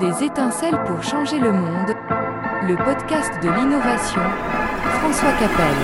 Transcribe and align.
Des 0.00 0.24
étincelles 0.24 0.82
pour 0.86 1.02
changer 1.02 1.38
le 1.38 1.52
monde, 1.52 1.94
le 2.66 2.74
podcast 2.74 3.32
de 3.42 3.50
l'innovation, 3.50 4.22
François 4.98 5.32
Capel. 5.32 5.74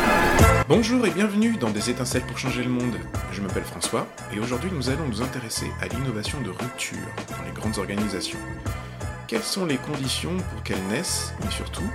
Bonjour 0.67 1.07
et 1.07 1.11
bienvenue 1.11 1.59
dans 1.59 1.69
Des 1.69 1.91
étincelles 1.91 2.23
pour 2.23 2.39
changer 2.39 2.63
le 2.63 2.71
monde. 2.71 2.97
Je 3.31 3.43
m'appelle 3.43 3.65
François 3.65 4.07
et 4.35 4.41
aujourd'hui 4.41 4.71
nous 4.73 4.89
allons 4.89 5.07
nous 5.07 5.21
intéresser 5.21 5.71
à 5.83 5.89
l'innovation 5.89 6.41
de 6.41 6.49
rupture 6.49 6.97
dans 7.29 7.45
les 7.45 7.53
grandes 7.53 7.77
organisations. 7.77 8.39
Quelles 9.29 9.43
sont 9.43 9.67
les 9.67 9.77
conditions 9.77 10.39
pour 10.51 10.63
qu'elles 10.63 10.87
naissent, 10.89 11.35
mais 11.45 11.51
surtout, 11.51 11.91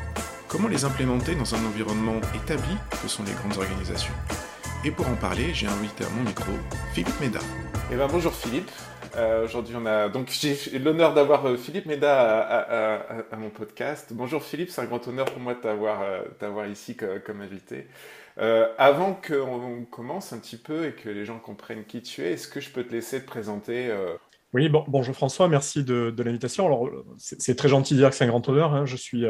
comment 0.48 0.68
les 0.68 0.86
implémenter 0.86 1.34
dans 1.34 1.56
un 1.56 1.66
environnement 1.66 2.22
établi 2.36 2.78
que 3.02 3.08
sont 3.08 3.24
les 3.24 3.34
grandes 3.34 3.58
organisations? 3.58 4.14
Et 4.86 4.92
pour 4.92 5.08
en 5.08 5.16
parler, 5.16 5.56
j'ai 5.56 5.68
invité 5.68 6.06
à 6.06 6.10
mon 6.16 6.22
micro 6.22 6.52
Philippe 6.94 7.20
Méda. 7.20 7.40
Eh 7.92 7.96
ben, 7.96 8.08
bonjour 8.12 8.34
Philippe, 8.34 8.70
euh, 9.16 9.46
aujourd'hui, 9.46 9.76
on 9.78 9.86
a 9.86 10.10
donc 10.10 10.30
j'ai 10.30 10.56
l'honneur 10.80 11.14
d'avoir 11.14 11.46
euh, 11.46 11.58
Philippe 11.58 11.86
Méda 11.86 12.40
à, 12.40 13.36
mon 13.36 13.50
podcast. 13.50 14.12
Bonjour 14.12 14.44
Philippe, 14.44 14.70
c'est 14.70 14.82
un 14.82 14.86
grand 14.86 15.06
honneur 15.08 15.26
pour 15.26 15.42
moi 15.42 15.54
de 15.54 15.60
t'avoir 15.60 16.02
euh, 16.02 16.68
ici 16.68 16.96
comme, 16.96 17.42
invité. 17.42 17.88
avant 18.38 19.14
qu'on 19.14 19.86
commence 19.90 20.34
un 20.34 20.40
petit 20.40 20.58
peu 20.58 20.88
et 20.88 20.94
que 20.94 21.10
les 21.10 21.26
gens 21.26 21.40
comprennent 21.40 21.86
qui 21.86 22.02
tu 22.02 22.22
es, 22.24 22.34
est-ce 22.34 22.48
que 22.48 22.62
je 22.62 22.70
peux 22.70 22.84
te 22.84 22.92
laisser 22.92 23.22
te 23.22 23.28
présenter 23.28 23.94
Oui, 24.54 24.70
bon, 24.70 24.86
bonjour 24.88 25.16
François, 25.16 25.48
merci 25.48 25.84
de, 25.84 26.14
l'invitation. 26.18 26.70
C'est 27.18 27.56
très 27.56 27.70
gentil 27.70 27.96
de 27.96 28.00
dire 28.00 28.10
que 28.10 28.16
c'est 28.16 28.26
un 28.26 28.30
grand 28.30 28.48
honneur. 28.48 28.74
Hein. 28.74 28.86
Je 28.86 28.96
suis 28.96 29.26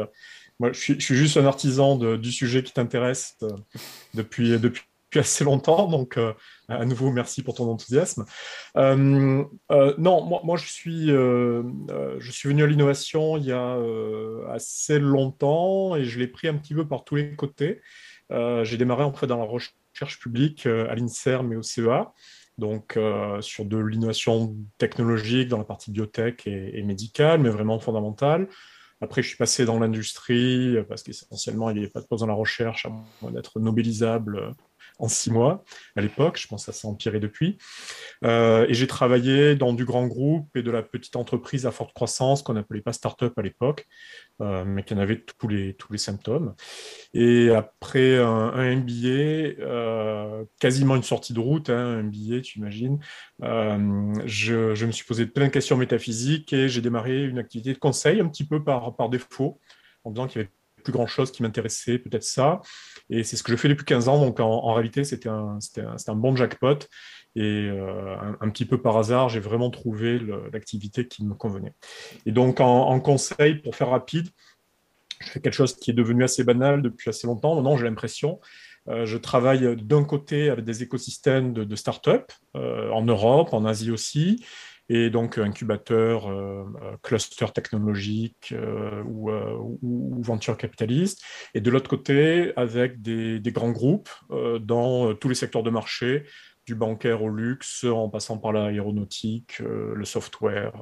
moi, 0.60 0.70
je 0.72 0.78
suis, 0.78 1.16
juste 1.16 1.36
un 1.36 1.46
artisan 1.46 1.96
du 1.96 2.30
sujet 2.30 2.62
qui 2.62 2.72
t'intéresse 2.72 3.36
depuis, 4.14 4.58
depuis 4.60 4.84
assez 5.18 5.44
longtemps. 5.44 5.88
Donc, 5.88 6.16
euh, 6.16 6.32
à 6.78 6.84
nouveau, 6.84 7.10
merci 7.10 7.42
pour 7.42 7.54
ton 7.54 7.70
enthousiasme. 7.70 8.24
Euh, 8.76 9.44
euh, 9.70 9.94
non, 9.98 10.24
moi, 10.44 10.56
je, 10.56 10.66
suis, 10.66 11.08
je 11.08 12.30
suis 12.30 12.48
venu 12.48 12.62
à 12.62 12.66
l'innovation 12.66 13.36
il 13.36 13.44
y 13.44 13.52
a 13.52 13.78
assez 14.50 14.98
longtemps 14.98 15.96
et 15.96 16.04
je 16.04 16.18
l'ai 16.18 16.26
pris 16.26 16.48
un 16.48 16.54
petit 16.54 16.74
peu 16.74 16.86
par 16.86 17.04
tous 17.04 17.16
les 17.16 17.34
côtés. 17.36 17.80
J'ai 18.30 18.76
démarré 18.76 19.04
en 19.04 19.12
fait 19.12 19.26
dans 19.26 19.38
la 19.38 19.44
recherche 19.44 20.18
publique 20.18 20.66
à 20.66 20.94
l'INSERM 20.94 21.48
mais 21.48 21.56
au 21.56 21.62
CEA. 21.62 22.12
Donc, 22.58 22.98
sur 23.40 23.64
de 23.64 23.78
l'innovation 23.78 24.56
technologique 24.78 25.48
dans 25.48 25.58
la 25.58 25.64
partie 25.64 25.90
biotech 25.90 26.46
et, 26.46 26.82
médicale, 26.82 27.40
mais 27.40 27.50
vraiment 27.50 27.78
fondamentale. 27.78 28.48
Après, 29.00 29.20
je 29.20 29.28
suis 29.28 29.36
passé 29.36 29.64
dans 29.64 29.80
l'industrie 29.80 30.76
parce 30.88 31.02
qu'essentiellement, 31.02 31.70
il 31.70 31.74
n'y 31.74 31.80
avait 31.80 31.90
pas 31.90 32.00
de 32.00 32.06
pause 32.06 32.20
dans 32.20 32.26
la 32.26 32.34
recherche, 32.34 32.86
à 32.86 32.90
moins 33.20 33.32
d'être 33.32 33.58
nobilisable 33.58 34.54
en 34.98 35.08
six 35.08 35.30
mois 35.30 35.64
à 35.96 36.00
l'époque. 36.00 36.38
Je 36.38 36.46
pense 36.46 36.66
que 36.66 36.72
ça 36.72 36.78
s'est 36.78 36.86
empiré 36.86 37.20
depuis. 37.20 37.58
Euh, 38.24 38.66
et 38.68 38.74
j'ai 38.74 38.86
travaillé 38.86 39.54
dans 39.54 39.72
du 39.72 39.84
grand 39.84 40.06
groupe 40.06 40.56
et 40.56 40.62
de 40.62 40.70
la 40.70 40.82
petite 40.82 41.16
entreprise 41.16 41.66
à 41.66 41.70
forte 41.70 41.92
croissance 41.92 42.42
qu'on 42.42 42.54
n'appelait 42.54 42.80
pas 42.80 42.92
start-up 42.92 43.36
à 43.38 43.42
l'époque, 43.42 43.86
euh, 44.40 44.64
mais 44.64 44.84
qui 44.84 44.94
en 44.94 44.98
avait 44.98 45.24
tous 45.38 45.48
les, 45.48 45.74
tous 45.74 45.92
les 45.92 45.98
symptômes. 45.98 46.54
Et 47.14 47.50
après 47.50 48.18
un, 48.18 48.76
MBA, 48.76 49.60
euh, 49.60 50.44
quasiment 50.60 50.96
une 50.96 51.02
sortie 51.02 51.32
de 51.32 51.40
route, 51.40 51.70
hein, 51.70 51.98
un 51.98 52.02
MBA, 52.04 52.40
tu 52.42 52.58
imagines, 52.58 52.98
je, 53.40 54.84
me 54.84 54.92
suis 54.92 55.04
posé 55.04 55.26
plein 55.26 55.46
de 55.46 55.52
questions 55.52 55.76
métaphysiques 55.76 56.52
et 56.52 56.68
j'ai 56.68 56.80
démarré 56.80 57.24
une 57.24 57.38
activité 57.38 57.72
de 57.72 57.78
conseil 57.78 58.20
un 58.20 58.28
petit 58.28 58.46
peu 58.46 58.62
par, 58.62 58.96
par 58.96 59.08
défaut, 59.08 59.60
en 60.04 60.10
disant 60.10 60.26
qu'il 60.26 60.42
y 60.42 60.44
avait 60.44 60.52
plus 60.82 60.92
grand 60.92 61.06
chose 61.06 61.32
qui 61.32 61.42
m'intéressait, 61.42 61.98
peut-être 61.98 62.24
ça. 62.24 62.60
Et 63.10 63.24
c'est 63.24 63.36
ce 63.36 63.42
que 63.42 63.52
je 63.52 63.56
fais 63.56 63.68
depuis 63.68 63.84
15 63.84 64.08
ans. 64.08 64.20
Donc 64.20 64.40
en, 64.40 64.72
réalité, 64.72 65.04
c'était 65.04 65.28
un, 65.28 65.58
un, 66.06 66.14
bon 66.14 66.36
jackpot. 66.36 66.78
Et 67.34 67.68
euh, 67.70 68.16
un, 68.40 68.48
petit 68.50 68.66
peu 68.66 68.80
par 68.80 68.96
hasard, 68.98 69.28
j'ai 69.28 69.40
vraiment 69.40 69.70
trouvé 69.70 70.20
l'activité 70.52 71.08
qui 71.08 71.24
me 71.24 71.34
convenait. 71.34 71.74
Et 72.26 72.32
donc 72.32 72.60
en, 72.60 73.00
conseil, 73.00 73.56
pour 73.56 73.74
faire 73.74 73.88
rapide, 73.88 74.28
je 75.20 75.30
fais 75.30 75.40
quelque 75.40 75.54
chose 75.54 75.76
qui 75.76 75.90
est 75.90 75.94
devenu 75.94 76.24
assez 76.24 76.44
banal 76.44 76.82
depuis 76.82 77.08
assez 77.08 77.26
longtemps. 77.26 77.54
Maintenant, 77.54 77.76
j'ai 77.76 77.84
l'impression. 77.84 78.40
Euh, 78.88 79.06
je 79.06 79.16
travaille 79.16 79.76
d'un 79.76 80.04
côté 80.04 80.50
avec 80.50 80.64
des 80.64 80.82
écosystèmes 80.82 81.52
de, 81.52 81.64
de 81.64 81.76
start-up 81.76 82.32
euh, 82.56 82.90
en 82.90 83.02
Europe, 83.02 83.52
en 83.52 83.64
Asie 83.64 83.92
aussi, 83.92 84.44
et 84.88 85.10
donc 85.10 85.38
incubateur, 85.38 86.28
euh, 86.28 86.64
euh, 86.82 86.96
cluster 87.02 87.46
technologique 87.54 88.52
euh, 88.52 89.02
ou, 89.04 89.30
ou, 89.82 90.22
venture 90.22 90.56
capitaliste. 90.56 91.22
Et 91.54 91.60
de 91.60 91.70
l'autre 91.70 91.88
côté, 91.88 92.52
avec 92.56 93.00
des, 93.00 93.40
grands 93.46 93.70
groupes 93.70 94.10
dans 94.60 95.14
tous 95.14 95.28
les 95.28 95.34
secteurs 95.34 95.62
de 95.62 95.70
marché, 95.70 96.24
du 96.66 96.74
bancaire 96.74 97.22
au 97.22 97.28
luxe, 97.28 97.84
en 97.84 98.08
passant 98.08 98.38
par 98.38 98.52
l'aéronautique, 98.52 99.58
le 99.58 100.04
software, 100.04 100.72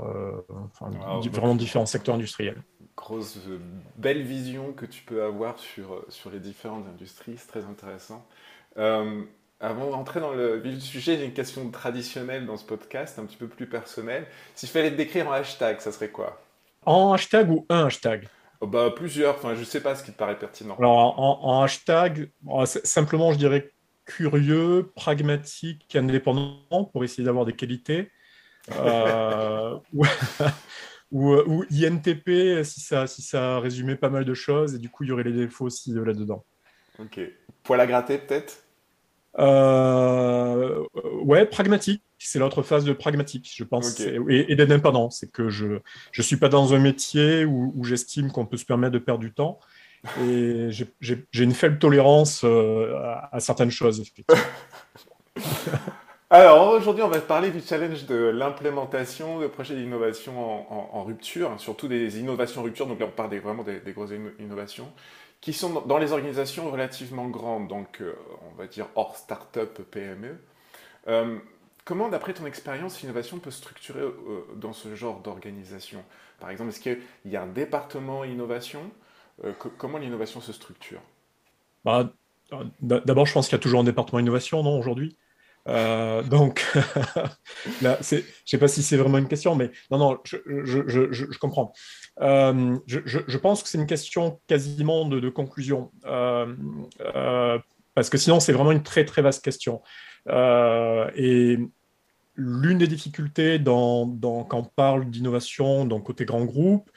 enfin, 0.48 0.90
vraiment 1.30 1.56
différents 1.56 1.86
secteurs 1.86 2.14
industriels. 2.14 2.62
Grosse, 2.96 3.38
belle 3.96 4.22
vision 4.22 4.72
que 4.72 4.86
tu 4.86 5.02
peux 5.02 5.22
avoir 5.22 5.58
sur, 5.58 6.04
sur 6.08 6.30
les 6.30 6.38
différentes 6.38 6.86
industries, 6.86 7.34
c'est 7.38 7.48
très 7.48 7.64
intéressant. 7.64 8.26
Avant 9.62 9.91
d'entrer 9.91 10.21
dans 10.21 10.32
le 10.32 10.56
vif 10.56 10.76
du 10.76 10.81
sujet, 10.81 11.19
j'ai 11.19 11.25
une 11.26 11.34
question 11.34 11.69
traditionnelle 11.71 12.47
dans 12.47 12.56
ce 12.56 12.65
podcast, 12.65 13.19
un 13.19 13.26
petit 13.26 13.37
peu 13.37 13.47
plus 13.47 13.66
personnelle. 13.66 14.26
S'il 14.54 14.71
fallait 14.71 14.91
te 14.91 14.97
décrire 14.97 15.28
en 15.28 15.32
hashtag, 15.32 15.81
ça 15.81 15.93
serait 15.93 16.09
quoi? 16.09 16.41
En 16.87 17.12
hashtag 17.12 17.50
ou 17.50 17.66
un 17.69 17.84
hashtag? 17.84 18.26
Oh 18.62 18.66
bah, 18.66 18.91
Plusieurs, 18.91 19.37
enfin, 19.37 19.54
je 19.54 19.60
ne 19.60 19.65
sais 19.65 19.82
pas 19.82 19.94
ce 19.94 20.03
qui 20.03 20.12
te 20.12 20.16
paraît 20.16 20.38
pertinent. 20.38 20.76
Alors, 20.78 21.19
en, 21.19 21.60
hashtag, 21.62 22.31
simplement, 22.84 23.32
je 23.32 23.38
dirais 23.38 23.71
curieux, 24.06 24.91
pragmatique, 24.97 25.94
indépendant, 25.94 26.84
pour 26.91 27.04
essayer 27.04 27.25
d'avoir 27.25 27.44
des 27.44 27.53
qualités. 27.53 28.10
Euh, 28.72 29.77
ou, 31.12 31.34
ou, 31.34 31.65
INTP, 31.71 32.65
si 32.65 32.81
ça, 32.81 33.06
si 33.06 33.21
ça 33.21 33.60
résumait 33.60 33.97
pas 33.97 34.09
mal 34.09 34.25
de 34.25 34.34
choses, 34.34 34.75
et 34.75 34.78
du 34.78 34.88
coup, 34.88 35.04
il 35.04 35.10
y 35.10 35.12
aurait 35.12 35.25
les 35.25 35.32
défauts 35.32 35.66
aussi 35.66 35.92
euh, 35.92 36.04
là-dedans. 36.06 36.47
Ok. 36.98 37.21
Poil 37.62 37.81
à 37.81 37.87
gratter, 37.87 38.16
peut-être? 38.16 38.69
Euh, 39.38 40.84
ouais, 41.22 41.46
pragmatique. 41.46 42.02
C'est 42.18 42.38
l'autre 42.38 42.62
phase 42.62 42.84
de 42.84 42.92
pragmatique, 42.92 43.50
je 43.54 43.64
pense. 43.64 44.00
Et, 44.00 44.54
d'indépendant. 44.54 45.10
C'est 45.10 45.30
que 45.30 45.48
je 45.48 45.66
ne 45.66 46.22
suis 46.22 46.36
pas 46.36 46.48
dans 46.48 46.74
un 46.74 46.78
métier 46.78 47.44
où, 47.44 47.82
j'estime 47.84 48.30
qu'on 48.30 48.46
peut 48.46 48.56
se 48.56 48.64
permettre 48.64 48.92
de 48.92 48.98
perdre 48.98 49.20
du 49.20 49.32
temps. 49.32 49.58
Et 50.22 50.68
j'ai 50.70 51.44
une 51.44 51.52
faible 51.52 51.78
tolérance 51.78 52.42
euh, 52.44 52.94
à, 53.32 53.41
certaines 53.41 53.70
choses, 53.70 54.02
Alors 56.32 56.74
aujourd'hui, 56.74 57.02
on 57.02 57.08
va 57.08 57.18
parler 57.18 57.50
du 57.50 57.60
challenge 57.60 58.06
de 58.06 58.14
l'implémentation 58.14 59.41
de 59.41 59.48
projets 59.48 59.74
d'innovation 59.74 60.32
en, 60.94 61.02
rupture, 61.02 61.50
hein, 61.50 61.58
surtout 61.58 61.88
des 61.88 62.20
innovations 62.20 62.62
rupture. 62.62 62.86
Donc 62.86 63.00
là, 63.00 63.06
on 63.06 63.10
parle 63.10 63.36
vraiment 63.38 63.64
des, 63.64 63.80
des 63.80 63.92
grosses 63.92 64.12
innovations 64.38 64.92
qui 65.40 65.52
sont 65.52 65.82
dans 65.86 65.98
les 65.98 66.12
organisations 66.12 66.70
relativement 66.70 67.28
grandes, 67.28 67.68
donc 67.68 68.00
euh, 68.00 68.14
on 68.52 68.54
va 68.56 68.66
dire 68.66 68.88
hors 68.94 69.16
start-up, 69.16 69.80
PME. 69.90 70.38
Euh, 71.08 71.38
comment, 71.84 72.08
d'après 72.08 72.34
ton 72.34 72.46
expérience, 72.46 73.00
l'innovation 73.02 73.38
peut 73.38 73.50
structurer 73.50 74.00
euh, 74.00 74.44
dans 74.56 74.72
ce 74.72 74.94
genre 74.94 75.20
d'organisation? 75.20 76.04
Par 76.40 76.50
exemple, 76.50 76.70
est-ce 76.70 76.80
qu'il 76.80 77.00
y 77.26 77.36
a 77.36 77.42
un 77.42 77.46
département 77.48 78.24
innovation? 78.24 78.90
Comment 79.78 79.98
l'innovation 79.98 80.40
se 80.42 80.52
structure? 80.52 81.00
Bah, 81.84 82.12
D'abord, 82.80 83.26
je 83.26 83.32
pense 83.34 83.48
qu'il 83.48 83.56
y 83.56 83.60
a 83.60 83.62
toujours 83.62 83.80
un 83.80 83.84
département 83.84 84.18
innovation, 84.20 84.62
non, 84.62 84.78
aujourd'hui? 84.78 85.16
Euh, 85.69 86.22
donc, 86.22 86.65
là, 87.82 87.98
je 88.00 88.16
ne 88.16 88.22
sais 88.44 88.59
pas 88.59 88.69
si 88.69 88.82
c'est 88.82 88.97
vraiment 88.97 89.19
une 89.19 89.28
question, 89.28 89.54
mais 89.54 89.71
non, 89.91 89.98
non, 89.98 90.19
je, 90.25 91.38
comprends. 91.38 91.72
Euh, 92.21 92.78
je, 92.87 93.37
pense 93.38 93.62
que 93.62 93.69
c'est 93.69 93.78
une 93.78 93.87
question 93.87 94.41
quasiment 94.47 95.04
de, 95.04 95.28
conclusion, 95.28 95.91
euh, 96.06 97.59
parce 97.94 98.10
que 98.10 98.19
sinon, 98.19 98.41
c'est 98.41 98.53
vraiment 98.53 98.72
une 98.72 98.82
très, 98.82 99.04
très 99.04 99.22
vaste 99.22 99.44
question. 99.44 99.82
et 100.28 101.59
l'une 102.37 102.78
des 102.78 102.87
difficultés 102.87 103.59
dans, 103.59 104.06
quand 104.48 104.59
on 104.59 104.65
parle 104.65 105.10
d'innovation, 105.10 105.89
côté 106.01 106.24
grand 106.24 106.45
groupe, 106.45 106.91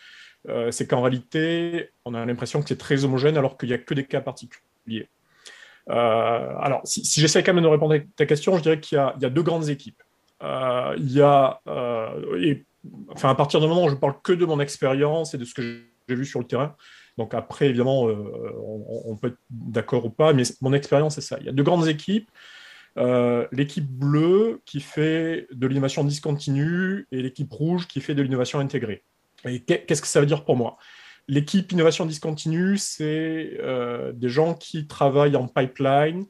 c'est 0.71 0.88
qu'en 0.88 1.01
réalité, 1.01 1.89
on 2.06 2.13
a 2.13 2.25
l'impression 2.25 2.62
que 2.62 2.69
c'est 2.69 2.77
très 2.77 3.04
homogène 3.04 3.38
alors 3.38 3.57
qu'il 3.57 3.69
n'y 3.69 3.75
a 3.75 3.77
que 3.77 3.94
des 3.94 4.06
cas 4.06 4.21
particuliers. 4.21 5.09
Euh, 5.89 6.53
alors, 6.59 6.81
si, 6.85 7.19
j'essaie 7.19 7.44
quand 7.44 7.53
même 7.53 7.63
de 7.63 7.69
répondre 7.69 7.95
à 7.95 8.00
ta 8.15 8.25
question, 8.25 8.57
je 8.57 8.62
dirais 8.62 8.80
qu'il 8.80 8.97
y, 8.97 9.00
a 9.25 9.30
deux 9.30 9.44
grandes 9.44 9.69
équipes. 9.69 10.01
Euh, 10.41 10.95
il 10.97 11.12
y 11.12 11.21
a, 11.21 11.62
euh, 11.68 12.41
et, 12.41 12.65
enfin, 13.09 13.30
à 13.30 13.35
partir 13.35 13.59
du 13.59 13.68
moment 13.68 13.85
où 13.85 13.89
je 13.89 13.95
parle 13.95 14.15
que 14.24 14.33
de 14.33 14.45
mon 14.45 14.59
expérience 14.59 15.33
et 15.33 15.38
de 15.38 15.45
ce 15.45 15.53
que 15.53 15.81
j'ai 16.07 16.15
vu 16.15 16.25
sur 16.25 16.39
le 16.39 16.45
terrain, 16.45 16.75
donc 17.18 17.33
après, 17.33 17.68
évidemment, 17.68 18.03
on, 18.06 19.15
peut 19.15 19.27
être 19.27 19.38
d'accord 19.51 20.06
ou 20.06 20.09
pas, 20.09 20.33
mais 20.33 20.44
mon 20.62 20.74
expérience, 20.74 21.15
c'est 21.15 21.21
ça. 21.21 21.38
Il 21.39 21.45
y 21.45 21.50
a 21.50 21.51
deux 21.51 21.63
grandes 21.63 21.88
équipes. 21.88 22.27
l'équipe 23.51 23.88
bleue 23.88 24.62
qui 24.65 24.80
fait 24.80 25.47
de 25.51 25.68
l'innovation 25.68 26.03
discontinue 26.03 27.07
et 27.12 27.21
l'équipe 27.21 27.51
rouge 27.51 27.88
qui 27.88 28.01
fait 28.01 28.15
de 28.15 28.24
l'innovation 28.24 28.57
intégrée. 28.57 29.03
Et 29.45 29.59
qu'est-ce 29.59 30.01
que 30.01 30.07
ça 30.07 30.21
veut 30.21 30.25
dire 30.25 30.44
pour 30.44 30.56
moi? 30.56 30.77
L'équipe 31.29 31.71
innovation 31.71 32.05
discontinue, 32.05 32.77
c'est 32.77 33.57
euh, 33.61 34.11
des 34.11 34.27
gens 34.27 34.55
qui 34.55 34.87
travaillent 34.87 35.37
en 35.37 35.47
pipeline, 35.47 36.25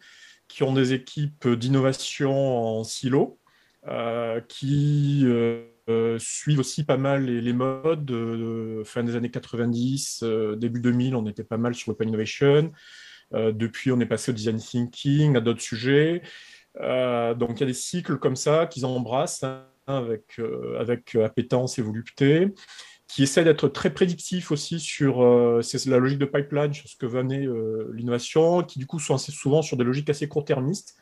qui 0.48 0.62
ont 0.62 0.74
des 0.74 0.94
équipes 0.94 1.48
d'innovation 1.48 2.80
en 2.80 2.84
silo, 2.84 3.40
euh, 3.88 4.40
qui 4.48 5.24
euh, 5.26 6.20
suivent 6.20 6.60
aussi 6.60 6.84
pas 6.84 6.98
mal 6.98 7.26
les, 7.26 7.54
modes. 7.54 8.84
fin 8.86 9.04
des 9.04 9.16
années 9.16 9.32
90, 9.32 10.24
début 10.58 10.80
2000, 10.80 11.16
on 11.16 11.26
était 11.26 11.44
pas 11.44 11.58
mal 11.58 11.74
sur 11.74 11.92
l'open 11.92 12.10
innovation. 12.10 12.72
depuis, 13.32 13.92
on 13.92 14.00
est 14.00 14.06
passé 14.06 14.30
au 14.30 14.36
design 14.36 14.58
thinking, 14.58 15.36
à 15.36 15.42
d'autres 15.42 15.62
sujets. 15.62 16.22
donc, 16.80 17.58
il 17.58 17.60
y 17.62 17.64
a 17.64 17.68
des 17.68 17.74
cycles 17.74 18.20
comme 18.20 18.36
ça 18.36 18.68
qu'ils 18.68 18.86
embrassent 18.86 19.44
hein, 19.44 19.66
avec, 19.88 20.40
avec 20.80 21.16
appétence 21.16 21.80
et 21.80 21.82
volupté 21.82 22.54
qui 23.14 23.24
essaie 23.24 23.44
d'être 23.44 23.68
très 23.68 23.94
prédictif 23.94 24.52
aussi 24.52 24.80
sur 24.80 25.22
c'est 25.62 25.86
la 25.86 26.00
logique 26.00 26.18
de 26.18 26.26
pipeline, 26.26 26.74
sur 26.74 26.90
ce 26.90 26.96
que 26.96 27.06
va 27.06 27.20
amener 27.20 27.48
l'innovation, 27.94 28.64
qui 28.64 28.80
du 28.80 28.88
coup 28.88 28.98
sont 28.98 29.14
assez 29.14 29.32
souvent 29.32 29.62
sur 29.62 29.78
des 29.78 29.84
logiques 29.84 30.10
assez 30.10 30.28
court-termistes 30.28 30.96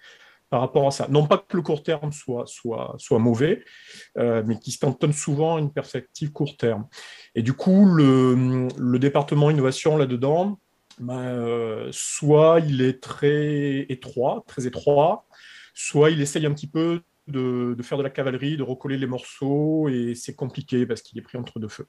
par 0.51 0.59
rapport 0.59 0.85
à 0.85 0.91
ça. 0.91 1.07
Non 1.09 1.25
pas 1.25 1.37
que 1.37 1.55
le 1.55 1.63
court 1.63 1.81
terme 1.81 2.11
soit, 2.11 2.43
soit, 2.45 2.93
soit 2.97 3.19
mauvais, 3.19 3.63
euh, 4.17 4.43
mais 4.45 4.59
qui 4.59 4.71
se 4.71 4.79
cantonne 4.79 5.13
souvent 5.13 5.55
à 5.55 5.59
une 5.59 5.71
perspective 5.71 6.31
court 6.33 6.57
terme. 6.57 6.87
Et 7.33 7.41
du 7.41 7.53
coup, 7.53 7.85
le, 7.85 8.67
le 8.77 8.99
département 8.99 9.49
innovation 9.49 9.95
là-dedans, 9.95 10.59
ben, 10.99 11.19
euh, 11.19 11.87
soit 11.91 12.59
il 12.67 12.81
est 12.81 13.01
très 13.01 13.85
étroit, 13.87 14.43
très 14.45 14.67
étroit, 14.67 15.25
soit 15.73 16.11
il 16.11 16.19
essaye 16.19 16.45
un 16.45 16.53
petit 16.53 16.67
peu 16.67 17.01
de, 17.31 17.75
faire 17.81 17.97
de 17.97 18.03
la 18.03 18.09
cavalerie, 18.09 18.57
de 18.57 18.63
recoller 18.63 18.97
les 18.97 19.07
morceaux, 19.07 19.89
et 19.89 20.13
c'est 20.15 20.35
compliqué 20.35 20.85
parce 20.85 21.01
qu'il 21.01 21.17
est 21.17 21.21
pris 21.21 21.37
entre 21.37 21.59
deux 21.59 21.69
feux. 21.69 21.87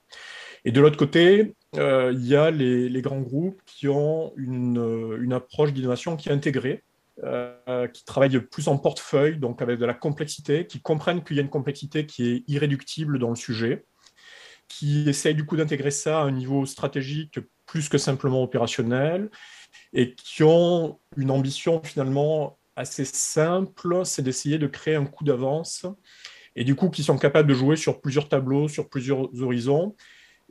Et 0.64 0.72
de 0.72 0.80
l'autre 0.80 0.96
côté, 0.96 1.54
euh, 1.76 2.12
il 2.14 2.26
y 2.26 2.36
a 2.36 2.50
les, 2.50 3.02
grands 3.02 3.20
groupes 3.20 3.60
qui 3.66 3.88
ont 3.88 4.32
une, 4.36 5.18
une 5.20 5.32
approche 5.32 5.72
d'innovation 5.72 6.16
qui 6.16 6.28
est 6.28 6.32
intégrée, 6.32 6.84
euh, 7.24 7.86
qui 7.88 8.04
travaillent 8.06 8.40
plus 8.40 8.68
en 8.68 8.78
portefeuille, 8.78 9.36
donc 9.36 9.60
avec 9.60 9.78
de 9.78 9.84
la 9.84 9.94
complexité, 9.94 10.66
qui 10.66 10.80
comprennent 10.80 11.22
qu'il 11.22 11.36
y 11.36 11.40
a 11.40 11.42
une 11.42 11.50
complexité 11.50 12.06
qui 12.06 12.28
est 12.30 12.44
irréductible 12.48 13.18
dans 13.18 13.28
le 13.28 13.36
sujet, 13.36 13.84
qui 14.66 15.08
essayent 15.08 15.34
du 15.34 15.44
coup 15.44 15.56
d'intégrer 15.56 15.90
ça 15.90 16.20
à 16.20 16.24
un 16.24 16.30
niveau 16.30 16.64
stratégique 16.64 17.38
plus 17.66 17.90
que 17.90 17.98
simplement 17.98 18.42
opérationnel, 18.42 19.30
et 19.92 20.14
qui 20.14 20.42
ont 20.42 21.00
une 21.16 21.30
ambition 21.30 21.82
finalement 21.84 22.58
assez 22.76 23.04
simple, 23.04 24.02
c'est 24.04 24.22
d'essayer 24.22 24.58
de 24.58 24.66
créer 24.66 24.94
un 24.94 25.06
coup 25.06 25.24
d'avance, 25.24 25.86
et 26.56 26.64
du 26.64 26.74
coup 26.74 26.90
qui 26.90 27.02
sont 27.02 27.18
capables 27.18 27.48
de 27.48 27.54
jouer 27.54 27.76
sur 27.76 28.00
plusieurs 28.00 28.28
tableaux, 28.28 28.68
sur 28.68 28.88
plusieurs 28.88 29.28
horizons, 29.42 29.94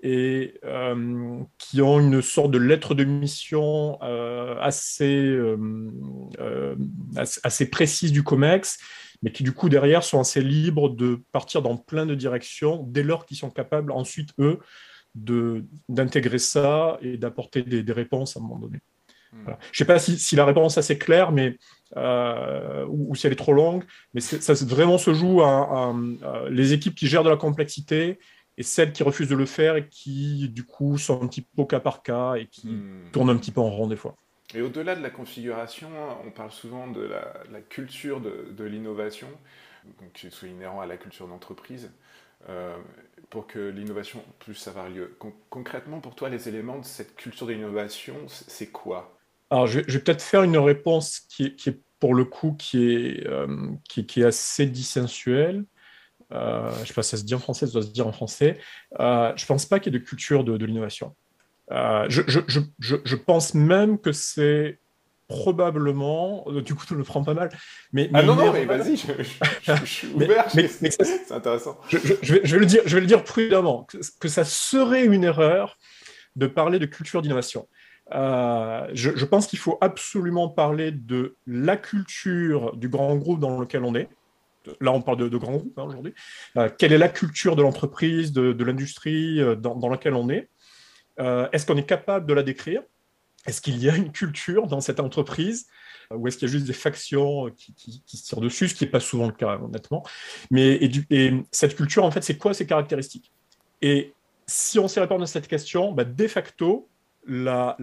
et 0.04 0.60
euh, 0.66 1.44
qui 1.58 1.82
ont 1.82 2.00
une 2.00 2.22
sorte 2.22 2.52
de 2.52 2.58
lettre 2.58 2.96
de 2.96 3.04
mission 3.04 4.00
euh, 4.02 4.56
assez, 4.60 5.06
euh, 5.06 6.76
assez, 7.16 7.70
précise 7.70 8.12
du 8.12 8.24
COMEX, 8.24 8.80
mais 9.22 9.32
qui 9.32 9.44
du 9.44 9.52
coup 9.52 9.70
derrière 9.70 10.04
sont 10.04 10.20
assez 10.20 10.42
libres 10.42 10.90
de 10.90 11.22
partir 11.32 11.62
dans 11.62 11.78
plein 11.78 12.06
de 12.06 12.16
directions 12.16 12.84
dès 12.88 13.04
lors 13.04 13.26
qu'ils 13.26 13.38
sont 13.38 13.52
capables 13.52 13.92
ensuite, 13.92 14.30
eux, 14.40 14.60
d'intégrer 15.14 16.40
ça 16.40 16.98
et 17.02 17.18
d'apporter 17.18 17.64
des, 17.64 17.84
des, 17.84 17.94
réponses 17.94 18.38
à 18.38 18.40
un 18.40 18.44
moment 18.44 18.60
donné. 18.60 18.80
Hmm. 19.34 19.46
Je 19.46 19.52
ne 19.52 19.56
sais 19.74 19.86
pas 19.86 20.00
si, 20.00 20.18
si, 20.20 20.36
la 20.36 20.46
réponse 20.46 20.78
est 20.78 20.80
assez 20.80 20.98
claire, 20.98 21.32
mais, 21.32 21.58
ou, 21.96 23.16
si 23.16 23.28
elle 23.28 23.34
est 23.34 23.38
trop 23.38 23.54
longue, 23.54 23.84
mais 24.14 24.22
ça 24.22 24.54
vraiment 24.66 24.98
se 24.98 25.14
joue 25.14 25.42
à, 25.42 25.92
à, 25.92 25.94
les 26.50 26.74
équipes 26.74 26.96
qui 26.96 27.08
gèrent 27.08 27.24
de 27.24 27.30
la 27.30 27.38
complexité 27.38 28.20
et 28.58 28.64
celles 28.64 28.92
qui 28.92 29.04
refusent 29.04 29.30
de 29.30 29.36
le 29.36 29.46
faire 29.46 29.76
et 29.76 29.88
qui, 29.88 30.50
du 30.50 30.66
coup, 30.66 30.98
sont 30.98 31.22
un 31.22 31.28
petit 31.28 31.42
peu 31.42 31.62
au 31.62 31.66
cas 31.66 31.80
par 31.80 32.04
cas 32.04 32.36
et 32.36 32.48
qui 32.48 32.68
hmm. 32.68 33.12
tournent 33.12 33.30
un 33.30 33.38
petit 33.38 33.52
peu 33.52 33.62
en 33.62 33.70
rond 33.70 33.88
des 33.88 33.96
fois. 33.96 34.16
Et 34.54 34.62
au-delà 34.62 34.96
de 34.96 35.02
la 35.02 35.10
configuration, 35.10 35.90
on 36.26 36.32
parle 36.32 36.52
souvent 36.52 36.88
de 36.88 37.02
la, 37.02 37.62
culture 37.62 38.20
de, 38.20 38.64
l'innovation, 38.64 39.30
qui 40.14 40.28
est 40.28 40.44
inhérent 40.44 40.82
à 40.82 40.86
la 40.86 40.98
culture 40.98 41.28
d'entreprise, 41.28 41.92
euh, 42.50 42.78
pour 43.30 43.48
que 43.48 43.70
l'innovation 43.70 44.24
puisse 44.40 44.68
avoir 44.68 44.90
lieu. 44.90 45.16
concrètement, 45.50 46.02
pour 46.02 46.16
toi, 46.16 46.30
les 46.30 46.50
éléments 46.50 46.80
de 46.80 46.86
cette 46.86 47.16
culture 47.16 47.48
de 47.48 47.54
l'innovation, 47.54 48.16
c'est 48.28 48.68
quoi? 48.68 49.18
Alors, 49.52 49.68
je 49.68 49.82
vais, 49.82 50.00
peut-être 50.00 50.22
faire 50.22 50.44
une 50.44 50.58
réponse 50.58 51.20
qui 51.30 51.44
est, 51.44 51.82
pour 52.00 52.16
le 52.16 52.24
coup, 52.24 52.56
qui 52.58 52.94
est, 52.94 53.28
euh, 53.28 53.68
qui, 53.88 54.06
qui, 54.06 54.22
est 54.22 54.26
assez 54.26 54.66
dissensuelle. 54.66 55.66
Euh, 56.32 56.70
je 56.78 56.80
ne 56.80 56.86
sais 56.86 56.94
pas 56.94 57.04
si 57.04 57.10
ça 57.10 57.18
se 57.18 57.24
dit 57.24 57.36
en 57.36 57.40
français, 57.40 57.68
ça 57.68 57.74
doit 57.74 57.82
se 57.82 57.90
dire 57.90 58.08
en 58.08 58.14
français. 58.14 58.58
Euh, 59.02 59.34
je 59.36 59.44
ne 59.44 59.48
pense 59.48 59.66
pas 59.66 59.82
qu'il 59.82 59.94
y 59.94 59.96
ait 59.96 60.00
de 60.00 60.06
culture 60.06 60.46
de, 60.46 60.66
l'innovation. 60.66 61.14
Je, 61.70 62.22
je, 62.28 62.40
je, 62.48 62.96
je, 63.04 63.16
pense 63.16 63.54
même 63.54 64.00
que 64.00 64.14
c'est 64.14 64.80
probablement, 65.28 66.46
du 66.64 66.74
coup, 66.74 66.86
tu 66.86 66.96
le 66.96 67.04
prends 67.04 67.24
pas 67.24 67.34
mal. 67.34 67.50
Mais, 67.92 68.10
ah 68.14 68.24
non, 68.24 68.36
non, 68.36 68.54
mais 68.54 68.66
vas-y, 68.66 68.96
je, 68.96 69.86
suis 69.86 70.08
ouvert, 70.14 70.50
c'est 70.50 71.32
intéressant. 71.32 71.78
Je, 71.90 71.98
vais, 71.98 72.42
je, 72.44 72.54
vais 72.54 72.60
le 72.60 72.66
dire, 72.66 72.82
je 72.86 72.96
vais 72.96 73.02
le 73.02 73.08
dire 73.08 73.24
prudemment, 73.24 73.84
que, 73.84 73.98
que 74.20 74.28
ça 74.30 74.46
serait 74.46 75.06
une 75.06 75.26
erreur 75.26 75.78
de 76.38 76.48
parler 76.48 76.80
de 76.80 76.86
culture 76.86 77.22
d'innovation. 77.22 77.68
Euh, 78.14 78.88
je, 78.94 79.26
pense 79.26 79.48
qu'il 79.48 79.60
faut 79.60 79.78
absolument 79.82 80.50
parler 80.50 80.92
de 80.92 81.36
la 81.48 81.78
culture 81.78 82.76
du 82.76 82.90
grand 82.90 83.16
groupe 83.16 83.40
dans 83.40 83.60
lequel 83.60 83.84
on 83.84 83.96
est, 83.96 84.10
là 84.82 84.92
on 84.92 85.02
parle 85.02 85.30
de, 85.30 85.38
grands 85.38 85.58
groupes 85.58 85.80
hein, 85.80 85.84
aujourd'hui, 85.84 86.14
euh, 86.58 86.70
quelle 86.78 86.92
est 86.92 86.98
la 86.98 87.10
culture 87.10 87.56
de 87.56 87.62
l'entreprise, 87.62 88.34
de, 88.34 88.64
l'industrie 88.64 89.40
euh, 89.40 89.56
dans, 89.56 89.90
laquelle 89.90 90.14
on 90.14 90.30
est? 90.30 90.50
Est-ce 91.18 91.68
qu'on 91.68 91.78
est 91.78 91.86
capable 91.86 92.26
de 92.26 92.34
la 92.34 92.42
décrire? 92.42 92.82
Est-ce 93.46 93.62
qu'il 93.62 93.78
y 93.78 93.90
a 93.90 93.96
une 93.96 94.12
culture 94.12 94.66
dans 94.66 94.82
cette 94.82 95.00
entreprise? 95.00 95.68
Ou 96.10 96.28
est-ce 96.28 96.38
qu'il 96.38 96.48
y 96.48 96.52
a 96.52 96.54
juste 96.54 96.66
des 96.66 96.74
factions 96.74 97.52
qui, 97.52 98.02
se 98.08 98.26
tirent 98.26 98.42
dessus, 98.42 98.70
ce 98.70 98.76
qui 98.76 98.86
n'est 98.86 98.90
pas 98.90 99.00
souvent 99.00 99.28
le 99.28 99.32
cas, 99.32 99.60
honnêtement? 99.60 100.04
Mais 100.50 100.80
et, 101.12 101.34
cette 101.52 101.76
culture, 101.76 102.04
en 102.06 102.10
fait, 102.10 102.24
c'est 102.24 102.40
quoi 102.40 102.56
ses 102.56 102.66
caractéristiques? 102.66 103.32
Et 103.84 104.16
si 104.48 104.80
on 104.80 104.88
s'y 104.88 105.00
répond 105.00 105.22
à 105.22 105.28
cette 105.28 105.48
question, 105.48 105.92
bah, 105.92 106.06
de 106.06 106.28
facto, 106.28 106.90
la, 107.28 107.78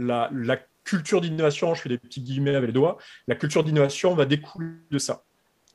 culture 0.84 1.20
d'innovation, 1.20 1.74
je 1.74 1.82
fais 1.82 1.88
des 1.90 1.98
petits 1.98 2.22
guillemets 2.22 2.54
avec 2.54 2.68
les 2.68 2.72
doigts, 2.72 2.96
la 3.26 3.34
culture 3.34 3.62
d'innovation 3.62 4.14
va 4.14 4.24
découler 4.24 4.70
de 4.90 4.98
ça. 4.98 5.24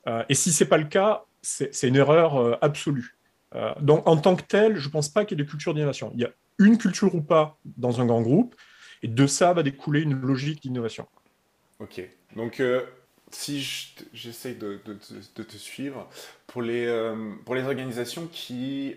Euh, 0.08 0.24
et 0.28 0.34
si 0.34 0.52
ce 0.52 0.64
n'est 0.64 0.68
pas 0.68 0.76
le 0.76 0.84
cas, 0.84 1.24
c'est 1.40 1.86
une 1.86 1.96
erreur 1.96 2.36
euh, 2.36 2.56
absolue. 2.62 3.16
Euh, 3.54 3.72
donc, 3.80 4.06
en 4.08 4.16
tant 4.16 4.34
que 4.34 4.42
tel, 4.42 4.76
je 4.76 4.88
ne 4.88 4.92
pense 4.92 5.08
pas 5.08 5.24
qu'il 5.24 5.38
y 5.38 5.40
ait 5.40 5.44
de 5.44 5.48
culture 5.48 5.72
d'innovation. 5.72 6.10
Il 6.14 6.20
y 6.20 6.24
a 6.24 6.30
une 6.58 6.78
culture 6.78 7.14
ou 7.14 7.22
pas 7.22 7.58
dans 7.76 8.00
un 8.00 8.06
grand 8.06 8.22
groupe, 8.22 8.56
et 9.02 9.08
de 9.08 9.26
ça 9.26 9.52
va 9.52 9.62
découler 9.62 10.02
une 10.02 10.20
logique 10.20 10.62
d'innovation. 10.62 11.06
Ok. 11.78 12.02
Donc, 12.34 12.60
si 13.30 13.60
j'essaie 14.12 14.54
de, 14.54 14.78
te 14.78 15.56
suivre, 15.56 16.08
pour 16.48 16.62
les, 16.62 16.88
organisations 17.48 18.26
qui 18.26 18.96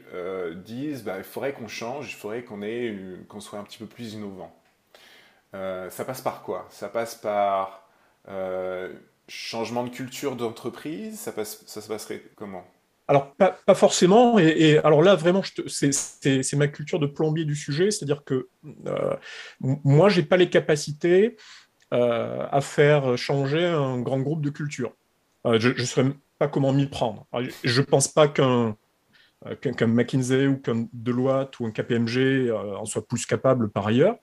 disent 0.66 1.04
bah, 1.04 1.18
il 1.18 1.24
faudrait 1.24 1.54
qu'on 1.54 1.68
change, 1.68 2.10
il 2.10 2.16
faudrait 2.16 2.44
qu'on 2.44 3.40
soit 3.40 3.60
un 3.60 3.64
petit 3.64 3.78
peu 3.78 3.86
plus 3.86 4.14
innovant, 4.14 4.57
ça 5.54 6.06
passe 6.06 6.22
par 6.22 6.44
quoi? 6.44 6.68
Ça 6.70 6.90
passe 6.90 7.16
par 7.16 7.88
changement 9.28 9.84
de 9.84 9.90
culture 9.90 10.36
d'entreprise? 10.36 11.20
Ça, 11.20 11.32
se 11.82 11.88
passerait 11.88 12.22
comment? 12.36 12.66
Alors, 13.08 13.34
pas, 13.36 13.58
forcément. 13.74 14.38
Et, 14.38 14.80
alors 14.80 15.02
là, 15.02 15.16
vraiment, 15.16 15.42
c'est 15.68 16.54
ma 16.56 16.68
culture 16.68 17.00
de 17.00 17.08
plombier 17.08 17.46
du 17.46 17.56
sujet. 17.56 17.90
C'est-à-dire 17.92 18.24
que 18.24 18.50
euh, 18.86 19.16
moi, 19.62 20.10
je 20.10 20.20
n'ai 20.20 20.26
pas 20.26 20.38
les 20.38 20.50
capacités 20.50 21.38
euh, 21.94 22.46
à 22.52 22.60
faire 22.60 23.18
changer 23.18 23.66
un 23.66 24.00
grand 24.02 24.20
groupe 24.20 24.42
de 24.42 24.50
culture. 24.50 24.92
Euh, 25.46 25.58
je 25.60 25.70
ne 25.70 25.86
saurais 25.86 26.12
pas 26.38 26.50
comment 26.50 26.74
m'y 26.74 26.88
prendre. 26.88 27.26
je 27.64 27.82
ne 27.82 27.86
pense 27.86 28.10
pas 28.10 28.28
qu'un 28.28 28.76
qu'un 29.62 29.88
McKinsey 29.88 30.48
ou 30.48 30.58
qu'un 30.58 30.88
Deloitte 30.94 31.60
ou 31.60 31.66
un 31.66 31.72
KPMG 31.72 32.52
en 32.52 32.86
soit 32.86 33.08
plus 33.08 33.26
capable 33.26 33.70
par 33.70 33.88
ailleurs. 33.88 34.18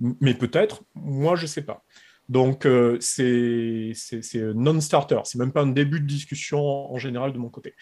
Mais 0.00 0.34
peut-être, 0.34 0.82
moi, 0.94 1.36
je 1.36 1.42
ne 1.42 1.46
sais 1.46 1.62
pas. 1.62 1.84
Donc, 2.28 2.66
euh, 2.66 2.98
c'est 3.00 3.92
non-starter. 4.34 5.20
C'est 5.24 5.38
même 5.38 5.52
pas 5.52 5.62
un 5.62 5.68
début 5.68 6.00
de 6.00 6.06
discussion 6.06 6.92
en 6.92 6.98
général 6.98 7.32
de 7.32 7.38
mon 7.38 7.48
côté. 7.48 7.74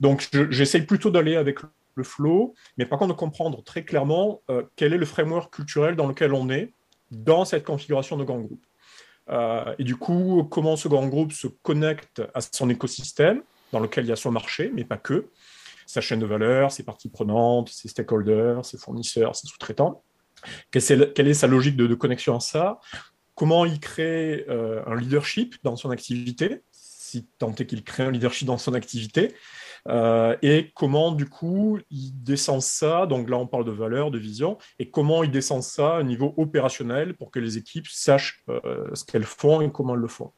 Donc, 0.00 0.28
j'essaye 0.50 0.82
plutôt 0.82 1.10
d'aller 1.10 1.36
avec 1.36 1.60
le 1.94 2.04
flow, 2.04 2.54
mais 2.76 2.86
par 2.86 2.98
contre 2.98 3.14
de 3.14 3.18
comprendre 3.18 3.62
très 3.62 3.84
clairement 3.84 4.42
euh, 4.50 4.64
quel 4.74 4.92
est 4.92 4.98
le 4.98 5.06
framework 5.06 5.54
culturel 5.54 5.94
dans 5.94 6.08
lequel 6.08 6.34
on 6.34 6.50
est 6.50 6.72
dans 7.12 7.44
cette 7.44 7.64
configuration 7.64 8.16
de 8.16 8.24
grand 8.24 8.40
groupe. 8.40 8.66
Euh, 9.30 9.74
et 9.78 9.84
du 9.84 9.96
coup, 9.96 10.46
comment 10.50 10.76
ce 10.76 10.88
grand 10.88 11.06
groupe 11.06 11.32
se 11.32 11.46
connecte 11.46 12.20
à 12.34 12.40
son 12.40 12.68
écosystème, 12.68 13.42
dans 13.72 13.80
lequel 13.80 14.04
il 14.04 14.08
y 14.08 14.12
a 14.12 14.16
son 14.16 14.32
marché, 14.32 14.70
mais 14.74 14.84
pas 14.84 14.96
que, 14.96 15.28
sa 15.86 16.00
chaîne 16.00 16.20
de 16.20 16.26
valeur, 16.26 16.72
ses 16.72 16.82
parties 16.82 17.08
prenantes, 17.08 17.68
ses 17.68 17.88
stakeholders, 17.88 18.64
ses 18.64 18.78
fournisseurs, 18.78 19.36
ses 19.36 19.46
sous-traitants. 19.46 20.02
Quelle, 20.70 21.28
est 21.28 21.34
sa 21.34 21.46
logique 21.46 21.76
de, 21.76 21.94
connexion 21.94 22.36
à 22.36 22.40
ça? 22.40 22.78
Comment 23.34 23.64
il 23.64 23.80
crée 23.80 24.44
euh, 24.48 24.82
un 24.86 24.96
leadership 24.96 25.56
dans 25.62 25.76
son 25.76 25.90
activité, 25.90 26.62
si 26.70 27.26
tant 27.38 27.54
est 27.54 27.66
qu'il 27.66 27.82
crée 27.82 28.04
un 28.04 28.10
leadership 28.10 28.46
dans 28.46 28.58
son 28.58 28.74
activité, 28.74 29.34
euh, 29.88 30.36
et 30.40 30.72
comment 30.74 31.12
du 31.12 31.26
coup 31.28 31.78
il 31.90 32.12
descend 32.22 32.62
ça, 32.62 33.06
donc 33.06 33.28
là 33.28 33.36
on 33.36 33.46
parle 33.46 33.64
de 33.64 33.70
valeur, 33.70 34.10
de 34.10 34.18
vision, 34.18 34.56
et 34.78 34.90
comment 34.90 35.22
il 35.22 35.30
descend 35.30 35.62
ça 35.62 35.98
au 35.98 36.02
niveau 36.02 36.32
opérationnel 36.36 37.14
pour 37.14 37.30
que 37.30 37.38
les 37.38 37.58
équipes 37.58 37.86
sachent 37.88 38.42
euh, 38.48 38.88
ce 38.94 39.04
qu'elles 39.04 39.24
font 39.24 39.60
et 39.60 39.70
comment 39.70 39.94
elles 39.94 40.00
le 40.00 40.08
font? 40.08 40.32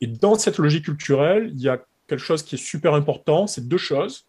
Et 0.00 0.06
dans 0.06 0.36
cette 0.36 0.58
logique 0.58 0.86
culturelle, 0.86 1.50
il 1.54 1.60
y 1.60 1.68
a 1.68 1.84
quelque 2.06 2.20
chose 2.20 2.42
qui 2.42 2.54
est 2.54 2.64
super 2.64 2.94
important, 2.94 3.46
c'est 3.46 3.68
deux 3.68 3.78
choses. 3.78 4.26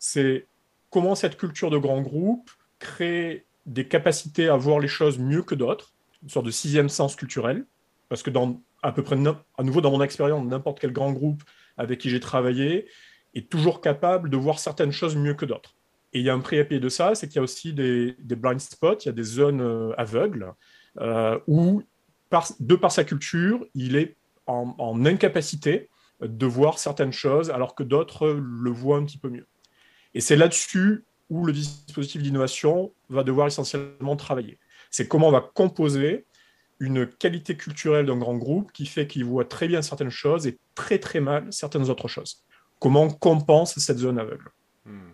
C'est 0.00 0.48
comment 0.90 1.14
cette 1.14 1.36
culture 1.36 1.70
de 1.70 1.78
grand 1.78 2.00
groupe 2.02 2.50
crée 2.80 3.46
des 3.66 3.86
capacités 3.86 4.48
à 4.48 4.56
voir 4.56 4.80
les 4.80 4.88
choses 4.88 5.18
mieux 5.18 5.42
que 5.42 5.54
d'autres, 5.54 5.92
une 6.22 6.28
sorte 6.28 6.46
de 6.46 6.50
sixième 6.50 6.88
sens 6.88 7.14
culturel, 7.14 7.64
parce 8.08 8.24
que 8.24 8.30
dans 8.30 8.60
à 8.82 8.92
peu 8.92 9.02
près, 9.02 9.16
à 9.58 9.62
nouveau 9.62 9.80
dans 9.80 9.90
mon 9.90 10.02
expérience, 10.02 10.44
n'importe 10.46 10.80
quel 10.80 10.92
grand 10.92 11.12
groupe 11.12 11.42
avec 11.76 12.00
qui 12.00 12.10
j'ai 12.10 12.20
travaillé 12.20 12.86
est 13.34 13.48
toujours 13.48 13.80
capable 13.80 14.30
de 14.30 14.36
voir 14.36 14.58
certaines 14.58 14.90
choses 14.90 15.16
mieux 15.16 15.34
que 15.34 15.44
d'autres. 15.44 15.76
Et 16.12 16.20
il 16.20 16.24
y 16.24 16.30
a 16.30 16.34
un 16.34 16.40
prix 16.40 16.58
à 16.58 16.64
payer 16.64 16.80
de 16.80 16.88
ça, 16.88 17.14
c'est 17.14 17.28
qu'il 17.28 17.36
y 17.36 17.38
a 17.38 17.42
aussi 17.42 17.72
des, 17.72 18.16
blind 18.18 18.58
spots, 18.58 18.98
il 19.02 19.06
y 19.06 19.08
a 19.10 19.12
des 19.12 19.22
zones 19.22 19.60
euh, 19.60 19.92
aveugles 19.96 20.52
euh, 20.98 21.38
où, 21.46 21.82
de 22.58 22.74
par 22.74 22.90
sa 22.90 23.04
culture, 23.04 23.64
il 23.74 23.96
est 23.96 24.16
en, 24.46 24.74
en, 24.78 25.04
incapacité 25.04 25.88
de 26.20 26.46
voir 26.46 26.78
certaines 26.78 27.12
choses 27.12 27.50
alors 27.50 27.74
que 27.74 27.82
d'autres 27.82 28.28
le 28.28 28.70
voient 28.70 28.96
un 28.96 29.04
petit 29.04 29.18
peu 29.18 29.28
mieux. 29.28 29.46
Et 30.14 30.20
c'est 30.20 30.36
là-dessus 30.36 31.04
où 31.28 31.44
le 31.46 31.52
dispositif 31.52 32.22
d'innovation 32.22 32.92
va 33.08 33.22
devoir 33.22 33.46
essentiellement 33.46 34.16
travailler. 34.16 34.58
C'est 34.90 35.06
comment 35.06 35.28
on 35.28 35.32
va 35.32 35.48
composer 35.54 36.26
une 36.80 37.06
qualité 37.06 37.56
culturelle 37.56 38.06
d'un 38.06 38.16
grand 38.16 38.36
groupe 38.36 38.72
qui 38.72 38.86
fait 38.86 39.06
qu'il 39.06 39.24
voit 39.24 39.44
très 39.44 39.68
bien 39.68 39.82
certaines 39.82 40.10
choses 40.10 40.46
et 40.46 40.58
très 40.74 40.98
très 40.98 41.20
mal 41.20 41.52
certaines 41.52 41.88
autres 41.90 42.08
choses. 42.08 42.42
Comment 42.78 43.04
on 43.04 43.10
compense 43.10 43.78
cette 43.78 43.98
zone 43.98 44.18
aveugle 44.18 44.48
hmm. 44.86 45.10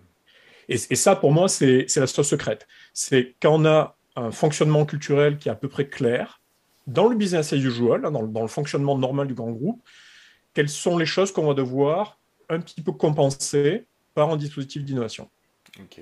et, 0.69 0.77
ça, 0.77 1.17
pour 1.17 1.33
moi, 1.33 1.49
c'est 1.49 1.87
la 1.97 2.07
sauce 2.07 2.29
secrète. 2.29 2.67
C'est 2.95 3.35
quand 3.43 3.61
on 3.61 3.65
a 3.67 3.97
un 4.15 4.31
fonctionnement 4.31 4.87
culturel 4.87 5.37
qui 5.37 5.49
est 5.49 5.53
à 5.53 5.57
peu 5.57 5.69
près 5.69 5.89
clair, 5.89 6.41
dans 6.87 7.09
le 7.09 7.17
business 7.17 7.53
as 7.53 7.57
usual, 7.57 8.07
hein, 8.07 8.13
dans, 8.13 8.23
dans 8.23 8.43
le 8.43 8.49
fonctionnement 8.49 8.97
normal 8.97 9.27
du 9.27 9.35
grand 9.35 9.51
groupe, 9.51 9.83
quelles 10.55 10.69
sont 10.69 10.97
les 10.97 11.05
choses 11.05 11.33
qu'on 11.33 11.47
va 11.47 11.55
devoir 11.55 12.19
un 12.49 12.61
petit 12.61 12.81
peu 12.81 12.93
compenser 12.93 13.87
par 14.17 14.31
un 14.31 14.39
dispositif 14.39 14.83
d'innovation. 14.83 15.29
Ok. 15.79 16.01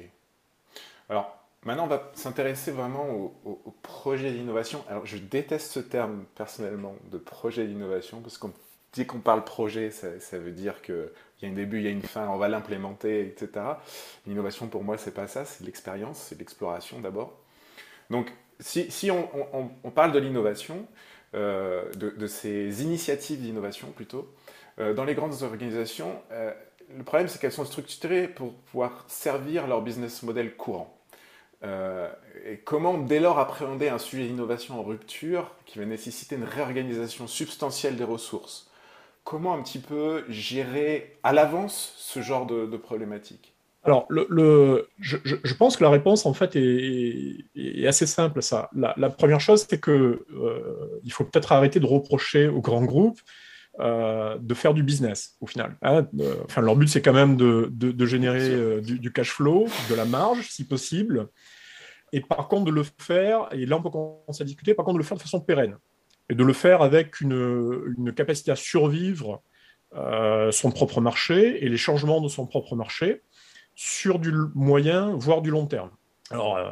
Alors, 1.08 1.36
maintenant, 1.64 1.84
on 1.84 1.88
va 1.88 2.12
s'intéresser 2.14 2.70
vraiment 2.70 3.10
au, 3.44 3.74
projet 3.82 4.30
d'innovation. 4.30 4.84
Alors, 4.88 5.04
je 5.04 5.16
déteste 5.16 5.72
ce 5.72 5.80
terme 5.80 6.24
personnellement 6.36 6.94
de 7.10 7.18
projet 7.18 7.66
d'innovation 7.66 8.20
parce 8.20 8.38
qu'on 8.38 8.52
dit 8.92 9.04
qu'on 9.04 9.18
parle 9.18 9.42
projet, 9.42 9.90
ça, 9.90 10.38
veut 10.38 10.52
dire 10.52 10.80
qu'il 10.80 11.10
y 11.42 11.46
a 11.46 11.48
un 11.48 11.54
début, 11.54 11.78
il 11.78 11.84
y 11.84 11.88
a 11.88 11.90
une 11.90 12.02
fin, 12.02 12.28
on 12.28 12.36
va 12.36 12.48
l'implémenter, 12.48 13.26
etc. 13.26 13.66
L'innovation, 14.28 14.68
pour 14.68 14.84
moi, 14.84 14.96
c'est 14.96 15.14
pas 15.14 15.26
ça, 15.26 15.44
c'est 15.44 15.64
l'expérience, 15.64 16.18
c'est 16.18 16.38
l'exploration 16.38 17.00
d'abord. 17.00 17.36
Donc, 18.10 18.32
si, 18.60 19.10
on, 19.10 19.90
parle 19.90 20.12
de 20.12 20.20
l'innovation, 20.20 20.86
euh, 21.34 21.92
de, 21.94 22.26
ces 22.28 22.84
initiatives 22.84 23.42
d'innovation 23.42 23.88
plutôt, 23.90 24.32
euh, 24.78 24.94
dans 24.94 25.04
les 25.04 25.14
grandes 25.14 25.42
organisations, 25.42 26.22
euh, 26.30 26.52
le 26.96 27.04
problème, 27.04 27.28
c'est 27.28 27.40
qu'elles 27.40 27.52
sont 27.52 27.64
structurées 27.64 28.28
pour 28.28 28.52
pouvoir 28.54 29.04
servir 29.08 29.66
leur 29.66 29.82
business 29.82 30.22
model 30.22 30.56
courant. 30.56 30.98
Euh, 31.62 32.10
et 32.46 32.58
comment, 32.58 32.98
dès 32.98 33.20
lors, 33.20 33.38
appréhender 33.38 33.88
un 33.88 33.98
sujet 33.98 34.26
d'innovation 34.26 34.78
en 34.78 34.82
rupture 34.82 35.50
qui 35.66 35.78
va 35.78 35.86
nécessiter 35.86 36.36
une 36.36 36.44
réorganisation 36.44 37.26
substantielle 37.26 37.96
des 37.96 38.04
ressources? 38.04 38.70
Comment 39.24 39.54
un 39.54 39.62
petit 39.62 39.78
peu 39.78 40.24
gérer 40.28 41.16
à 41.22 41.32
l'avance 41.32 41.94
ce 41.96 42.20
genre 42.20 42.46
de, 42.46 42.66
de 42.66 42.76
problématique? 42.76 43.54
Alors, 43.84 44.06
je, 44.08 45.54
pense 45.54 45.76
que 45.76 45.84
la 45.84 45.90
réponse, 45.90 46.24
en 46.24 46.32
fait, 46.32 46.56
est, 46.56 47.86
assez 47.86 48.06
simple. 48.06 48.42
Ça. 48.42 48.70
La, 48.74 49.10
première 49.10 49.40
chose, 49.40 49.66
c'est 49.68 49.78
que 49.78 50.24
euh, 50.34 51.00
faut 51.10 51.24
peut-être 51.24 51.52
arrêter 51.52 51.80
de 51.80 51.86
reprocher 51.86 52.48
aux 52.48 52.62
grands 52.62 52.84
groupes 52.84 53.20
euh, 53.80 54.38
de 54.38 54.54
faire 54.54 54.72
du 54.72 54.84
business 54.84 55.36
au 55.40 55.46
final. 55.46 55.76
Hein. 55.82 56.06
Euh, 56.20 56.36
enfin, 56.44 56.60
leur 56.60 56.76
but, 56.76 56.86
c'est 56.86 57.02
quand 57.02 57.12
même 57.12 57.36
de, 57.36 57.68
de, 57.72 58.06
générer 58.06 58.50
euh, 58.50 58.80
du, 58.80 59.12
cash 59.12 59.32
flow, 59.32 59.66
de 59.90 59.96
la 59.96 60.04
marge, 60.04 60.48
si 60.48 60.64
possible. 60.64 61.26
Et 62.12 62.20
par 62.20 62.46
contre, 62.46 62.66
de 62.66 62.70
le 62.70 62.84
faire, 62.98 63.48
et 63.50 63.66
là 63.66 63.76
on 63.76 63.82
peut 63.82 63.90
commencer 63.90 64.42
à 64.42 64.44
discuter, 64.44 64.74
par 64.74 64.84
contre, 64.84 64.94
de 64.94 64.98
le 64.98 65.04
faire 65.04 65.16
de 65.16 65.22
façon 65.22 65.40
pérenne. 65.40 65.76
Et 66.30 66.36
de 66.36 66.44
le 66.44 66.52
faire 66.52 66.82
avec 66.82 67.20
une, 67.20 67.94
une 67.98 68.12
capacité 68.12 68.52
à 68.52 68.56
survivre 68.56 69.42
son 70.50 70.72
propre 70.72 71.00
marché 71.00 71.64
et 71.64 71.68
les 71.68 71.76
changements 71.76 72.20
de 72.20 72.28
son 72.28 72.46
propre 72.46 72.74
marché 72.74 73.22
sur 73.74 74.18
du 74.18 74.32
moyen, 74.54 75.14
voire 75.16 75.42
du 75.42 75.50
long 75.50 75.66
terme. 75.66 75.90
Alors, 76.30 76.56
euh, 76.56 76.70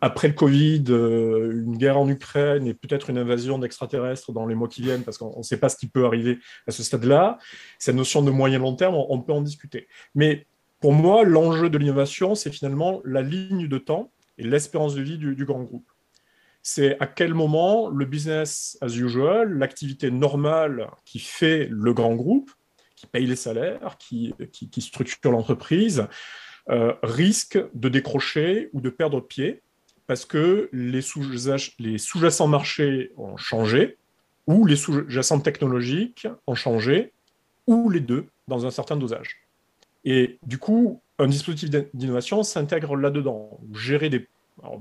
après 0.00 0.28
le 0.28 0.34
Covid, 0.34 0.84
euh, 0.90 1.62
une 1.64 1.76
guerre 1.76 1.98
en 1.98 2.08
Ukraine 2.08 2.68
et 2.68 2.74
peut-être 2.74 3.10
une 3.10 3.18
invasion 3.18 3.58
d'extraterrestres 3.58 4.32
dans 4.32 4.46
les 4.46 4.54
mois 4.54 4.68
qui 4.68 4.80
viennent, 4.80 5.02
parce 5.02 5.18
qu'on 5.18 5.38
ne 5.38 5.42
sait 5.42 5.56
pas 5.56 5.68
ce 5.68 5.76
qui 5.76 5.88
peut 5.88 6.06
arriver 6.06 6.38
à 6.68 6.70
ce 6.70 6.84
stade-là, 6.84 7.38
cette 7.78 7.96
notion 7.96 8.22
de 8.22 8.30
moyen-long 8.30 8.76
terme, 8.76 8.94
on, 8.94 9.20
peut 9.20 9.32
en 9.32 9.42
discuter. 9.42 9.88
Mais 10.14 10.46
pour 10.80 10.92
moi, 10.92 11.24
l'enjeu 11.24 11.68
de 11.68 11.78
l'innovation, 11.78 12.36
c'est 12.36 12.52
finalement 12.52 13.00
la 13.04 13.22
ligne 13.22 13.66
de 13.66 13.78
temps 13.78 14.12
et 14.38 14.44
l'espérance 14.44 14.94
de 14.94 15.02
vie 15.02 15.18
du, 15.18 15.44
grand 15.44 15.64
groupe. 15.64 15.90
C'est 16.62 16.98
à 17.00 17.06
quel 17.06 17.34
moment 17.34 17.88
le 17.88 18.04
business 18.04 18.78
as 18.80 18.94
usual, 18.94 19.58
l'activité 19.58 20.12
normale 20.12 20.90
qui 21.04 21.18
fait 21.18 21.66
le 21.70 21.92
grand 21.92 22.14
groupe, 22.14 22.52
qui 22.94 23.06
paye 23.06 23.26
les 23.26 23.36
salaires, 23.36 23.96
qui 23.98 24.32
structure 24.78 25.32
l'entreprise, 25.32 26.06
euh, 26.68 26.92
risque 27.02 27.58
de 27.74 27.88
décrocher 27.88 28.68
ou 28.72 28.80
de 28.80 28.90
perdre 28.90 29.20
pied 29.20 29.62
parce 30.06 30.24
que 30.24 30.68
les 30.72 31.02
sous-jacents 31.02 32.48
marchés 32.48 33.12
ont 33.16 33.36
changé, 33.36 33.96
ou 34.48 34.66
les 34.66 34.74
sous-jacents 34.74 35.38
technologiques 35.38 36.26
ont 36.48 36.56
changé, 36.56 37.12
ou 37.68 37.88
les 37.90 38.00
deux 38.00 38.26
dans 38.48 38.66
un 38.66 38.72
certain 38.72 38.96
dosage. 38.96 39.36
Et 40.04 40.38
du 40.44 40.58
coup, 40.58 41.00
un 41.20 41.28
dispositif 41.28 41.70
d'innovation 41.94 42.42
s'intègre 42.42 42.96
là-dedans. 42.96 43.60
Gérer 43.72 44.08
des, 44.08 44.26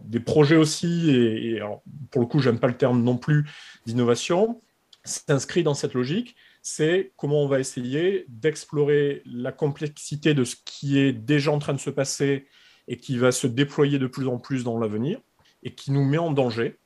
des, 0.05 0.19
projets 0.19 0.55
aussi, 0.55 1.11
et, 1.11 1.61
pour 2.09 2.21
le 2.21 2.27
coup, 2.27 2.39
j'aime 2.39 2.57
pas 2.57 2.67
le 2.67 2.77
terme 2.77 3.03
non 3.03 3.17
plus 3.17 3.45
d'innovation, 3.85 4.59
s'inscrit 5.03 5.61
dans 5.61 5.75
cette 5.75 5.93
logique 5.93 6.35
c'est 6.61 7.13
comment 7.15 7.43
on 7.43 7.47
va 7.47 7.59
essayer 7.59 8.25
d'explorer 8.27 9.21
la 9.25 9.51
complexité 9.51 10.33
de 10.33 10.43
ce 10.43 10.55
qui 10.65 10.99
est 10.99 11.13
déjà 11.13 11.51
en 11.51 11.59
train 11.59 11.73
de 11.73 11.79
se 11.79 11.89
passer 11.89 12.47
et 12.87 12.97
qui 12.97 13.17
va 13.17 13.31
se 13.31 13.47
déployer 13.47 13.99
de 13.99 14.07
plus 14.07 14.27
en 14.27 14.37
plus 14.37 14.63
dans 14.63 14.79
l'avenir 14.79 15.19
et 15.63 15.73
qui 15.73 15.91
nous 15.91 16.03
met 16.03 16.17
en 16.17 16.31
danger 16.31 16.77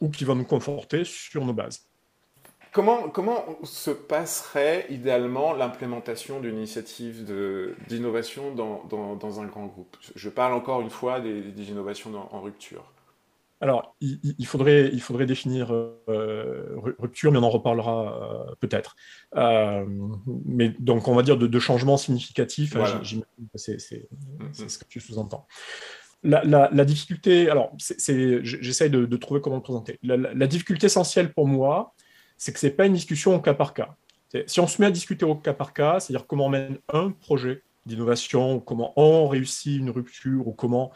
ou 0.00 0.10
qui 0.10 0.24
va 0.24 0.34
nous 0.34 0.44
conforter 0.44 1.04
sur 1.04 1.44
nos 1.44 1.52
bases. 1.52 1.88
Comment, 2.72 3.10
comment 3.10 3.44
se 3.64 3.90
passerait 3.90 4.86
idéalement 4.88 5.52
l'implémentation 5.52 6.40
d'une 6.40 6.56
initiative 6.56 7.26
d'innovation 7.86 8.54
dans, 8.54 8.84
dans, 9.14 9.40
un 9.40 9.44
grand 9.44 9.66
groupe? 9.66 9.96
Je 10.14 10.30
parle 10.30 10.54
encore 10.54 10.80
une 10.80 10.88
fois 10.88 11.20
des, 11.20 11.42
des 11.42 11.70
innovations 11.70 12.12
en 12.34 12.40
rupture. 12.40 12.90
Alors, 13.62 13.94
il, 14.00 14.44
faudrait, 14.44 14.90
il 14.92 15.00
faudrait 15.00 15.24
définir 15.24 15.72
euh, 15.72 16.64
rupture, 16.98 17.30
mais 17.30 17.38
on 17.38 17.44
en 17.44 17.48
reparlera 17.48 18.48
euh, 18.50 18.54
peut-être. 18.58 18.96
Euh, 19.36 19.86
mais 20.44 20.74
donc, 20.80 21.06
on 21.06 21.14
va 21.14 21.22
dire 21.22 21.36
de, 21.36 21.46
de 21.46 21.58
changements 21.60 21.96
significatifs. 21.96 22.72
c'est 23.54 23.78
mm-hmm. 23.78 24.68
ce 24.68 24.78
que 24.78 24.84
tu 24.88 24.98
sous-entends. 24.98 25.46
La, 26.24 26.84
difficulté, 26.84 27.48
alors, 27.48 27.72
j'essaye 27.78 28.90
de, 28.90 29.16
trouver 29.16 29.40
comment 29.40 29.56
le 29.56 29.62
présenter. 29.62 30.00
La, 30.02 30.46
difficulté 30.48 30.86
essentielle 30.86 31.32
pour 31.32 31.46
moi, 31.46 31.94
c'est 32.38 32.52
que 32.52 32.58
ce 32.58 32.66
n'est 32.66 32.72
pas 32.72 32.86
une 32.86 32.94
discussion 32.94 33.32
au 33.36 33.40
cas 33.40 33.54
par 33.54 33.74
cas. 33.74 33.94
Si 34.46 34.58
on 34.58 34.66
se 34.66 34.82
met 34.82 34.88
à 34.88 34.90
discuter 34.90 35.24
au 35.24 35.36
cas 35.36 35.54
par 35.54 35.72
cas, 35.72 36.00
c'est-à-dire 36.00 36.26
comment 36.26 36.46
on 36.46 36.50
mène 36.50 36.78
un 36.92 37.12
projet 37.12 37.62
d'innovation, 37.86 38.58
comment 38.58 38.92
on 38.96 39.28
réussit 39.28 39.78
une 39.78 39.90
rupture, 39.90 40.48
ou 40.48 40.52
comment. 40.52 40.90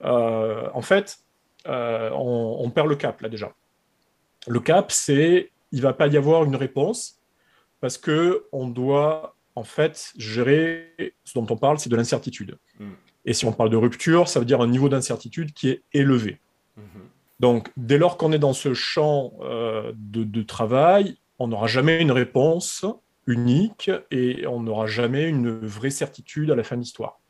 en 0.00 0.82
fait, 0.82 1.25
euh, 1.68 2.10
on, 2.12 2.70
perd 2.70 2.88
le 2.88 2.96
cap 2.96 3.20
là 3.20 3.28
déjà. 3.28 3.52
Le 4.46 4.60
cap, 4.60 4.92
c'est 4.92 5.50
il 5.72 5.82
va 5.82 5.92
pas 5.92 6.06
y 6.06 6.16
avoir 6.16 6.44
une 6.44 6.56
réponse 6.56 7.20
parce 7.80 7.98
que 7.98 8.46
on 8.52 8.68
doit 8.68 9.36
en 9.54 9.64
fait 9.64 10.12
gérer 10.16 11.14
ce 11.24 11.38
dont 11.38 11.46
on 11.50 11.56
parle, 11.56 11.78
c'est 11.78 11.90
de 11.90 11.96
l'incertitude. 11.96 12.58
Mm. 12.78 12.90
Et 13.24 13.32
si 13.32 13.44
on 13.44 13.52
parle 13.52 13.70
de 13.70 13.76
rupture, 13.76 14.28
ça 14.28 14.38
veut 14.38 14.46
dire 14.46 14.60
un 14.60 14.68
niveau 14.68 14.88
d'incertitude 14.88 15.52
qui 15.52 15.68
est 15.68 15.82
élevé. 15.92 16.40
Mm-hmm. 16.78 17.06
Donc, 17.40 17.70
dès 17.76 17.98
lors 17.98 18.16
qu'on 18.16 18.32
est 18.32 18.38
dans 18.38 18.52
ce 18.52 18.72
champ 18.72 19.34
euh, 19.42 19.92
de, 19.94 20.42
travail, 20.42 21.18
on 21.38 21.48
n'aura 21.48 21.66
jamais 21.66 22.00
une 22.00 22.12
réponse 22.12 22.86
unique 23.26 23.90
et 24.10 24.46
on 24.46 24.60
n'aura 24.60 24.86
jamais 24.86 25.28
une 25.28 25.58
vraie 25.58 25.90
certitude 25.90 26.50
à 26.50 26.54
la 26.54 26.62
fin 26.62 26.76
de 26.76 26.80
l'histoire. 26.80 27.20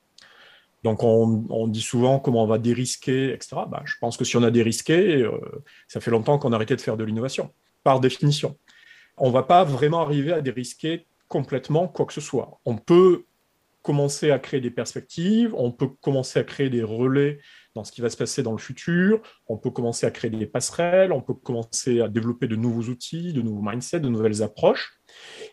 Donc 0.87 1.03
on, 1.03 1.67
dit 1.67 1.83
souvent 1.83 2.21
comment 2.21 2.45
on 2.45 2.47
va 2.47 2.59
dérisquer, 2.59 3.33
etc. 3.33 3.57
Bah, 3.69 3.83
je 3.87 3.95
pense 4.01 4.17
que 4.17 4.25
si 4.25 4.37
on 4.37 4.45
a 4.45 4.53
dérisqué, 4.53 5.23
euh, 5.23 5.33
ça 5.89 5.99
fait 5.99 6.13
longtemps 6.13 6.39
qu'on 6.39 6.53
a 6.53 6.55
arrêté 6.55 6.77
de 6.77 6.81
faire 6.81 6.97
de 6.97 7.03
l'innovation, 7.03 7.51
par 7.83 7.99
définition. 7.99 8.57
On 9.17 9.27
ne 9.27 9.33
va 9.33 9.43
pas 9.43 9.65
vraiment 9.65 10.01
arriver 10.01 10.33
à 10.33 10.41
dérisquer 10.41 11.09
complètement 11.27 11.89
quoi 11.89 12.07
que 12.07 12.13
ce 12.13 12.21
soit. 12.21 12.61
On 12.65 12.77
peut 12.77 13.25
commencer 13.83 14.31
à 14.31 14.39
créer 14.39 14.61
des 14.61 14.71
perspectives, 14.71 15.53
on 15.57 15.73
peut 15.73 15.89
commencer 15.89 16.39
à 16.39 16.45
créer 16.45 16.71
des 16.71 16.85
relais 16.85 17.41
dans 17.75 17.83
ce 17.83 17.91
qui 17.91 18.01
va 18.01 18.09
se 18.09 18.17
passer 18.17 18.45
dans 18.45 18.53
le 18.53 18.59
futur, 18.59 19.21
on 19.49 19.57
peut 19.57 19.71
commencer 19.71 20.07
à 20.07 20.13
créer 20.13 20.31
des 20.31 20.47
passerelles, 20.47 21.11
on 21.11 21.21
peut 21.21 21.35
commencer 21.35 22.01
à 22.01 22.07
développer 22.07 22.47
de 22.47 22.55
nouveaux 22.55 22.89
outils, 22.93 23.33
de 23.33 23.43
nouveaux 23.43 23.63
mindsets, 23.63 23.99
de 23.99 24.09
nouvelles 24.09 24.45
approches, 24.45 25.01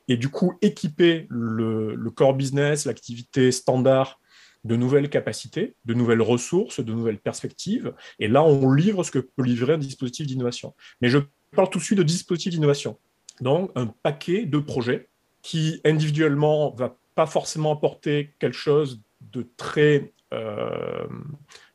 et 0.08 0.16
du 0.16 0.30
coup 0.30 0.54
équiper 0.62 1.26
le 1.32 2.10
core 2.12 2.36
business, 2.36 2.86
l'activité 2.86 3.52
standard 3.52 4.20
de 4.64 4.76
nouvelles 4.76 5.10
capacités, 5.10 5.76
de 5.86 5.94
nouvelles 5.94 6.22
ressources, 6.22 6.80
de 6.80 6.94
nouvelles 6.94 7.20
perspectives. 7.20 7.94
Et 8.20 8.28
là, 8.28 8.44
on 8.44 8.72
livre 8.72 9.04
ce 9.04 9.12
que 9.12 9.20
peut 9.20 9.44
livrer 9.44 9.74
un 9.74 9.78
dispositif 9.78 10.28
d'innovation. 10.28 10.74
Mais 11.02 11.10
je 11.10 11.20
parle 11.56 11.70
tout 11.70 11.80
de 11.80 11.84
suite 11.84 11.98
de 11.98 12.04
dispositif 12.04 12.54
d'innovation. 12.54 12.98
Donc, 13.42 13.72
un 13.76 13.88
paquet 13.88 14.46
de 14.46 14.58
projets 14.60 15.10
qui, 15.42 15.82
individuellement, 15.84 16.74
va 16.76 16.98
pas 17.16 17.26
forcément 17.26 17.74
apporter 17.74 18.34
quelque 18.40 18.58
chose 18.58 19.02
de 19.22 19.48
très... 19.58 20.14
Euh, 20.34 21.08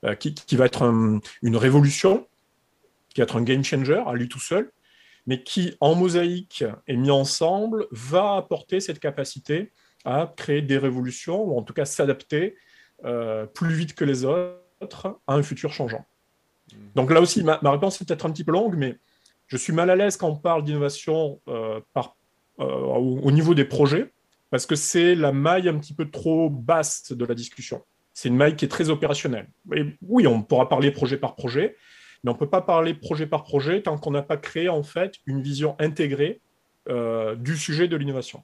euh, 0.05 0.15
qui, 0.15 0.35
va 0.57 0.67
être 0.67 0.83
une 0.83 1.57
révolution, 1.57 2.27
qui 3.11 3.21
va 3.21 3.25
être 3.25 3.37
un 3.37 3.43
game 3.43 3.63
changer 3.63 4.03
à 4.05 4.15
lui 4.15 4.29
tout 4.29 4.41
seul, 4.41 4.73
mais 5.27 5.43
qui, 5.43 5.77
en 5.81 5.95
mosaïque 5.95 6.65
et 6.89 6.97
mis 6.97 7.11
ensemble, 7.11 7.87
va 7.93 8.37
apporter 8.37 8.81
cette 8.81 8.99
capacité 8.99 9.73
à 10.05 10.33
créer 10.37 10.63
des 10.63 10.79
révolutions, 10.79 11.43
ou 11.45 11.59
en 11.59 11.63
tout 11.63 11.75
cas 11.75 11.85
s'adapter 11.85 12.57
euh, 13.05 13.47
plus 13.47 13.75
vite 13.75 13.95
que 13.95 14.05
les 14.05 14.25
autres 14.25 15.21
à 15.27 15.35
un 15.35 15.43
futur 15.43 15.73
changeant. 15.73 16.05
Hmm. 16.73 16.77
Donc 16.97 17.13
là 17.13 17.21
aussi, 17.21 17.45
ma, 17.45 17.59
réponse 17.63 18.01
est 18.01 18.05
peut-être 18.05 18.27
un 18.27 18.31
petit 18.33 18.45
peu 18.45 18.53
longue, 18.53 18.75
mais 18.77 18.99
je 19.47 19.57
suis 19.57 19.73
mal 19.73 19.89
à 19.91 19.97
l'aise 19.97 20.17
quand 20.17 20.29
on 20.29 20.37
parle 20.37 20.65
d'innovation 20.65 21.41
euh, 21.49 21.81
euh, 21.97 22.65
au, 22.65 23.31
niveau 23.31 23.55
des 23.55 23.65
projets, 23.65 24.13
parce 24.51 24.67
que 24.67 24.75
c'est 24.75 25.15
la 25.15 25.31
maille 25.31 25.69
un 25.69 25.79
petit 25.79 25.95
peu 25.95 26.11
trop 26.11 26.51
basse 26.51 27.13
de 27.13 27.25
la 27.25 27.35
discussion. 27.35 27.83
C'est 28.15 28.29
une 28.29 28.37
maille 28.37 28.57
qui 28.57 28.65
est 28.65 28.69
très 28.69 28.91
opérationnelle. 28.91 29.49
oui, 30.03 30.27
on 30.27 30.43
pourra 30.43 30.69
parler 30.69 30.91
projet 30.91 31.17
par 31.17 31.37
projet, 31.37 31.77
mais 32.25 32.31
on 32.31 32.35
ne 32.35 32.39
peut 32.39 32.51
pas 32.51 32.63
parler 32.63 32.95
projet 32.95 33.29
par 33.29 33.45
projet 33.45 33.81
tant 33.83 33.97
qu'on 33.97 34.11
n'a 34.11 34.23
pas 34.23 34.37
créé 34.37 34.69
en 34.69 34.83
fait 34.83 35.15
une 35.25 35.41
vision 35.41 35.77
intégrée 35.79 36.41
du 37.37 37.57
sujet 37.57 37.87
de 37.87 37.97
l'innovation. 37.97 38.43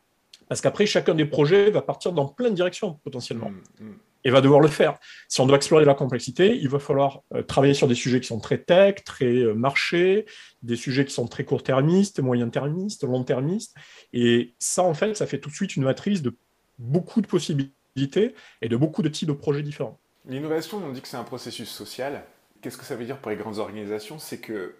Parce 0.49 0.61
qu'après, 0.61 0.87
chacun 0.87 1.14
des 1.14 1.25
projets 1.25 1.70
va 1.70 1.82
partir 1.82 2.12
dans 2.12 2.28
plein 2.28 2.50
de 2.50 2.54
directions 2.54 3.00
potentiellement. 3.02 3.50
Hmm, 3.50 3.84
hmm 3.84 3.94
et 4.25 4.31
va 4.31 4.40
devoir 4.40 4.61
le 4.61 4.69
faire. 4.69 4.99
Si 5.28 5.40
on 5.40 5.47
doit 5.47 5.57
explorer 5.57 5.85
la 5.85 5.95
complexité, 5.95 6.57
il 6.57 6.69
va 6.69 6.78
falloir 6.78 7.23
euh, 7.35 7.43
travailler 7.43 7.75
sur 7.75 7.88
des 7.88 7.95
sujets 7.95 8.21
qui 8.21 8.26
sont 8.26 8.40
très 8.40 8.59
tech, 8.59 9.04
très 9.04 9.26
euh, 9.26 9.54
marché, 9.54 10.26
des 10.62 10.76
sujets 10.76 11.04
qui 11.04 11.12
sont 11.12 11.28
très 11.28 11.45
court-termistes, 11.45 12.21
moyen-termistes, 12.21 13.04
long-termistes. 13.04 13.75
Et 14.12 14.54
ça, 14.59 14.83
en 14.83 14.95
fait, 14.95 15.14
ça 15.14 15.26
fait 15.26 15.38
tout 15.38 15.50
de 15.50 15.54
suite 15.54 15.76
une 15.76 15.85
matrice 15.85 16.23
de 16.23 16.37
beaucoup 16.78 17.21
de 17.21 17.26
possibilités 17.26 18.35
et 18.62 18.69
de 18.69 18.76
beaucoup 18.76 19.02
de 19.02 19.09
types 19.09 19.28
de 19.28 19.35
projets 19.35 19.62
différents. 19.62 19.99
L'innovation, 20.26 20.83
on 20.85 20.93
dit 20.93 21.02
que 21.02 21.09
c'est 21.09 21.19
un 21.19 21.25
processus 21.25 21.69
social. 21.69 22.25
Qu'est-ce 22.62 22.78
que 22.78 22.85
ça 22.85 22.97
veut 22.97 23.04
dire 23.04 23.19
pour 23.19 23.31
les 23.31 23.37
grandes 23.37 23.59
organisations? 23.59 24.19
C'est 24.19 24.38
que 24.38 24.75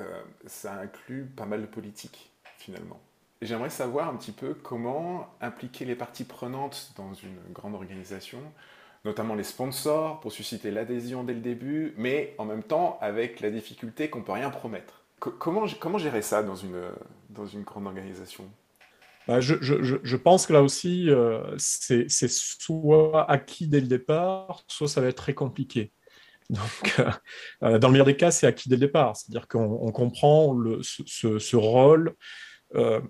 euh, 0.00 0.22
ça 0.46 0.74
inclut 0.74 1.24
pas 1.24 1.46
mal 1.46 1.60
de 1.60 1.66
politique, 1.66 2.30
finalement. 2.58 3.00
J'aimerais 3.40 3.70
savoir 3.70 4.08
un 4.08 4.16
petit 4.16 4.32
peu 4.32 4.54
comment 4.54 5.32
impliquer 5.40 5.84
les 5.84 5.94
parties 5.94 6.24
prenantes 6.24 6.92
dans 6.96 7.14
une 7.14 7.38
grande 7.52 7.74
organisation 7.74 8.40
notamment 9.04 9.34
les 9.34 9.44
sponsors, 9.44 10.20
pour 10.20 10.32
susciter 10.32 10.70
l'adhésion 10.70 11.24
dès 11.24 11.34
le 11.34 11.40
début, 11.40 11.94
mais 11.96 12.34
en 12.38 12.44
même 12.44 12.62
temps 12.62 12.98
avec 13.00 13.40
la 13.40 13.50
difficulté 13.50 14.10
qu'on 14.10 14.20
ne 14.20 14.24
peut 14.24 14.32
rien 14.32 14.50
promettre. 14.50 15.04
comment, 15.18 15.98
gérer 15.98 16.22
ça 16.22 16.42
dans 16.42 16.56
une, 16.56 17.62
grande 17.64 17.86
organisation? 17.86 18.44
Bah, 19.26 19.40
je, 19.40 20.16
pense 20.16 20.46
que 20.46 20.54
là 20.54 20.62
aussi, 20.62 21.10
euh, 21.10 21.54
c'est 21.58 22.08
soit 22.08 23.30
acquis 23.30 23.68
dès 23.68 23.80
le 23.80 23.86
départ, 23.86 24.62
soit 24.68 24.88
ça 24.88 25.00
va 25.00 25.08
être 25.08 25.16
très 25.16 25.34
compliqué. 25.34 25.92
Donc, 26.50 27.00
euh, 27.62 27.78
dans 27.78 27.88
le 27.88 27.92
meilleur 27.92 28.06
des 28.06 28.16
cas, 28.16 28.30
c'est 28.30 28.46
acquis 28.46 28.70
dès 28.70 28.76
le 28.76 28.80
départ. 28.80 29.16
C'est-à-dire 29.16 29.46
qu'on 29.48 29.92
comprend 29.92 30.54
le, 30.54 30.80
ce, 30.82 31.56
rôle 31.56 32.14
euh, 32.74 33.02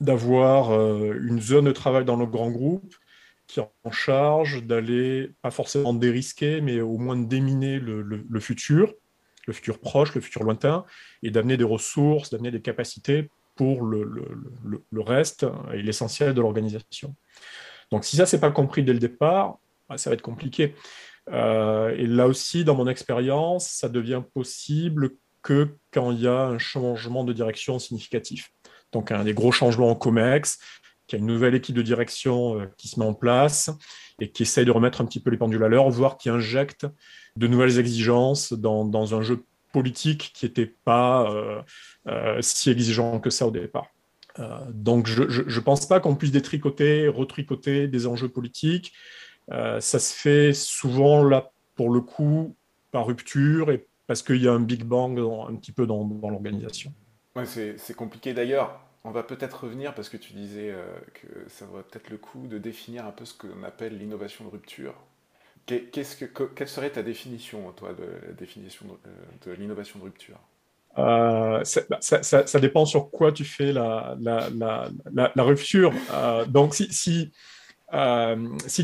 d'avoir 0.00 0.72
une 0.72 1.42
zone 1.42 1.66
de 1.66 1.72
travail 1.72 2.06
dans 2.06 2.16
notre 2.16 2.32
grand 2.32 2.50
groupe 2.50 2.94
qui 3.50 3.60
est 3.60 3.68
en 3.84 3.90
charge 3.90 4.64
d'aller, 4.64 5.32
pas 5.42 5.50
forcément 5.50 5.92
dérisquer, 5.92 6.60
mais 6.60 6.80
au 6.80 6.98
moins 6.98 7.16
déminer 7.16 7.78
le, 7.80 8.40
futur, 8.40 8.94
le 9.46 9.52
futur 9.52 9.78
proche, 9.78 10.14
le 10.14 10.20
futur 10.20 10.44
lointain, 10.44 10.84
et 11.22 11.30
d'amener 11.30 11.56
des 11.56 11.64
ressources, 11.64 12.30
d'amener 12.30 12.50
des 12.50 12.60
capacités 12.60 13.28
pour 13.56 13.82
le, 13.82 14.24
reste 14.96 15.46
et 15.74 15.82
l'essentiel 15.82 16.32
de 16.32 16.40
l'organisation. 16.40 17.14
Donc 17.90 18.04
si 18.04 18.16
ça, 18.16 18.24
c'est 18.24 18.40
pas 18.40 18.52
compris 18.52 18.84
dès 18.84 18.92
le 18.92 19.00
départ, 19.00 19.58
bah, 19.88 19.98
ça 19.98 20.10
va 20.10 20.14
être 20.14 20.22
compliqué. 20.22 20.74
Euh, 21.30 21.94
et 21.96 22.06
là 22.06 22.28
aussi, 22.28 22.64
dans 22.64 22.76
mon 22.76 22.86
expérience, 22.86 23.68
ça 23.68 23.88
devient 23.88 24.22
possible 24.32 25.10
que 25.42 25.76
quand 25.90 26.12
il 26.12 26.20
y 26.20 26.28
a 26.28 26.46
un 26.46 26.58
changement 26.58 27.24
de 27.24 27.32
direction 27.32 27.78
significatif. 27.78 28.52
Donc 28.92 29.10
un 29.10 29.24
des 29.24 29.34
gros 29.34 29.52
changements 29.52 29.90
en 29.90 29.94
COMEX, 29.94 30.58
qu'il 31.10 31.18
y 31.18 31.22
a 31.22 31.24
une 31.24 31.32
nouvelle 31.32 31.56
équipe 31.56 31.74
de 31.74 31.82
direction 31.82 32.60
euh, 32.60 32.66
qui 32.76 32.88
se 32.88 33.00
met 33.00 33.04
en 33.04 33.14
place 33.14 33.70
et 34.20 34.30
qui 34.30 34.44
essaye 34.44 34.64
de 34.64 34.70
remettre 34.70 35.00
un 35.00 35.04
petit 35.04 35.20
peu 35.20 35.30
les 35.30 35.36
pendules 35.36 35.62
à 35.64 35.68
l'heure, 35.68 35.90
voire 35.90 36.16
qui 36.16 36.30
injecte 36.30 36.86
de 37.36 37.46
nouvelles 37.48 37.78
exigences 37.78 38.52
dans, 38.52 39.14
un 39.14 39.20
jeu 39.20 39.44
politique 39.72 40.32
qui 40.34 40.46
n'était 40.46 40.72
pas 40.84 41.30
euh, 41.30 41.62
euh, 42.06 42.38
si 42.40 42.70
exigeant 42.70 43.18
que 43.18 43.30
ça 43.30 43.46
au 43.46 43.50
départ. 43.50 43.88
donc 44.70 45.06
je 45.06 45.42
ne 45.42 45.60
pense 45.60 45.86
pas 45.86 46.00
qu'on 46.00 46.14
puisse 46.14 46.32
détricoter, 46.32 47.08
retricoter 47.08 47.88
des 47.88 48.06
enjeux 48.06 48.28
politiques. 48.28 48.92
ça 49.48 49.98
se 49.98 50.14
fait 50.14 50.52
souvent 50.52 51.24
là 51.24 51.50
pour 51.74 51.90
le 51.90 52.00
coup 52.00 52.56
par 52.92 53.06
rupture 53.06 53.70
et 53.70 53.86
parce 54.06 54.22
qu'il 54.22 54.42
y 54.42 54.48
a 54.48 54.52
un 54.52 54.60
big 54.60 54.84
bang 54.84 55.18
un 55.18 55.54
petit 55.56 55.72
peu 55.72 55.86
dans, 55.86 56.04
l'organisation. 56.22 56.92
Ouais, 57.36 57.46
c'est 57.46 57.94
compliqué 57.94 58.34
d'ailleurs 58.34 58.89
on 59.04 59.10
va 59.10 59.22
peut-être 59.22 59.64
revenir 59.64 59.94
parce 59.94 60.08
que 60.08 60.16
tu 60.16 60.32
disais 60.32 60.70
euh, 60.70 60.84
que 61.14 61.48
ça 61.48 61.64
vaut 61.64 61.78
peut-être 61.78 62.10
le 62.10 62.18
coup 62.18 62.46
de 62.46 62.58
définir 62.58 63.06
un 63.06 63.12
peu 63.12 63.24
ce 63.24 63.34
qu'on 63.34 63.62
appelle 63.62 63.96
l'innovation 63.98 64.44
de 64.44 64.50
rupture. 64.50 64.94
Quelle 65.66 66.68
serait 66.68 66.90
ta 66.90 67.02
définition, 67.02 67.70
toi, 67.72 67.92
de 67.92 68.34
de, 68.34 69.52
l'innovation 69.52 70.00
de 70.00 70.04
rupture? 70.04 70.38
Euh, 70.98 71.62
bah, 71.88 71.98
ça, 72.00 72.60
dépend 72.60 72.84
sur 72.84 73.10
quoi 73.10 73.30
tu 73.30 73.44
fais 73.44 73.72
la, 73.72 74.16
rupture. 75.36 75.92
Euh, 76.12 76.44
donc, 76.46 76.74
si, 76.74 77.30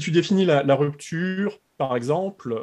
tu 0.01 0.11
définis 0.13 0.45
la, 0.45 0.75
rupture, 0.77 1.59
par 1.77 1.97
exemple, 1.97 2.55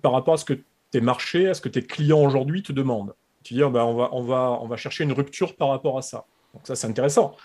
par 0.00 0.12
rapport 0.12 0.34
à 0.34 0.38
ce 0.38 0.44
que 0.44 0.58
tes 0.92 1.00
marchés, 1.00 1.48
à 1.48 1.54
ce 1.54 1.60
que 1.60 1.68
tes 1.68 1.82
clients 1.82 2.22
aujourd'hui 2.22 2.62
te 2.62 2.72
demandent, 2.72 3.14
tu 3.42 3.54
dis 3.54 3.60
va, 3.60 3.84
on, 3.84 4.22
va, 4.22 4.58
on 4.62 4.68
va 4.68 4.76
chercher 4.76 5.02
une 5.02 5.12
rupture 5.12 5.56
par 5.56 5.70
rapport 5.70 5.98
à 5.98 6.02
ça. 6.02 6.24
Ça, 6.64 6.74
c'est 6.76 6.86
intéressant. 6.86 7.36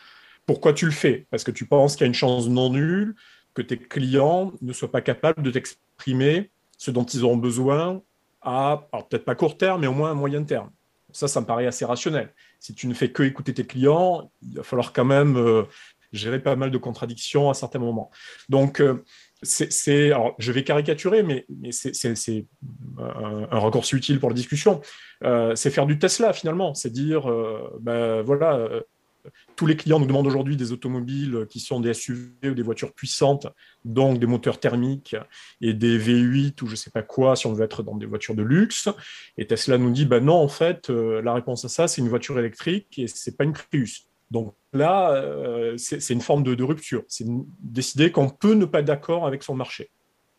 Pourquoi 0.45 0.73
tu 0.73 0.85
le 0.85 0.91
fais? 0.91 1.25
Parce 1.31 1.43
que 1.43 1.51
tu 1.51 1.65
penses 1.65 1.95
qu'il 1.95 2.01
y 2.01 2.05
a 2.05 2.07
une 2.07 2.13
chance 2.13 2.47
non 2.47 2.69
nulle 2.69 3.15
que 3.53 3.61
tes 3.61 3.77
clients 3.77 4.51
ne 4.61 4.73
soient 4.73 4.91
pas 4.91 5.01
capables 5.01 5.41
de 5.43 5.51
t'exprimer 5.51 6.51
ce 6.77 6.91
dont 6.91 7.03
ils 7.03 7.23
auront 7.23 7.37
besoin 7.37 8.01
à, 8.41 8.87
peut-être 9.09 9.25
pas 9.25 9.35
court 9.35 9.57
terme, 9.57 9.81
mais 9.81 9.87
au 9.87 9.93
moins 9.93 10.11
à 10.11 10.13
moyen 10.13 10.43
terme. 10.43 10.69
Ça, 11.11 11.27
ça 11.27 11.39
me 11.41 11.45
paraît 11.45 11.67
assez 11.67 11.85
rationnel. 11.85 12.33
Si 12.59 12.73
tu 12.73 12.87
ne 12.87 12.93
fais 12.93 13.11
que 13.11 13.23
écouter 13.23 13.53
tes 13.53 13.65
clients, 13.65 14.31
il 14.41 14.57
va 14.57 14.63
falloir 14.63 14.91
quand 14.91 15.05
même 15.05 15.37
euh, 15.37 15.63
gérer 16.11 16.39
pas 16.39 16.55
mal 16.55 16.71
de 16.71 16.77
contradictions 16.77 17.49
à 17.49 17.53
certains 17.53 17.79
moments. 17.79 18.09
Donc, 18.49 18.81
euh, 18.81 19.03
c'est, 19.43 20.11
alors, 20.11 20.35
je 20.39 20.51
vais 20.51 20.63
caricaturer, 20.63 21.21
mais, 21.21 21.45
c'est, 21.71 21.93
un, 22.05 23.47
un, 23.51 23.59
raccourci 23.59 23.95
utile 23.95 24.19
pour 24.19 24.29
la 24.29 24.35
discussion. 24.35 24.81
Euh, 25.23 25.55
c'est 25.55 25.69
faire 25.69 25.85
du 25.85 25.99
Tesla 25.99 26.33
finalement, 26.33 26.73
c'est 26.73 26.89
dire, 26.89 27.31
ben 27.81 28.21
voilà, 28.21 28.67
tous 29.55 29.65
les 29.65 29.75
clients 29.75 29.99
nous 29.99 30.05
demandent 30.05 30.27
aujourd'hui 30.27 30.57
des 30.57 30.71
automobiles 30.71 31.45
qui 31.49 31.59
sont 31.59 31.79
des 31.79 31.93
SUV 31.93 32.31
ou 32.45 32.53
des 32.53 32.61
voitures 32.61 32.93
puissantes, 32.93 33.47
donc 33.85 34.19
des 34.19 34.25
moteurs 34.25 34.59
thermiques 34.59 35.15
et 35.61 35.73
des 35.73 35.97
V8 35.97 36.61
ou 36.61 36.67
je 36.67 36.71
ne 36.71 36.75
sais 36.75 36.91
pas 36.91 37.01
quoi 37.01 37.35
si 37.35 37.47
on 37.47 37.53
veut 37.53 37.63
être 37.63 37.83
dans 37.83 37.95
des 37.95 38.05
voitures 38.05 38.35
de 38.35 38.43
luxe. 38.43 38.89
Et 39.37 39.45
Tesla 39.45 39.77
nous 39.77 39.91
dit, 39.91 40.05
ben 40.05 40.23
non, 40.23 40.35
en 40.35 40.47
fait, 40.47 40.89
euh, 40.89 41.21
la 41.21 41.33
réponse 41.33 41.65
à 41.65 41.69
ça, 41.69 41.87
c'est 41.87 42.01
une 42.01 42.09
voiture 42.09 42.37
électrique 42.39 42.97
et 42.97 43.07
ce 43.07 43.29
n'est 43.29 43.35
pas 43.35 43.43
une 43.43 43.53
Prius. 43.53 44.07
Donc 44.31 44.55
là, 44.73 45.11
euh, 45.11 45.77
c'est 45.77 46.09
une 46.13 46.21
forme 46.21 46.43
de, 46.43 46.63
rupture. 46.63 47.03
C'est 47.07 47.25
décider 47.59 48.11
qu'on 48.11 48.29
peut 48.29 48.53
ne 48.53 48.65
pas 48.65 48.79
être 48.79 48.85
d'accord 48.85 49.27
avec 49.27 49.43
son 49.43 49.53
marché. 49.53 49.91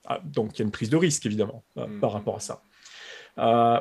Ah, 0.07 0.21
donc 0.25 0.57
il 0.57 0.59
y 0.59 0.63
a 0.63 0.65
une 0.65 0.73
prise 0.73 0.91
de 0.91 0.97
risque, 0.97 1.25
évidemment, 1.27 1.65
euh, 1.79 1.87
par 2.01 2.11
mmh. 2.11 2.15
rapport 2.15 2.37
à 2.37 2.41
ça. 2.41 2.63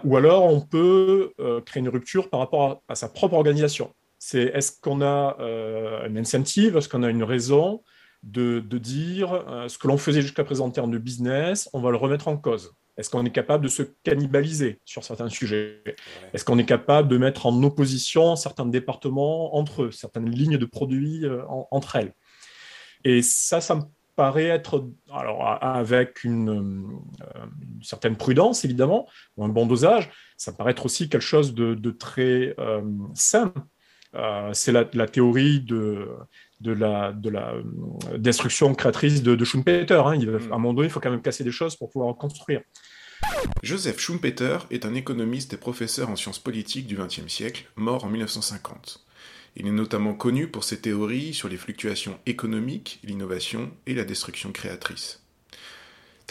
ou 0.04 0.15
alors, 0.15 0.46
on 0.46 0.62
peut 0.62 1.34
créer 1.65 1.82
une 1.82 1.89
rupture 1.89 2.30
par 2.30 2.39
rapport 2.39 2.84
à 2.88 2.96
sa 2.96 3.10
propre 3.10 3.34
organisation 3.34 3.91
c'est 4.25 4.43
est-ce 4.43 4.79
qu'on 4.79 5.01
a 5.01 5.36
euh, 5.41 6.07
un 6.07 6.15
incentive, 6.15 6.77
est-ce 6.77 6.88
qu'on 6.88 7.03
a 7.03 7.09
une 7.09 7.25
raison 7.25 7.83
de, 8.23 8.62
dire 8.62 9.33
euh, 9.33 9.67
ce 9.67 9.77
que 9.77 9.86
l'on 9.89 9.97
faisait 9.97 10.21
jusqu'à 10.21 10.45
présent 10.45 10.67
en 10.67 10.71
termes 10.71 10.91
de 10.91 10.97
business, 10.97 11.69
on 11.73 11.81
va 11.81 11.91
le 11.91 11.97
remettre 11.97 12.29
en 12.29 12.38
cause? 12.38 12.73
Est-ce 12.95 13.09
qu'on 13.09 13.25
est 13.25 13.31
capable 13.31 13.65
de 13.65 13.69
se 13.69 13.83
cannibaliser 14.03 14.79
sur 14.86 15.03
certains 15.03 15.27
sujets? 15.27 15.83
Est-ce 16.33 16.45
qu'on 16.45 16.57
est 16.57 16.65
capable 16.65 17.09
de 17.09 17.17
mettre 17.17 17.47
en 17.47 17.63
opposition 17.63 18.38
certains 18.38 18.65
départements 18.65 19.57
entre 19.57 19.83
eux, 19.83 19.91
certaines 19.91 20.29
lignes 20.29 20.57
de 20.57 20.65
produits 20.65 21.25
euh, 21.25 21.41
entre 21.71 21.97
elles? 21.97 22.13
Et 23.03 23.21
ça, 23.21 23.59
ça 23.59 23.75
me 23.75 23.81
paraît 24.15 24.45
être, 24.45 24.88
alors 25.12 25.45
avec 25.62 26.23
une, 26.23 27.01
certaine 27.81 28.15
prudence 28.15 28.63
évidemment, 28.63 29.05
ou 29.36 29.43
un 29.43 29.49
bon 29.49 29.65
dosage, 29.65 30.12
ça 30.38 30.53
paraît 30.53 30.71
être 30.71 30.86
aussi 30.86 31.09
quelque 31.09 31.21
chose 31.21 31.53
de, 31.53 31.91
très 31.91 32.55
euh, 32.57 32.81
c'est 34.54 34.71
la, 34.71 35.08
théorie 35.08 35.62
de, 35.62 36.08
de 36.62 36.71
la, 36.71 37.12
de 37.12 37.30
la 37.30 37.54
destruction 38.17 38.73
créatrice 38.76 39.23
de, 39.23 39.36
de 39.36 39.45
Schumpeter. 39.45 40.02
Hein. 40.06 40.15
Il, 40.15 40.30
mm. 40.30 40.52
À 40.52 40.56
un 40.56 40.60
moment 40.60 40.73
donné, 40.73 40.88
il 40.88 40.91
faut 40.91 40.99
quand 40.99 41.12
même 41.12 41.21
casser 41.21 41.43
des 41.43 41.52
choses 41.52 41.76
pour 41.76 41.89
pouvoir 41.89 42.15
construire. 42.15 42.62
Joseph 43.62 43.99
Schumpeter 43.99 44.58
est 44.69 44.86
un 44.86 44.93
économiste 44.93 45.54
et 45.54 45.58
professeur 45.58 46.10
en 46.10 46.15
sciences 46.15 46.39
politiques 46.39 46.88
du 46.88 46.97
XXe 46.97 47.28
siècle, 47.28 47.65
mort 47.76 48.04
en 48.04 48.10
1950. 48.10 49.06
Il 49.56 49.67
est 49.67 49.71
notamment 49.71 50.13
connu 50.13 50.47
pour 50.47 50.63
ses 50.63 50.82
théories 50.82 51.34
sur 51.34 51.47
les 51.47 51.58
fluctuations 51.58 52.19
économiques, 52.26 52.99
l'innovation 53.04 53.71
et 53.86 53.93
la 53.93 54.04
destruction 54.04 54.52
créatrice. 54.52 55.22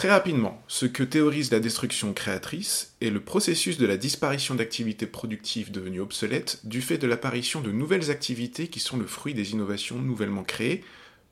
Très 0.02 0.10
rapidement, 0.10 0.60
ce 0.66 0.84
que 0.84 1.04
théorise 1.04 1.52
la 1.52 1.60
destruction 1.60 2.12
créatrice 2.12 2.96
est 3.00 3.10
le 3.10 3.20
processus 3.20 3.78
de 3.78 3.86
la 3.86 3.96
disparition 3.96 4.56
d'activités 4.56 5.06
productives 5.06 5.70
devenues 5.70 6.00
obsolètes 6.00 6.58
du 6.64 6.82
fait 6.82 6.98
de 6.98 7.06
l'apparition 7.06 7.60
de 7.60 7.70
nouvelles 7.70 8.10
activités 8.10 8.66
qui 8.66 8.80
sont 8.80 8.96
le 8.96 9.06
fruit 9.06 9.32
des 9.32 9.52
innovations 9.52 10.00
nouvellement 10.00 10.42
créées 10.42 10.82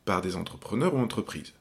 par 0.04 0.20
des 0.20 0.36
entrepreneurs 0.36 0.94
ou 0.94 0.98
entreprises. 0.98 1.52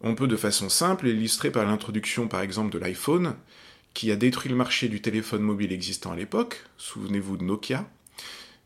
On 0.00 0.16
peut 0.16 0.26
de 0.26 0.34
façon 0.34 0.68
simple 0.68 1.06
l'illustrer 1.06 1.52
par 1.52 1.64
l'introduction 1.64 2.26
par 2.26 2.40
exemple 2.40 2.72
de 2.72 2.80
l'iPhone, 2.80 3.36
qui 3.94 4.10
a 4.10 4.16
détruit 4.16 4.50
le 4.50 4.56
marché 4.56 4.88
du 4.88 5.00
téléphone 5.00 5.42
mobile 5.42 5.72
existant 5.72 6.10
à 6.10 6.16
l'époque, 6.16 6.64
souvenez-vous 6.76 7.36
de 7.36 7.44
Nokia, 7.44 7.88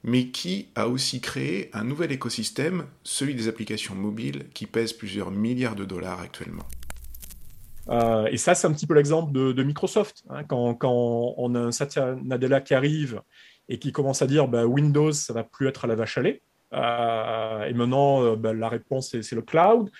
mais 0.03 0.29
qui 0.29 0.69
a 0.77 0.89
aussi 0.89 1.21
créé 1.21 1.69
un 1.75 1.85
nouvel 1.85 2.11
écosystème, 2.11 2.87
celui 3.03 3.35
des 3.35 3.49
applications 3.49 3.95
mobiles, 3.95 4.47
qui 4.55 4.65
pèse 4.65 4.95
plusieurs 4.95 5.31
milliards 5.31 5.77
de 5.77 5.85
dollars 5.85 6.21
actuellement. 6.21 6.67
Euh, 7.89 8.27
et 8.27 8.37
ça, 8.37 8.55
c'est 8.55 8.67
un 8.67 8.73
petit 8.73 8.87
peu 8.87 8.95
l'exemple 8.95 9.33
de, 9.33 9.63
Microsoft. 9.63 10.25
Hein. 10.31 10.45
quand, 10.45 11.35
on 11.37 11.55
a 11.55 11.59
un 11.59 11.73
Satya 11.73 12.17
Nadella 12.23 12.61
qui 12.61 12.75
arrive 12.75 13.21
et 13.69 13.79
qui 13.79 13.93
commence 13.93 14.23
à 14.23 14.27
dire 14.27 14.49
bah, 14.49 14.67
Windows, 14.67 15.13
ça 15.13 15.33
va 15.33 15.45
plus 15.45 15.69
être 15.69 15.85
à 15.85 15.89
la 15.89 15.95
vache 15.95 16.19
à 16.19 16.23
lait. 16.23 16.43
Euh, 16.73 17.65
et 17.65 17.75
maintenant, 17.75 18.23
euh, 18.23 18.37
bah, 18.37 18.53
la 18.53 18.69
réponse, 18.69 19.17
c'est 19.21 19.37
le 19.37 19.43
cloud. 19.43 19.91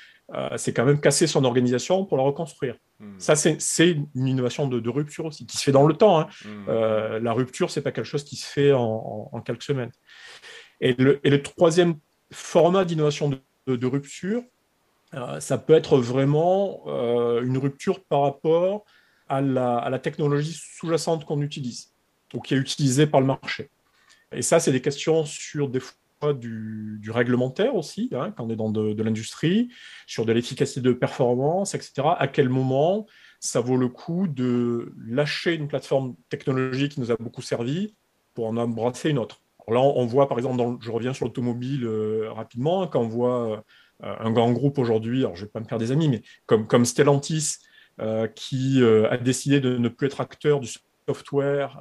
c'est 0.57 0.73
quand 0.73 0.85
même 0.85 1.01
casser 1.01 1.27
son 1.27 1.45
organisation 1.45 2.05
pour 2.05 2.17
la 2.17 2.25
reconstruire. 2.25 2.77
Hmm. 3.01 3.19
Ça, 3.19 3.37
c'est 3.37 3.91
une 4.15 4.27
innovation 4.27 4.67
de, 4.69 4.89
rupture 4.89 5.27
aussi, 5.27 5.47
qui 5.47 5.57
se 5.57 5.63
fait 5.63 5.73
dans 5.73 5.87
le 5.87 5.95
temps. 5.95 6.21
Hein. 6.21 6.29
Hmm. 6.45 7.23
la 7.23 7.33
rupture, 7.33 7.71
c'est 7.71 7.83
pas 7.83 7.93
quelque 7.93 8.07
chose 8.07 8.25
qui 8.25 8.37
se 8.37 8.47
fait 8.47 8.73
en, 8.73 9.43
quelques 9.45 9.63
semaines. 9.63 9.93
Et 10.81 10.95
le, 10.95 11.21
et 11.25 11.31
le 11.31 11.43
troisième 11.43 11.97
format 12.33 12.85
d'innovation 12.85 13.31
de, 13.67 13.87
rupture, 13.87 14.43
ça 15.41 15.59
peut 15.59 15.75
être 15.75 15.99
vraiment 15.99 16.83
euh, 16.87 17.43
une 17.43 17.59
rupture 17.59 18.05
par 18.05 18.23
rapport 18.23 18.85
à 19.29 19.41
la, 19.41 19.99
technologie 19.99 20.53
sous-jacente 20.53 21.25
qu'on 21.25 21.41
utilise 21.41 21.93
ou 22.35 22.41
qui 22.41 22.55
est 22.55 22.59
utilisée 22.59 23.07
par 23.07 23.21
le 23.21 23.27
marché. 23.27 23.71
Et 24.33 24.43
ça, 24.43 24.61
c'est 24.61 24.73
des 24.73 24.81
questions 24.81 25.25
sur 25.25 25.69
des 25.69 25.81
fois 25.81 26.35
du, 26.35 27.01
réglementaire 27.09 27.75
aussi, 27.75 28.09
hein, 28.13 28.33
quand 28.37 28.45
on 28.47 28.51
est 28.51 28.57
dans 28.57 28.71
de, 28.71 29.03
l'industrie, 29.03 29.69
sur 30.07 30.25
de 30.25 30.33
l'efficacité 30.33 30.81
de 30.81 30.93
performance, 30.93 31.75
etc. 31.75 32.09
À 32.19 32.29
quel 32.29 32.49
moment 32.49 33.07
ça 33.41 33.61
vaut 33.61 33.77
le 33.77 33.89
coup 33.89 34.27
de 34.27 34.93
lâcher 35.07 35.55
une 35.55 35.69
plateforme 35.69 36.15
technologique 36.29 36.93
qui 36.93 37.01
nous 37.01 37.11
a 37.11 37.17
beaucoup 37.17 37.43
servi 37.43 37.95
pour 38.35 38.47
en 38.47 38.57
embrasser 38.57 39.11
une 39.11 39.19
autre? 39.19 39.43
Alors 39.67 39.85
là, 39.85 39.93
on 39.97 40.07
voit 40.07 40.29
par 40.29 40.39
exemple, 40.39 40.63
je 40.81 40.91
reviens 40.91 41.15
sur 41.15 41.27
l'automobile 41.27 41.85
euh, 41.85 42.31
rapidement, 42.33 42.87
quand 42.87 43.01
on 43.01 43.09
voit 43.09 43.51
euh, 43.51 43.57
un 44.03 44.31
grand 44.33 44.53
groupe 44.53 44.79
aujourd'hui, 44.79 45.21
alors 45.21 45.37
je 45.37 45.43
ne 45.43 45.47
vais 45.47 45.53
pas 45.53 45.61
me 45.61 45.67
faire 45.67 45.79
des 45.79 45.93
amis, 45.93 46.09
mais 46.09 46.23
comme, 46.47 46.67
comme 46.67 46.85
Stellantis, 46.85 47.57
euh, 48.01 48.27
qui 48.27 48.83
euh, 48.83 49.09
a 49.11 49.17
décidé 49.17 49.61
de 49.61 49.79
ne 49.79 49.89
plus 49.89 50.09
être 50.09 50.21
acteur 50.21 50.61
du 50.61 50.69
software, 51.07 51.81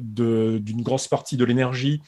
d'une 0.00 0.82
grosse 0.82 1.08
partie 1.08 1.36
de 1.36 1.44
l'énergie, 1.44 2.00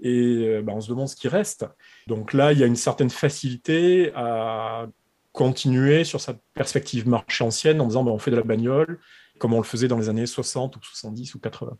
et 0.00 0.60
ben, 0.62 0.74
on 0.74 0.80
se 0.80 0.88
demande 0.88 1.08
ce 1.08 1.16
qui 1.16 1.28
reste. 1.28 1.66
Donc 2.06 2.32
là, 2.32 2.52
il 2.52 2.58
y 2.58 2.62
a 2.62 2.66
une 2.66 2.76
certaine 2.76 3.10
facilité 3.10 4.12
à 4.14 4.86
continuer 5.32 6.04
sur 6.04 6.20
sa 6.20 6.34
perspective 6.54 7.08
marché 7.08 7.44
ancienne 7.44 7.80
en 7.80 7.86
disant 7.86 8.04
ben, 8.04 8.12
on 8.12 8.18
fait 8.18 8.30
de 8.30 8.36
la 8.36 8.42
bagnole 8.42 8.98
comme 9.40 9.54
on 9.54 9.58
le 9.58 9.64
faisait 9.64 9.88
dans 9.88 9.98
les 9.98 10.08
années 10.08 10.26
60 10.26 10.76
ou 10.76 10.80
70 10.82 11.34
ou 11.34 11.40
80. 11.40 11.76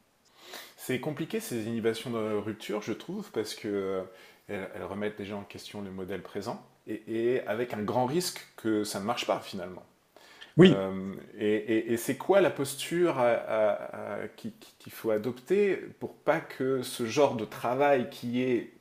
C'est 0.76 0.98
compliqué 0.98 1.38
ces 1.38 1.66
inhibitions 1.66 2.10
de 2.10 2.36
rupture, 2.36 2.82
je 2.82 2.92
trouve, 2.92 3.30
parce 3.30 3.54
que 3.54 4.02
elles, 4.48 4.82
remettent 4.82 5.18
déjà 5.18 5.36
en 5.36 5.44
question 5.44 5.80
le 5.82 5.92
modèle 5.92 6.22
présent 6.22 6.66
et, 7.06 7.40
avec 7.46 7.74
un 7.74 7.82
grand 7.82 8.06
risque 8.06 8.46
que 8.56 8.84
ça 8.84 9.00
ne 9.00 9.04
marche 9.04 9.26
pas 9.26 9.40
finalement. 9.40 9.82
Oui. 10.56 10.74
Euh, 10.76 11.14
et, 11.38 11.96
c'est 11.96 12.16
quoi 12.16 12.40
la 12.40 12.50
posture 12.50 13.22
qu'il 14.36 14.92
faut 14.92 15.10
adopter 15.10 15.76
pour 16.00 16.14
pas 16.14 16.40
que 16.40 16.82
ce 16.82 17.06
genre 17.06 17.36
de 17.36 17.44
travail 17.44 18.10
qui 18.10 18.42
est 18.42 18.72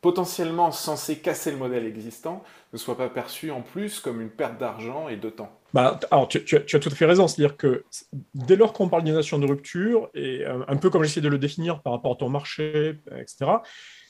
potentiellement 0.00 0.70
censé 0.70 1.16
casser 1.16 1.50
le 1.50 1.56
modèle 1.56 1.86
existant 1.86 2.42
ne 2.74 2.78
soit 2.78 2.96
pas 2.96 3.08
perçu 3.08 3.50
en 3.50 3.62
plus 3.62 4.00
comme 4.00 4.20
une 4.20 4.28
perte 4.28 4.58
d'argent 4.58 5.08
et 5.08 5.16
de 5.16 5.30
temps? 5.30 5.50
Bah, 5.72 5.98
alors, 6.10 6.28
tu, 6.28 6.38
as, 6.56 6.60
tout 6.60 6.88
à 6.88 6.94
fait 6.94 7.06
raison. 7.06 7.26
C'est-à-dire 7.26 7.56
que 7.56 7.84
dès 8.34 8.54
lors 8.54 8.72
qu'on 8.72 8.88
parle 8.88 9.02
d'innovation 9.02 9.38
de 9.38 9.46
rupture, 9.46 10.10
et 10.14 10.44
un, 10.44 10.64
un 10.68 10.76
peu 10.76 10.90
comme 10.90 11.02
j'essaie 11.02 11.22
de 11.22 11.28
le 11.28 11.38
définir 11.38 11.80
par 11.80 11.94
rapport 11.94 12.12
à 12.12 12.16
ton 12.16 12.28
marché, 12.28 12.96
etc., 13.18 13.46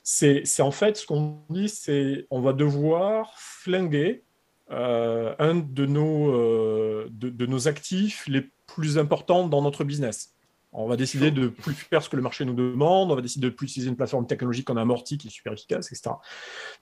c'est 0.05 0.61
en 0.61 0.71
fait 0.71 0.99
ce 0.99 1.07
qu'on 1.07 1.41
dit, 1.49 1.71
c'est 1.71 2.27
on 2.31 2.43
va 2.43 2.53
devoir 2.53 3.33
flinguer 3.39 4.23
euh, 4.71 5.35
un 5.39 5.57
de 5.57 5.87
nos, 5.87 6.31
euh, 6.31 7.09
de, 7.11 7.47
nos 7.47 7.69
actifs 7.69 8.27
les 8.29 8.51
plus 8.67 8.99
importants 8.99 9.49
dans 9.49 9.63
notre 9.63 9.83
business. 9.83 10.35
On 10.73 10.87
va 10.87 10.97
décider 10.97 11.31
de 11.31 11.49
plus 11.49 11.73
faire 11.73 12.03
ce 12.03 12.11
que 12.11 12.17
le 12.17 12.23
marché 12.23 12.45
nous 12.45 12.55
demande, 12.55 13.11
on 13.11 13.15
va 13.15 13.23
décider 13.23 13.49
de 13.49 13.55
plus 13.55 13.67
utiliser 13.67 13.89
une 13.89 13.97
plateforme 13.97 14.27
technologique 14.27 14.67
qu'on 14.67 14.77
a 14.77 14.83
amortie 14.83 15.17
qui 15.17 15.29
est 15.29 15.31
super 15.31 15.53
efficace, 15.53 15.91
etc. 15.93 16.17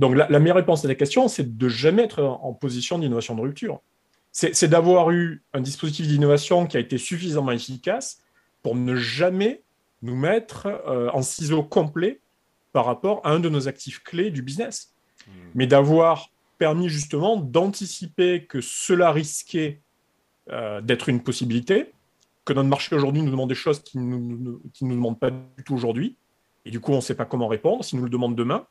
Donc 0.00 0.16
la, 0.16 0.38
meilleure 0.40 0.56
réponse 0.56 0.84
à 0.84 0.88
la 0.88 0.94
question, 0.94 1.28
c'est 1.28 1.56
de 1.56 1.68
jamais 1.68 2.04
être 2.04 2.22
en 2.22 2.54
position 2.54 2.98
d'innovation 2.98 3.34
de 3.36 3.42
rupture. 3.42 3.80
C'est 4.32 4.68
d'avoir 4.68 5.10
eu 5.10 5.44
un 5.52 5.60
dispositif 5.60 6.08
d'innovation 6.08 6.66
qui 6.66 6.78
a 6.78 6.80
été 6.80 6.96
suffisamment 6.96 7.52
efficace 7.52 8.22
pour 8.62 8.74
ne 8.74 8.96
jamais 8.96 9.62
nous 10.00 10.16
mettre 10.16 10.66
euh, 10.66 11.10
en 11.12 11.20
ciseaux 11.20 11.62
complet 11.62 12.21
par 12.72 12.84
rapport 12.86 13.20
à 13.24 13.30
un 13.30 13.40
de 13.40 13.48
nos 13.48 13.68
actifs 13.68 14.02
clés 14.02 14.30
du 14.30 14.42
business. 14.42 14.94
Hmm. 15.26 15.30
Mais 15.54 15.66
d'avoir 15.66 16.30
permis 16.58 16.88
justement 16.88 17.36
d'anticiper 17.36 18.46
que 18.46 18.60
cela 18.60 19.12
risquait 19.12 19.80
euh, 20.50 20.80
d'être 20.80 21.08
une 21.08 21.22
possibilité, 21.22 21.92
que 22.44 22.52
notre 22.52 22.68
marché 22.68 22.94
aujourd'hui 22.94 23.22
nous 23.22 23.30
demande 23.30 23.48
des 23.48 23.54
choses 23.54 23.82
qui 23.82 23.98
ne 23.98 24.16
nous, 24.16 24.62
nous 24.80 24.94
demandent 24.94 25.18
pas 25.18 25.30
du 25.30 25.64
tout 25.64 25.74
aujourd'hui, 25.74 26.16
et 26.64 26.70
du 26.70 26.80
coup 26.80 26.92
on 26.92 26.96
ne 26.96 27.00
sait 27.00 27.14
pas 27.14 27.24
comment 27.24 27.48
répondre, 27.48 27.84
s'il 27.84 27.98
nous 27.98 28.04
le 28.04 28.10
demande 28.10 28.36
demain, 28.36 28.66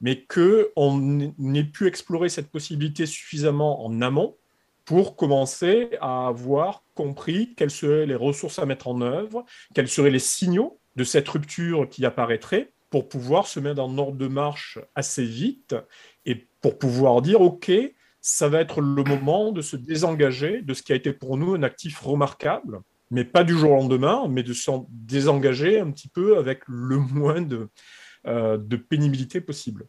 mais 0.00 0.24
qu'on 0.24 1.20
ait 1.54 1.64
pu 1.64 1.86
explorer 1.86 2.28
cette 2.28 2.50
possibilité 2.50 3.06
suffisamment 3.06 3.84
en 3.84 4.00
amont 4.00 4.36
pour 4.84 5.14
commencer 5.14 5.90
à 6.00 6.26
avoir 6.26 6.82
compris 6.94 7.54
quelles 7.54 7.70
seraient 7.70 8.06
les 8.06 8.14
ressources 8.14 8.58
à 8.58 8.66
mettre 8.66 8.88
en 8.88 9.00
œuvre, 9.02 9.44
quels 9.74 9.88
seraient 9.88 10.10
les 10.10 10.18
signaux 10.18 10.78
de 10.96 11.04
cette 11.04 11.28
rupture 11.28 11.88
qui 11.88 12.04
apparaîtrait, 12.04 12.72
pour 12.90 13.08
pouvoir 13.08 13.46
se 13.46 13.60
mettre 13.60 13.80
en 13.80 13.96
ordre 13.98 14.18
de 14.18 14.28
marche 14.28 14.78
assez 14.94 15.24
vite 15.24 15.76
et 16.26 16.48
pour 16.60 16.78
pouvoir 16.78 17.22
dire, 17.22 17.40
OK, 17.40 17.70
ça 18.20 18.48
va 18.48 18.60
être 18.60 18.80
le 18.80 19.02
moment 19.04 19.52
de 19.52 19.62
se 19.62 19.76
désengager 19.76 20.60
de 20.60 20.74
ce 20.74 20.82
qui 20.82 20.92
a 20.92 20.96
été 20.96 21.12
pour 21.12 21.36
nous 21.36 21.54
un 21.54 21.62
actif 21.62 22.00
remarquable, 22.00 22.80
mais 23.10 23.24
pas 23.24 23.44
du 23.44 23.56
jour 23.56 23.72
au 23.72 23.76
lendemain, 23.76 24.26
mais 24.28 24.42
de 24.42 24.52
s'en 24.52 24.86
désengager 24.90 25.80
un 25.80 25.90
petit 25.90 26.08
peu 26.08 26.36
avec 26.36 26.62
le 26.66 26.98
moins 26.98 27.40
de, 27.40 27.68
euh, 28.26 28.58
de 28.58 28.76
pénibilité 28.76 29.40
possible. 29.40 29.86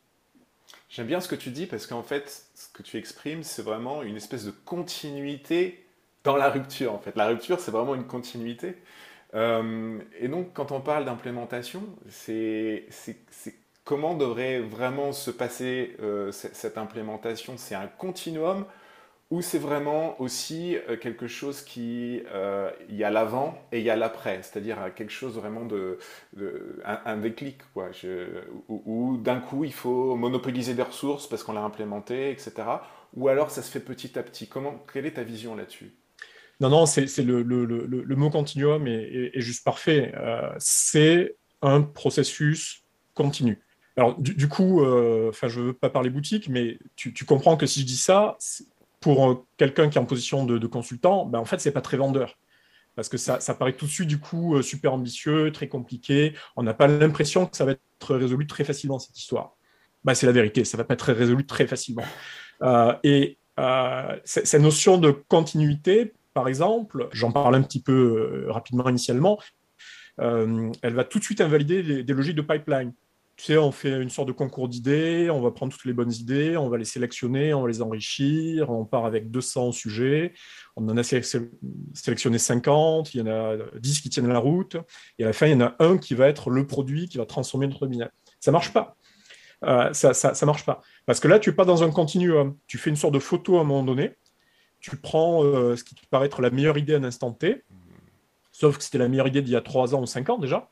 J'aime 0.90 1.08
bien 1.08 1.22
ce 1.22 1.28
que 1.28 1.36
tu 1.36 1.50
dis 1.50 1.66
parce 1.66 1.88
qu'en 1.88 2.04
fait, 2.04 2.48
ce 2.54 2.68
que 2.74 2.84
tu 2.84 2.98
exprimes, 2.98 3.44
c'est 3.44 3.62
vraiment 3.62 4.04
une 4.04 4.18
espèce 4.18 4.46
de 4.46 4.52
continuité 4.52 5.86
dans 6.24 6.36
la 6.36 6.50
rupture. 6.50 6.94
En 6.94 7.00
fait, 7.00 7.16
la 7.16 7.28
rupture, 7.28 7.60
c'est 7.60 7.72
vraiment 7.72 7.96
une 7.96 8.06
continuité. 8.06 8.76
Euh, 9.34 10.00
et 10.20 10.28
donc, 10.28 10.54
quand 10.54 10.72
on 10.72 10.82
parle 10.82 11.06
d'implémentation, 11.06 11.84
c'est 12.10 12.86
comment 13.84 14.16
devrait 14.16 14.60
vraiment 14.60 15.12
se 15.12 15.32
passer 15.32 15.96
euh, 16.02 16.32
cette 16.32 16.78
implémentation? 16.78 17.58
C'est 17.58 17.76
un 17.76 17.88
continuum 17.88 18.66
ou 19.30 19.42
c'est 19.42 19.60
vraiment 19.60 20.20
aussi 20.20 20.76
euh, 20.90 20.98
quelque 20.98 21.28
chose 21.28 21.62
qui 21.62 22.22
il 22.90 22.96
y 22.96 23.04
a 23.04 23.10
l'avant 23.10 23.58
et 23.72 23.80
il 23.80 23.86
y 23.86 23.90
a 23.90 23.96
l'après, 23.96 24.42
c'est-à-dire 24.44 24.94
quelque 24.96 25.12
chose 25.14 25.36
vraiment 25.36 25.66
de, 25.66 25.98
un, 26.84 27.18
déclic 27.18 27.60
quoi, 27.74 27.90
où, 28.68 29.18
d'un 29.18 29.40
coup 29.40 29.64
il 29.64 29.74
faut 29.74 30.16
monopoliser 30.16 30.74
des 30.74 30.84
ressources 30.84 31.28
parce 31.28 31.44
qu'on 31.44 31.54
l'a 31.54 31.64
implémenté, 31.64 32.32
etc. 32.32 32.54
Ou 33.16 33.28
alors 33.30 33.52
ça 33.52 33.62
se 33.62 33.72
fait 33.72 33.80
petit 33.80 34.18
à 34.20 34.24
petit. 34.24 34.48
Comment 34.48 34.84
quelle 34.92 35.06
est 35.06 35.14
ta 35.14 35.24
vision 35.24 35.56
là-dessus? 35.56 35.94
Non, 36.62 36.70
non, 36.70 36.86
c'est 36.86 37.08
le, 37.24 38.16
mot 38.16 38.30
continuum 38.30 38.86
est, 38.86 39.32
juste 39.42 39.64
parfait. 39.66 40.14
Euh, 40.16 40.48
c'est 40.60 41.36
un 41.64 41.82
processus 41.82 42.84
continu. 43.16 43.64
Alors, 43.98 44.16
du, 44.20 44.48
coup, 44.48 44.86
euh, 44.86 45.30
enfin, 45.30 45.48
je 45.48 45.60
ne 45.60 45.66
veux 45.66 45.74
pas 45.74 45.90
parler 45.90 46.12
boutique, 46.12 46.50
mais 46.50 46.78
tu, 46.96 47.26
comprends 47.26 47.58
que 47.58 47.66
si 47.66 47.82
je 47.82 47.86
dis 47.88 47.98
ça, 47.98 48.38
pour 49.00 49.28
euh, 49.28 49.44
quelqu'un 49.58 49.90
qui 49.90 49.98
est 49.98 50.02
en 50.02 50.06
position 50.06 50.46
de, 50.46 50.68
consultant, 50.68 51.26
ben, 51.26 51.40
en 51.40 51.46
fait, 51.46 51.60
ce 51.60 51.68
n'est 51.68 51.74
pas 51.74 51.82
très 51.82 51.98
vendeur. 51.98 52.38
Parce 52.96 53.10
que 53.10 53.18
ça, 53.18 53.40
paraît 53.56 53.74
tout 53.74 53.88
de 53.88 53.92
suite, 53.92 54.08
du 54.08 54.20
coup, 54.20 54.62
super 54.62 54.94
ambitieux, 54.94 55.52
très 55.52 55.68
compliqué. 55.68 56.36
On 56.56 56.62
n'a 56.62 56.76
pas 56.76 56.86
l'impression 56.86 57.48
que 57.48 57.58
ça 57.58 57.66
va 57.66 57.72
être 57.72 58.16
résolu 58.16 58.46
très 58.46 58.66
facilement, 58.66 59.00
cette 59.00 59.18
histoire. 59.18 59.56
bah, 60.04 60.14
c'est 60.14 60.28
la 60.28 60.32
vérité, 60.32 60.64
ça 60.64 60.78
va 60.78 60.84
pas 60.84 60.94
être 60.94 61.12
résolu 61.12 61.44
très 61.48 61.66
facilement. 61.66 62.04
Et 63.04 63.40
cette 64.26 64.62
notion 64.62 65.00
de 65.00 65.10
continuité, 65.10 66.14
par 66.34 66.48
exemple, 66.48 67.10
j'en 67.12 67.32
parle 67.32 67.56
un 67.56 67.62
petit 67.62 67.82
peu 67.82 68.46
rapidement 68.50 68.88
initialement, 68.90 69.40
elle 70.18 70.94
va 70.94 71.04
tout 71.04 71.20
de 71.20 71.24
suite 71.24 71.42
invalider 71.42 72.04
des 72.04 72.14
logiques 72.14 72.36
de 72.36 72.42
pipeline 72.42 72.94
tu 73.42 73.48
sais, 73.48 73.58
on 73.58 73.72
fait 73.72 74.00
une 74.00 74.12
sorte 74.12 74.28
de 74.28 74.34
concours 74.34 74.68
d'idées, 74.68 75.32
on 75.32 75.42
va 75.42 75.50
prendre 75.50 75.74
toutes 75.74 75.86
les 75.86 75.94
bonnes 75.94 76.12
idées, 76.14 76.58
on 76.58 76.70
va 76.70 76.78
les 76.78 76.86
sélectionner, 76.86 77.56
on 77.56 77.64
va 77.64 77.70
les 77.70 77.82
enrichir, 77.82 78.70
on 78.70 78.86
part 78.86 79.06
avec 79.06 79.32
200 79.32 79.72
sujets, 79.72 80.34
on 80.76 80.88
en 80.88 80.96
a 80.96 81.02
sélectionné 81.02 82.38
50, 82.38 83.16
il 83.16 83.18
y 83.18 83.22
en 83.24 83.26
a 83.26 83.58
10 83.80 84.02
qui 84.02 84.12
tiennent 84.12 84.28
la 84.28 84.38
route, 84.38 84.78
et 85.18 85.24
à 85.24 85.26
la 85.26 85.34
fin, 85.34 85.48
il 85.48 85.54
y 85.54 85.56
en 85.56 85.62
a 85.62 85.76
un 85.80 85.98
qui 85.98 86.14
va 86.14 86.28
être 86.28 86.52
le 86.52 86.68
produit 86.68 87.10
qui 87.10 87.18
va 87.18 87.26
transformer 87.26 87.66
notre 87.66 87.88
business. 87.88 88.10
Ça 88.40 88.52
marche 88.52 88.74
pas. 88.74 88.96
Euh, 89.64 89.92
ça 89.92 90.12
ne 90.12 90.46
marche 90.46 90.64
pas. 90.64 90.82
Parce 91.08 91.20
que 91.20 91.28
là, 91.28 91.40
tu 91.40 91.50
n'es 91.50 91.56
pas 91.56 91.66
dans 91.66 91.82
un 91.82 91.90
continuum. 91.90 92.56
Tu 92.68 92.78
fais 92.78 92.92
une 92.92 92.96
sorte 92.96 93.16
de 93.16 93.20
photo 93.20 93.58
à 93.58 93.62
un 93.62 93.64
moment 93.64 93.84
donné, 93.84 94.18
tu 94.82 94.98
prends 94.98 95.44
euh, 95.44 95.76
ce 95.76 95.84
qui 95.84 95.96
te 95.96 96.06
paraît 96.10 96.26
être 96.26 96.42
la 96.42 96.50
meilleure 96.50 96.78
idée 96.78 96.96
à 96.96 96.98
un 96.98 97.04
instant 97.04 97.32
T, 97.32 97.64
sauf 98.52 98.78
que 98.78 98.84
c'était 98.84 98.98
la 98.98 99.08
meilleure 99.08 99.28
idée 99.28 99.42
d'il 99.42 99.54
y 99.54 99.56
a 99.56 99.62
3 99.62 99.96
ans 99.96 100.02
ou 100.02 100.06
5 100.06 100.30
ans 100.30 100.38
déjà, 100.38 100.70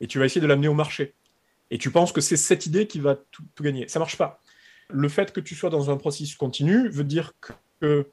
et 0.00 0.06
tu 0.06 0.18
vas 0.18 0.26
essayer 0.26 0.40
de 0.40 0.46
l'amener 0.46 0.68
au 0.68 0.74
marché 0.74 1.14
et 1.72 1.78
tu 1.78 1.90
penses 1.90 2.12
que 2.12 2.20
c'est 2.20 2.36
cette 2.36 2.66
idée 2.66 2.86
qui 2.86 3.00
va 3.00 3.16
tout, 3.16 3.42
gagner. 3.62 3.88
Ça 3.88 3.98
ne 3.98 4.02
marche 4.02 4.18
pas. 4.18 4.40
Le 4.90 5.08
fait 5.08 5.32
que 5.32 5.40
tu 5.40 5.54
sois 5.54 5.70
dans 5.70 5.90
un 5.90 5.96
processus 5.96 6.36
continu 6.36 6.90
veut 6.90 7.02
dire 7.02 7.32
que 7.80 8.06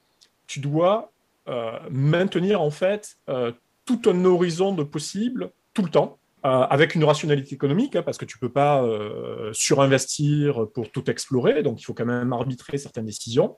tu 0.47 0.61
dois 0.61 1.11
euh, 1.49 1.77
maintenir 1.91 2.61
en 2.61 2.71
fait 2.71 3.17
euh, 3.27 3.51
tout 3.83 4.01
un 4.05 4.23
horizon 4.23 4.73
de 4.73 4.83
possible 4.83 5.51
tout 5.73 5.81
le 5.81 5.89
temps, 5.89 6.19
euh, 6.45 6.49
avec 6.49 6.95
une 6.95 7.03
rationalité 7.03 7.53
économique, 7.53 7.97
hein, 7.97 8.01
parce 8.01 8.17
que 8.17 8.23
tu 8.23 8.37
ne 8.37 8.47
peux 8.47 8.53
pas 8.53 8.81
surinvestir 9.51 10.67
pour 10.73 10.89
tout 10.89 11.11
explorer, 11.11 11.61
donc 11.61 11.81
il 11.81 11.83
faut 11.83 11.93
quand 11.93 12.05
même 12.05 12.31
arbitrer 12.31 12.77
certaines 12.77 13.07
décisions, 13.07 13.57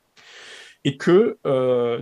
et 0.84 0.98
que 0.98 1.38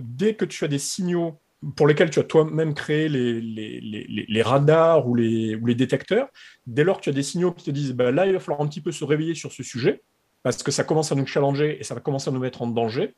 dès 0.02 0.34
que 0.34 0.44
tu 0.44 0.64
as 0.64 0.68
des 0.68 0.78
signaux 0.78 1.38
pour 1.76 1.86
lesquels 1.86 2.10
tu 2.10 2.18
as 2.18 2.24
toi-même 2.24 2.74
créé 2.74 3.08
les, 3.08 4.42
radars 4.42 5.06
ou 5.06 5.14
les, 5.14 5.56
ou 5.56 5.66
les 5.66 5.74
détecteurs, 5.74 6.28
dès 6.66 6.84
lors 6.84 6.98
que 6.98 7.02
tu 7.02 7.10
as 7.10 7.12
des 7.12 7.22
signaux 7.22 7.52
qui 7.52 7.64
te 7.64 7.70
disent 7.70 7.92
bah, 7.92 8.10
là, 8.10 8.26
il 8.26 8.32
va 8.32 8.40
falloir 8.40 8.60
un 8.62 8.66
petit 8.66 8.80
peu 8.80 8.92
se 8.92 9.04
réveiller 9.04 9.34
sur 9.34 9.52
ce 9.52 9.62
sujet, 9.62 10.02
parce 10.42 10.62
que 10.62 10.70
ça 10.70 10.84
commence 10.84 11.12
à 11.12 11.14
nous 11.14 11.26
challenger 11.26 11.78
et 11.78 11.84
ça 11.84 11.94
va 11.94 12.00
commencer 12.00 12.30
à 12.30 12.32
nous 12.32 12.40
mettre 12.40 12.62
en 12.62 12.66
danger, 12.66 13.14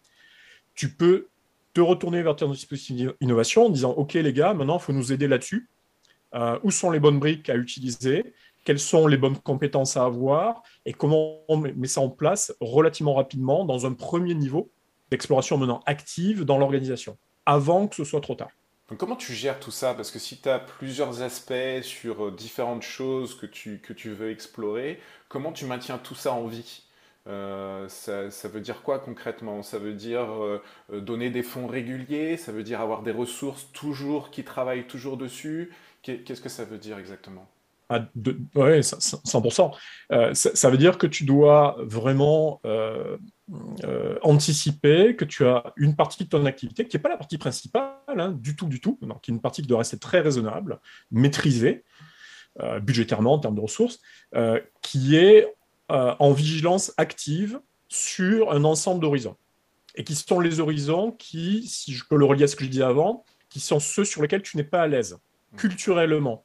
tu 0.75 0.88
peux 0.88 1.29
te 1.72 1.81
retourner 1.81 2.22
vers 2.22 2.37
ton 2.37 2.51
dispositif 2.51 3.12
d'innovation 3.20 3.66
en 3.66 3.70
disant 3.70 3.92
OK, 3.92 4.14
les 4.14 4.33
gars, 4.33 4.55
maintenant, 4.55 4.79
il 4.79 4.83
faut 4.83 4.92
nous 4.92 5.12
aider 5.12 5.29
là-dessus. 5.29 5.68
Euh, 6.35 6.59
où 6.62 6.70
sont 6.70 6.90
les 6.90 7.01
bonnes 7.01 7.18
briques 7.18 7.48
à 7.51 7.57
utiliser? 7.57 8.35
Quelles 8.64 8.79
sont 8.79 9.07
les 9.07 9.16
bonnes 9.16 9.37
compétences 9.38 9.96
à 9.96 10.05
avoir? 10.05 10.62
Et 10.87 10.92
comment 10.92 11.40
on 11.48 11.59
met 11.59 11.87
ça 11.87 12.01
en 12.01 12.09
place 12.09 12.55
relativement 12.61 13.14
rapidement 13.14 13.64
dans 13.64 13.87
un 13.87 13.92
premier 13.92 14.35
niveau 14.35 14.70
d'exploration 15.12 15.59
menant 15.59 15.81
active 15.87 16.44
dans 16.44 16.59
l'organisation 16.59 17.16
avant 17.46 17.87
que 17.87 17.94
ce 17.94 18.05
soit 18.05 18.20
trop 18.20 18.35
tard. 18.35 18.51
Donc 18.88 18.98
comment 18.98 19.16
tu 19.16 19.33
gères 19.33 19.61
tout 19.61 19.70
ça? 19.70 19.94
Parce 19.94 20.11
que 20.11 20.18
si 20.18 20.40
tu 20.40 20.48
as 20.48 20.59
plusieurs 20.59 21.22
aspects 21.22 21.83
sur 21.83 22.27
euh, 22.27 22.31
différentes 22.31 22.83
choses 22.83 23.37
que 23.37 23.46
tu, 23.46 23.79
que 23.79 23.92
tu 23.92 24.11
veux 24.11 24.31
explorer, 24.31 25.01
comment 25.29 25.53
tu 25.53 25.64
maintiens 25.64 25.98
tout 25.98 26.14
ça 26.14 26.33
en 26.33 26.46
vie? 26.46 26.83
Euh, 27.29 27.88
ça, 27.88 28.48
veut 28.48 28.61
dire 28.61 28.83
quoi 28.83 28.98
concrètement? 28.98 29.62
Ça 29.62 29.79
veut 29.79 29.94
dire 29.94 30.27
euh, 30.33 30.61
donner 31.01 31.31
des 31.31 31.42
fonds 31.42 31.66
réguliers? 31.66 32.37
Ça 32.37 32.53
veut 32.53 32.64
dire 32.64 32.81
avoir 32.81 33.03
des 33.03 33.12
ressources 33.12 33.68
toujours 33.72 34.31
qui 34.31 34.44
travaillent 34.44 34.87
toujours 34.87 35.16
dessus? 35.16 35.72
Qu'est-ce 36.03 36.40
que 36.40 36.48
ça 36.48 36.64
veut 36.64 36.79
dire 36.79 36.98
exactement? 36.98 37.48
Oui, 37.90 38.81
100%. 38.81 39.75
Euh, 40.11 40.35
ça, 40.35 40.70
veut 40.70 40.79
dire 40.79 40.98
que 40.98 41.07
tu 41.07 41.25
dois 41.25 41.77
vraiment 41.79 42.61
euh, 43.53 43.57
euh, 43.85 44.19
anticiper 44.23 45.17
que 45.17 45.25
tu 45.25 45.45
as 45.47 45.73
une 45.77 45.95
partie 45.95 46.25
de 46.25 46.29
ton 46.29 46.47
activité 46.47 46.87
qui 46.87 46.97
n'est 46.97 47.03
pas 47.03 47.09
la 47.09 47.17
partie 47.17 47.38
principale 47.38 47.93
hein, 48.09 48.33
du 48.33 48.57
tout, 48.57 48.67
du 48.67 48.81
tout, 48.81 48.99
qui 49.23 49.31
est 49.31 49.35
une 49.35 49.41
partie 49.41 49.62
qui 49.62 49.69
doit 49.69 49.79
rester 49.79 49.99
très 49.99 50.21
raisonnable, 50.21 50.81
maîtrisée, 51.11 51.85
budgétairement 52.83 53.35
en 53.35 53.38
termes 53.38 53.55
de 53.55 53.61
ressources, 53.61 54.01
qui 54.83 55.17
est 55.17 55.55
en 55.88 56.33
vigilance 56.33 56.93
active 56.97 57.61
sur 57.88 58.53
un 58.53 58.65
ensemble 58.65 59.01
d'horizons. 59.01 59.37
Et 59.95 60.05
qui 60.05 60.15
sont 60.15 60.41
les 60.41 60.61
horizons 60.61 61.12
qui, 61.12 61.67
si 61.67 61.93
je 61.93 62.05
peux 62.09 62.17
le 62.17 62.25
relier 62.25 62.45
à 62.45 62.47
ce 62.47 62.57
que 62.57 62.65
je 62.65 62.71
disais 62.71 62.83
avant, 62.83 63.25
qui 63.51 63.61
sont 63.61 63.81
ceux 63.81 64.05
sur 64.05 64.23
lesquels 64.23 64.43
tu 64.43 64.57
n'es 64.57 64.65
pas 64.65 64.83
à 64.83 64.87
l'aise, 64.87 65.19
mmh. 65.53 65.57
culturellement, 65.57 66.45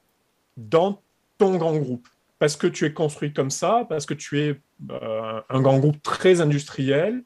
dans 0.58 1.02
ton 1.38 1.56
grand 1.56 1.78
groupe. 1.78 2.08
Parce 2.40 2.56
que 2.56 2.68
tu 2.68 2.86
es 2.86 2.94
construit 2.94 3.34
comme 3.34 3.50
ça, 3.50 3.86
parce 3.90 4.06
que 4.06 4.14
tu 4.14 4.40
es 4.40 4.62
euh, 4.92 5.42
un 5.50 5.62
grand 5.62 5.80
groupe 5.80 6.02
très 6.04 6.40
industriel, 6.40 7.24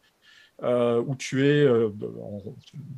euh, 0.63 1.03
où 1.05 1.15
tu 1.15 1.45
es, 1.45 1.63
euh, 1.65 1.89
on 2.17 2.55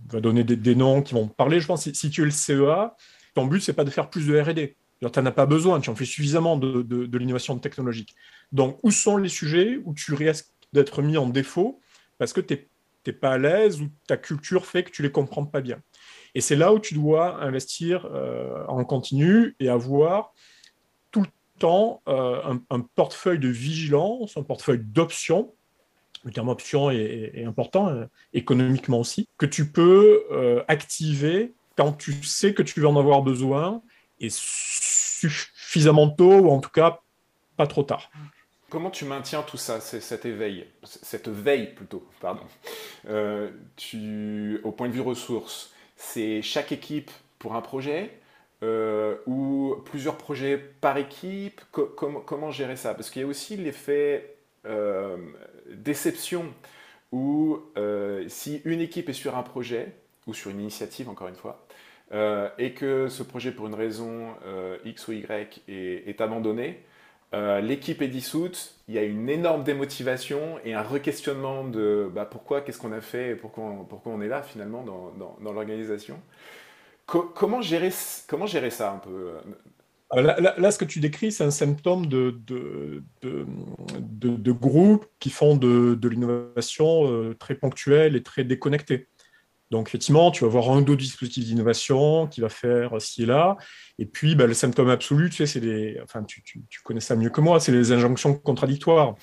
va 0.10 0.22
donner 0.22 0.44
des, 0.44 0.76
noms 0.76 1.02
qui 1.02 1.14
vont 1.14 1.28
parler, 1.28 1.60
je 1.60 1.68
pense, 1.68 1.90
si, 1.90 2.10
tu 2.10 2.22
es 2.22 2.26
le 2.26 2.32
CEA, 2.32 2.96
ton 3.34 3.46
but, 3.46 3.62
c'est 3.62 3.74
pas 3.74 3.84
de 3.84 3.90
faire 3.90 4.10
plus 4.10 4.28
de 4.28 4.40
R&D. 4.40 4.76
Tu 5.02 5.20
n'en 5.20 5.26
as 5.26 5.32
pas 5.32 5.46
besoin, 5.46 5.80
tu 5.82 5.90
en 5.90 5.96
fais 5.96 6.06
suffisamment 6.06 6.56
de, 6.58 7.18
l'innovation 7.18 7.58
technologique. 7.58 8.16
Donc, 8.52 8.80
où 8.84 8.92
sont 8.92 9.18
les 9.18 9.30
sujets 9.30 9.80
où 9.84 9.94
tu 9.94 10.14
risques 10.14 10.48
d'être 10.72 11.02
mis 11.02 11.18
en 11.18 11.28
défaut 11.28 11.82
parce 12.20 12.32
que 12.32 12.42
tu 12.42 12.70
n'es 13.08 13.14
pas 13.14 13.32
à 13.32 13.38
l'aise 13.38 13.82
ou 13.82 13.90
ta 14.08 14.18
culture 14.18 14.66
fait 14.66 14.84
que 14.84 14.92
tu 14.92 15.02
les 15.02 15.12
comprends 15.12 15.46
pas 15.46 15.62
bien? 15.62 15.80
Et 16.36 16.42
c'est 16.42 16.56
là 16.56 16.74
où 16.74 16.80
tu 16.80 16.94
dois 16.94 17.44
investir 17.44 18.08
en 18.68 18.84
continu 18.86 19.56
et 19.60 19.68
avoir 19.68 20.34
euh, 21.64 22.56
un, 22.70 22.80
portefeuille 22.96 23.40
de 23.40 23.48
vigilance, 23.48 24.38
un 24.38 24.44
portefeuille 24.44 24.82
d'options. 24.84 25.54
Le 26.24 26.32
terme 26.32 26.50
option 26.50 26.90
est, 26.90 27.44
important, 27.46 27.90
euh, 27.90 28.06
économiquement 28.34 29.00
aussi, 29.00 29.28
que 29.38 29.46
tu 29.46 29.70
peux 29.70 30.24
euh, 30.32 30.64
activer 30.68 31.54
quand 31.76 31.94
tu 31.94 32.24
sais 32.24 32.54
que 32.54 32.64
tu 32.64 32.80
vas 32.82 32.90
en 32.90 32.98
avoir 32.98 33.22
besoin 33.22 33.82
et 34.20 34.30
suffisamment 34.30 36.10
tôt, 36.10 36.40
ou 36.40 36.50
en 36.50 36.60
tout 36.60 36.70
cas 36.70 37.00
pas 37.58 37.68
trop 37.68 37.84
tard. 37.84 38.10
Comment 38.70 38.90
tu 38.90 39.06
maintiens 39.06 39.44
tout 39.44 39.58
ça, 39.58 39.80
cet 39.80 40.26
éveil, 40.26 40.68
cette 40.84 41.28
veille 41.28 41.74
plutôt, 41.76 42.08
pardon, 42.20 42.44
au 43.06 44.72
point 44.72 44.88
de 44.88 44.94
vue 44.94 45.02
ressources 45.02 45.74
C'est 45.96 46.42
chaque 46.42 46.72
équipe 46.72 47.12
pour 47.38 47.56
un 47.56 47.62
projet 47.62 48.23
euh, 48.64 49.16
ou 49.28 49.76
plusieurs 49.84 50.18
projets 50.18 50.58
par 50.58 50.98
équipe 50.98 51.60
Comment 51.72 52.52
gérer 52.52 52.78
ça? 52.78 52.94
Parce 52.94 53.10
qu'il 53.10 53.22
y 53.22 53.26
a 53.26 53.28
aussi 53.28 53.58
l'effet 53.58 54.38
euh, 54.66 55.18
déception 55.70 56.46
où 57.12 57.60
euh, 57.78 58.24
si 58.30 58.62
une 58.64 58.80
équipe 58.80 59.10
est 59.10 59.14
sur 59.14 59.36
un 59.36 59.44
projet, 59.44 59.92
ou 60.28 60.34
sur 60.34 60.50
une 60.50 60.62
initiative 60.62 61.10
encore 61.10 61.28
une 61.28 61.36
fois, 61.36 61.66
et 62.60 62.74
que 62.74 63.08
ce 63.08 63.24
projet 63.24 63.52
pour 63.52 63.66
une 63.66 63.74
raison 63.74 64.36
X 64.86 65.08
ou 65.08 65.14
Y 65.14 65.64
est, 65.68 66.22
abandonné, 66.22 66.84
l'équipe 67.34 68.04
est 68.04 68.08
dissoute, 68.08 68.76
il 68.88 68.94
y 68.94 69.00
a 69.00 69.04
une 69.04 69.30
énorme 69.30 69.64
démotivation 69.64 70.60
et 70.64 70.76
un 70.76 70.84
requestionnement 70.84 71.64
de 71.64 72.08
bah, 72.14 72.26
pourquoi, 72.26 72.62
qu'est-ce 72.62 72.78
qu'on 72.78 72.92
a 72.92 73.02
fait, 73.02 73.36
pourquoi, 73.36 73.64
on 74.06 74.22
est 74.22 74.28
là 74.28 74.44
finalement 74.44 74.84
dans 74.84 75.52
l'organisation 75.52 76.20
comment, 77.06 77.62
gérer, 77.62 77.92
ça 77.92 78.94
un 78.94 78.98
peu 78.98 79.34
euh, 80.16 80.22
Là, 80.22 80.72
ce 80.72 80.78
que 80.78 80.86
tu 80.86 81.00
décris, 81.00 81.32
c'est 81.32 81.44
un 81.44 81.52
symptôme 81.52 82.06
de, 82.06 82.40
de, 82.46 83.04
de, 83.24 84.52
groupes 84.52 85.08
qui 85.20 85.32
font 85.32 85.56
de, 85.56 86.08
l'innovation 86.08 87.12
euh, 87.12 87.34
très 87.34 87.56
ponctuelle 87.56 88.16
et 88.16 88.22
très 88.22 88.44
déconnectée. 88.44 89.08
Donc, 89.72 89.88
effectivement, 89.88 90.30
tu 90.30 90.44
vas 90.44 90.48
avoir 90.48 90.70
un 90.70 90.84
dos 90.84 90.96
dispositif 90.96 91.46
d'innovation 91.46 92.28
qui 92.28 92.42
va 92.42 92.50
faire 92.50 93.02
ci 93.02 93.24
et 93.24 93.26
là. 93.26 93.58
Et 93.98 94.06
puis, 94.06 94.36
bah, 94.36 94.46
le 94.46 94.54
symptôme 94.54 94.90
absolu, 94.90 95.32
tu 95.32 95.48
sais, 95.48 95.60
les. 95.60 96.00
Enfin, 96.04 96.24
tu, 96.24 96.44
connais 96.84 97.00
ça 97.00 97.16
mieux 97.16 97.32
que 97.32 97.42
moi, 97.42 97.60
c'est 97.60 97.72
les 97.72 97.92
injonctions 97.92 98.36
contradictoires. 98.36 99.16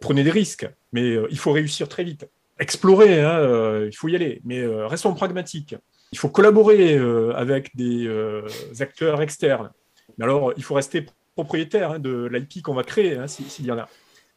Prenez 0.00 0.24
des 0.24 0.32
risques, 0.32 0.68
mais 0.92 1.12
euh, 1.12 1.28
il 1.30 1.38
faut 1.38 1.52
réussir 1.52 1.88
très 1.88 2.02
vite. 2.02 2.28
Explorer, 2.58 3.20
hein, 3.20 3.84
il 3.84 3.94
faut 3.94 4.08
y 4.08 4.16
aller, 4.16 4.40
mais 4.44 4.66
restons 4.66 5.14
pragmatiques 5.14 5.76
il 6.16 6.18
faut 6.18 6.30
collaborer 6.30 6.96
euh, 6.96 7.34
avec 7.36 7.76
des 7.76 8.06
euh, 8.06 8.48
acteurs 8.80 9.20
externes. 9.20 9.70
Mais 10.16 10.24
alors, 10.24 10.54
il 10.56 10.64
faut 10.64 10.72
rester 10.72 11.04
propriétaire 11.34 11.90
hein, 11.90 11.98
de 11.98 12.26
l'IP 12.32 12.62
qu'on 12.62 12.72
va 12.72 12.84
créer, 12.84 13.16
hein, 13.16 13.26
s'il 13.26 13.66
y 13.66 13.70
en 13.70 13.76
a. 13.76 13.86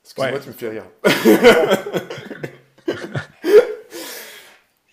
Excuse-moi, 0.04 0.40
tu 0.40 0.50
me 0.50 0.54
fais 0.54 0.70
rire. 0.72 0.84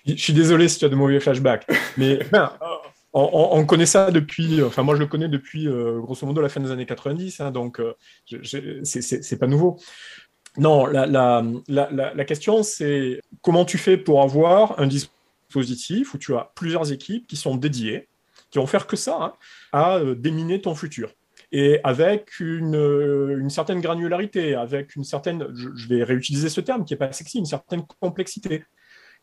je 0.06 0.14
suis 0.14 0.32
désolé 0.32 0.68
si 0.68 0.78
tu 0.78 0.84
as 0.84 0.88
de 0.88 0.94
mauvais 0.94 1.18
flashbacks. 1.18 1.66
Mais 1.96 2.20
ben, 2.30 2.52
on, 3.12 3.66
connaît 3.66 3.84
ça 3.84 4.12
depuis, 4.12 4.62
enfin 4.62 4.84
moi 4.84 4.94
je 4.94 5.00
le 5.00 5.06
connais 5.06 5.26
depuis 5.28 5.66
euh, 5.66 5.98
grosso 5.98 6.24
modo 6.24 6.40
la 6.40 6.48
fin 6.48 6.60
des 6.60 6.70
années 6.70 6.86
90, 6.86 7.40
hein, 7.40 7.50
donc 7.50 7.82
c'est 8.44 9.38
pas 9.40 9.48
nouveau. 9.48 9.80
Non, 10.56 10.86
la, 10.86 11.06
la, 11.06 11.42
la, 11.66 11.90
la 12.14 12.24
question 12.24 12.62
c'est 12.62 13.20
comment 13.42 13.64
tu 13.64 13.76
fais 13.76 13.96
pour 13.96 14.22
avoir 14.22 14.78
un 14.78 14.86
dispositif 14.86 15.15
positif 15.56 16.12
où 16.12 16.18
tu 16.18 16.34
as 16.34 16.52
plusieurs 16.54 16.92
équipes 16.92 17.26
qui 17.26 17.36
sont 17.36 17.56
dédiées, 17.56 18.10
qui 18.50 18.58
vont 18.58 18.66
faire 18.66 18.86
que 18.86 18.94
ça, 18.94 19.16
hein, 19.22 19.32
à 19.72 19.96
euh, 19.96 20.14
déminer 20.14 20.60
ton 20.60 20.74
futur. 20.74 21.08
et 21.50 21.80
avec 21.82 22.40
une, 22.40 23.48
certaine 23.48 23.80
granularité, 23.80 24.54
avec 24.54 24.96
une 24.96 25.04
certaine, 25.04 25.46
je, 25.54 25.88
vais 25.88 26.02
réutiliser 26.04 26.50
ce 26.50 26.60
terme 26.60 26.84
qui 26.84 26.92
n'est 26.92 26.98
pas 26.98 27.10
sexy, 27.12 27.38
une 27.38 27.46
certaine 27.46 27.84
complexité. 28.00 28.64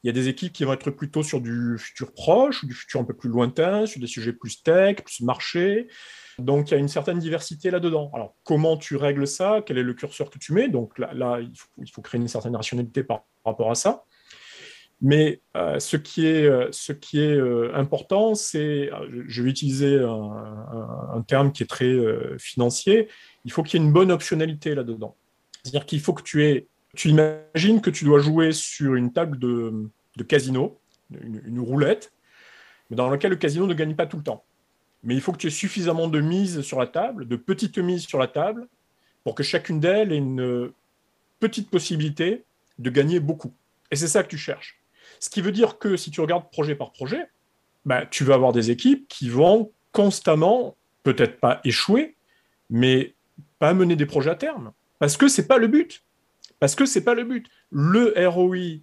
Il 0.02 0.08
y 0.08 0.10
a 0.10 0.14
des 0.14 0.28
équipes 0.28 0.52
qui 0.52 0.64
vont 0.64 0.74
être 0.74 0.90
plutôt 0.90 1.22
sur 1.22 1.40
du 1.40 1.78
futur 1.78 2.12
proche, 2.14 2.66
du 2.66 2.74
futur 2.74 3.00
un 3.02 3.04
peu 3.04 3.16
plus 3.16 3.30
lointain, 3.30 3.86
sur 3.86 4.02
des 4.02 4.08
sujets 4.08 4.34
plus 4.34 4.64
tech, 4.64 4.96
plus 5.04 5.22
marché. 5.22 5.88
Donc 6.40 6.70
il 6.70 6.74
y 6.74 6.78
a 6.78 6.80
une 6.80 6.94
certaine 6.98 7.20
diversité 7.20 7.70
là-dedans. 7.70 8.10
Alors 8.14 8.36
comment 8.44 8.76
tu 8.76 8.96
règles 8.96 9.28
ça? 9.28 9.62
Quel 9.66 9.78
est 9.78 9.84
le 9.84 9.94
curseur 9.94 10.32
que 10.32 10.40
tu 10.40 10.52
mets? 10.54 10.68
Donc 10.68 10.98
là, 10.98 11.40
il, 11.40 11.92
faut, 11.92 12.02
créer 12.02 12.20
une 12.20 12.28
certaine 12.28 12.56
rationalité 12.56 13.04
par 13.04 13.22
rapport 13.46 13.70
à 13.70 13.76
ça. 13.76 14.04
Mais 15.04 15.42
euh, 15.58 15.80
ce 15.80 15.98
qui 15.98 16.26
est, 16.28 16.46
euh, 16.46 16.72
euh, 17.16 17.72
important, 17.76 18.36
c'est, 18.36 18.90
je 19.28 19.44
vais 19.44 19.50
utiliser 19.50 20.00
un, 20.00 21.22
terme 21.28 21.52
qui 21.52 21.62
est 21.62 21.68
très 21.68 21.94
financier, 22.40 23.10
il 23.44 23.52
faut 23.52 23.64
qu'il 23.64 23.80
y 23.80 23.84
ait 23.84 23.86
une 23.86 23.92
bonne 23.92 24.12
optionnalité 24.12 24.76
là-dedans. 24.76 25.16
C'est-à-dire 25.62 25.86
qu'il 25.86 26.00
faut 26.00 26.14
que 26.14 26.24
tu 26.24 26.46
aies, 26.46 26.68
tu 26.96 27.10
imagines 27.10 27.82
que 27.82 27.90
tu 27.90 28.06
dois 28.06 28.20
jouer 28.20 28.54
sur 28.54 28.96
une 28.96 29.12
table 29.12 29.38
de, 29.40 29.90
casino, 30.28 30.80
une, 31.12 31.60
roulette, 31.60 32.14
dans 32.90 33.10
laquelle 33.10 33.32
le 33.32 33.38
casino 33.38 33.68
ne 33.68 33.74
gagne 33.74 33.96
pas 33.96 34.06
tout 34.06 34.18
le 34.18 34.24
temps. 34.24 34.46
Mais 35.04 35.16
il 35.16 35.22
faut 35.22 35.34
que 35.34 35.38
tu 35.38 35.48
aies 35.48 35.52
suffisamment 35.52 36.08
de 36.08 36.22
mises 36.22 36.62
sur 36.62 36.80
la 36.80 36.88
table, 36.88 37.28
de 37.28 37.36
petites 37.36 37.78
mises 37.78 38.06
sur 38.06 38.20
la 38.20 38.28
table, 38.28 38.68
pour 39.26 39.36
que 39.36 39.44
chacune 39.44 39.82
d'elles 39.82 40.14
ait 40.14 40.18
une 40.18 40.72
petite 41.42 41.70
possibilité 41.70 42.44
de 42.80 42.90
gagner 42.90 43.20
beaucoup. 43.20 43.54
Et 43.92 43.98
c'est 43.98 44.08
ça 44.08 44.24
que 44.24 44.30
tu 44.30 44.38
cherches. 44.38 44.83
Ce 45.24 45.30
qui 45.30 45.40
veut 45.40 45.54
dire 45.54 45.80
que 45.80 45.96
si 45.96 46.12
tu 46.12 46.20
regardes 46.20 46.52
projet 46.52 46.76
par 46.76 46.92
projet, 46.92 47.30
bah, 47.86 48.06
tu 48.06 48.26
vas 48.26 48.34
avoir 48.34 48.52
des 48.52 48.72
équipes 48.72 49.08
qui 49.08 49.30
vont 49.30 49.72
constamment, 49.94 50.76
peut-être 51.04 51.40
pas 51.40 51.62
échouer, 51.64 52.18
mais 52.70 53.16
pas 53.58 53.74
mener 53.74 53.96
des 53.96 54.06
projets 54.06 54.32
à 54.32 54.36
terme. 54.36 54.74
Parce 55.00 55.16
que 55.16 55.30
ce 55.30 55.40
n'est 55.40 55.48
pas 55.48 55.60
le 55.60 55.68
but. 55.68 56.04
Parce 56.60 56.76
que 56.76 56.86
ce 56.86 57.00
n'est 57.00 57.06
pas 57.06 57.14
le 57.14 57.24
but. 57.24 57.48
Le 57.72 58.14
ROI 58.28 58.82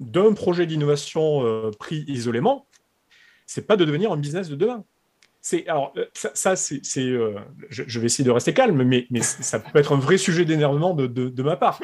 d'un 0.00 0.32
projet 0.32 0.66
d'innovation 0.66 1.46
euh, 1.46 1.70
pris 1.78 2.04
isolément, 2.08 2.66
c'est 3.46 3.68
pas 3.68 3.76
de 3.76 3.84
devenir 3.84 4.10
un 4.10 4.16
business 4.16 4.48
de 4.48 4.56
demain. 4.56 4.84
C'est 5.40 5.68
alors 5.68 5.94
ça, 6.14 6.56
c'est, 6.56 6.82
euh, 6.98 7.38
je, 7.68 8.00
vais 8.00 8.06
essayer 8.06 8.24
de 8.24 8.30
rester 8.32 8.52
calme, 8.52 8.82
mais, 8.82 9.06
mais 9.10 9.22
ça 9.22 9.60
peut 9.60 9.78
être 9.78 9.92
un 9.92 10.00
vrai 10.00 10.18
sujet 10.18 10.44
d'énervement 10.44 10.94
de, 10.94 11.06
de 11.06 11.42
ma 11.44 11.56
part. 11.56 11.80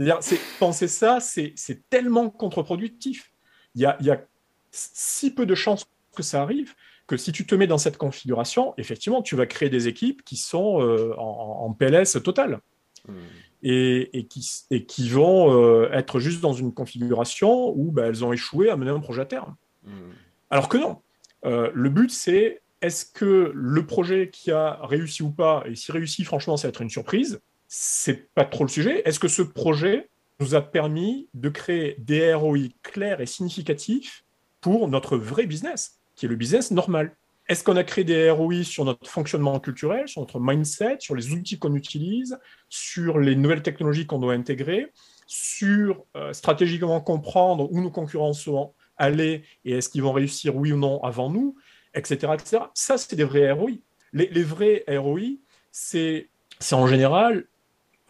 C'est-à-dire, 0.00 0.18
penser 0.58 0.88
ça, 0.88 1.18
c'est 1.20 1.54
tellement 1.90 2.30
contre-productif. 2.30 3.32
Il 3.74 3.82
y, 3.82 3.84
a, 3.84 4.26
si 4.70 5.34
peu 5.34 5.44
de 5.44 5.54
chances 5.54 5.86
que 6.16 6.22
ça 6.22 6.40
arrive 6.40 6.74
que 7.06 7.18
si 7.18 7.32
tu 7.32 7.44
te 7.44 7.54
mets 7.54 7.66
dans 7.66 7.76
cette 7.76 7.98
configuration, 7.98 8.72
effectivement, 8.78 9.20
tu 9.20 9.36
vas 9.36 9.44
créer 9.44 9.68
des 9.68 9.88
équipes 9.88 10.24
qui 10.24 10.36
sont 10.36 10.80
euh, 10.80 11.12
en, 11.18 11.72
PLS 11.72 12.22
total. 12.22 12.60
Hmm. 13.06 13.14
Et, 13.62 14.26
qui, 14.28 15.08
vont 15.10 15.52
euh, 15.52 15.90
être 15.92 16.18
juste 16.18 16.40
dans 16.40 16.54
une 16.54 16.72
configuration 16.72 17.70
où 17.76 17.90
bah, 17.90 18.06
elles 18.06 18.24
ont 18.24 18.32
échoué 18.32 18.70
à 18.70 18.76
mener 18.76 18.92
un 18.92 19.00
projet 19.00 19.22
à 19.22 19.26
terme. 19.26 19.54
Hmm. 19.84 20.12
Alors 20.48 20.70
que 20.70 20.78
non. 20.78 20.98
Euh, 21.44 21.70
le 21.74 21.90
but, 21.90 22.10
c'est 22.10 22.62
est-ce 22.80 23.04
que 23.04 23.52
le 23.54 23.86
projet 23.86 24.30
qui 24.30 24.50
a 24.50 24.78
réussi 24.82 25.22
ou 25.22 25.30
pas, 25.30 25.62
et 25.66 25.74
si 25.74 25.92
réussi, 25.92 26.24
franchement, 26.24 26.56
ça 26.56 26.68
va 26.68 26.70
être 26.70 26.80
une 26.80 26.90
surprise, 26.90 27.40
c'est 27.72 28.34
pas 28.34 28.44
trop 28.44 28.64
le 28.64 28.68
sujet. 28.68 29.00
Est-ce 29.04 29.20
que 29.20 29.28
ce 29.28 29.42
projet 29.42 30.10
nous 30.40 30.56
a 30.56 30.60
permis 30.60 31.28
de 31.34 31.48
créer 31.48 31.94
des 31.98 32.34
ROI 32.34 32.70
clairs 32.82 33.20
et 33.20 33.26
significatifs 33.26 34.24
pour 34.60 34.88
notre 34.88 35.16
vrai 35.16 35.46
business, 35.46 36.00
qui 36.16 36.26
est 36.26 36.28
le 36.28 36.34
business 36.34 36.72
normal? 36.72 37.14
Est-ce 37.46 37.62
qu'on 37.62 37.76
a 37.76 37.84
créé 37.84 38.02
des 38.02 38.28
ROI 38.28 38.64
sur 38.64 38.84
notre 38.84 39.08
fonctionnement 39.08 39.60
culturel, 39.60 40.08
sur 40.08 40.20
notre 40.20 40.40
mindset, 40.40 40.96
sur 40.98 41.14
les 41.14 41.30
outils 41.30 41.60
qu'on 41.60 41.76
utilise, 41.76 42.40
sur 42.68 43.20
les 43.20 43.36
nouvelles 43.36 43.62
technologies 43.62 44.04
qu'on 44.04 44.18
doit 44.18 44.34
intégrer, 44.34 44.90
sur 45.28 46.04
euh, 46.16 46.32
stratégiquement 46.32 47.00
comprendre 47.00 47.68
où 47.70 47.80
nos 47.80 47.90
concurrents 47.90 48.32
sont 48.32 48.74
allés 48.96 49.44
et 49.64 49.74
est-ce 49.74 49.88
qu'ils 49.88 50.02
vont 50.02 50.12
réussir 50.12 50.56
oui 50.56 50.72
ou 50.72 50.76
non 50.76 51.00
avant 51.04 51.30
nous, 51.30 51.54
etc. 51.94 52.32
etc. 52.34 52.64
Ça, 52.74 52.98
c'est 52.98 53.14
des 53.14 53.24
vrais 53.24 53.52
ROI. 53.52 53.70
Les, 54.12 54.26
les 54.26 54.42
vrais 54.42 54.84
ROI, 54.88 55.38
c'est 55.70 56.28
en 56.72 56.88
général 56.88 57.46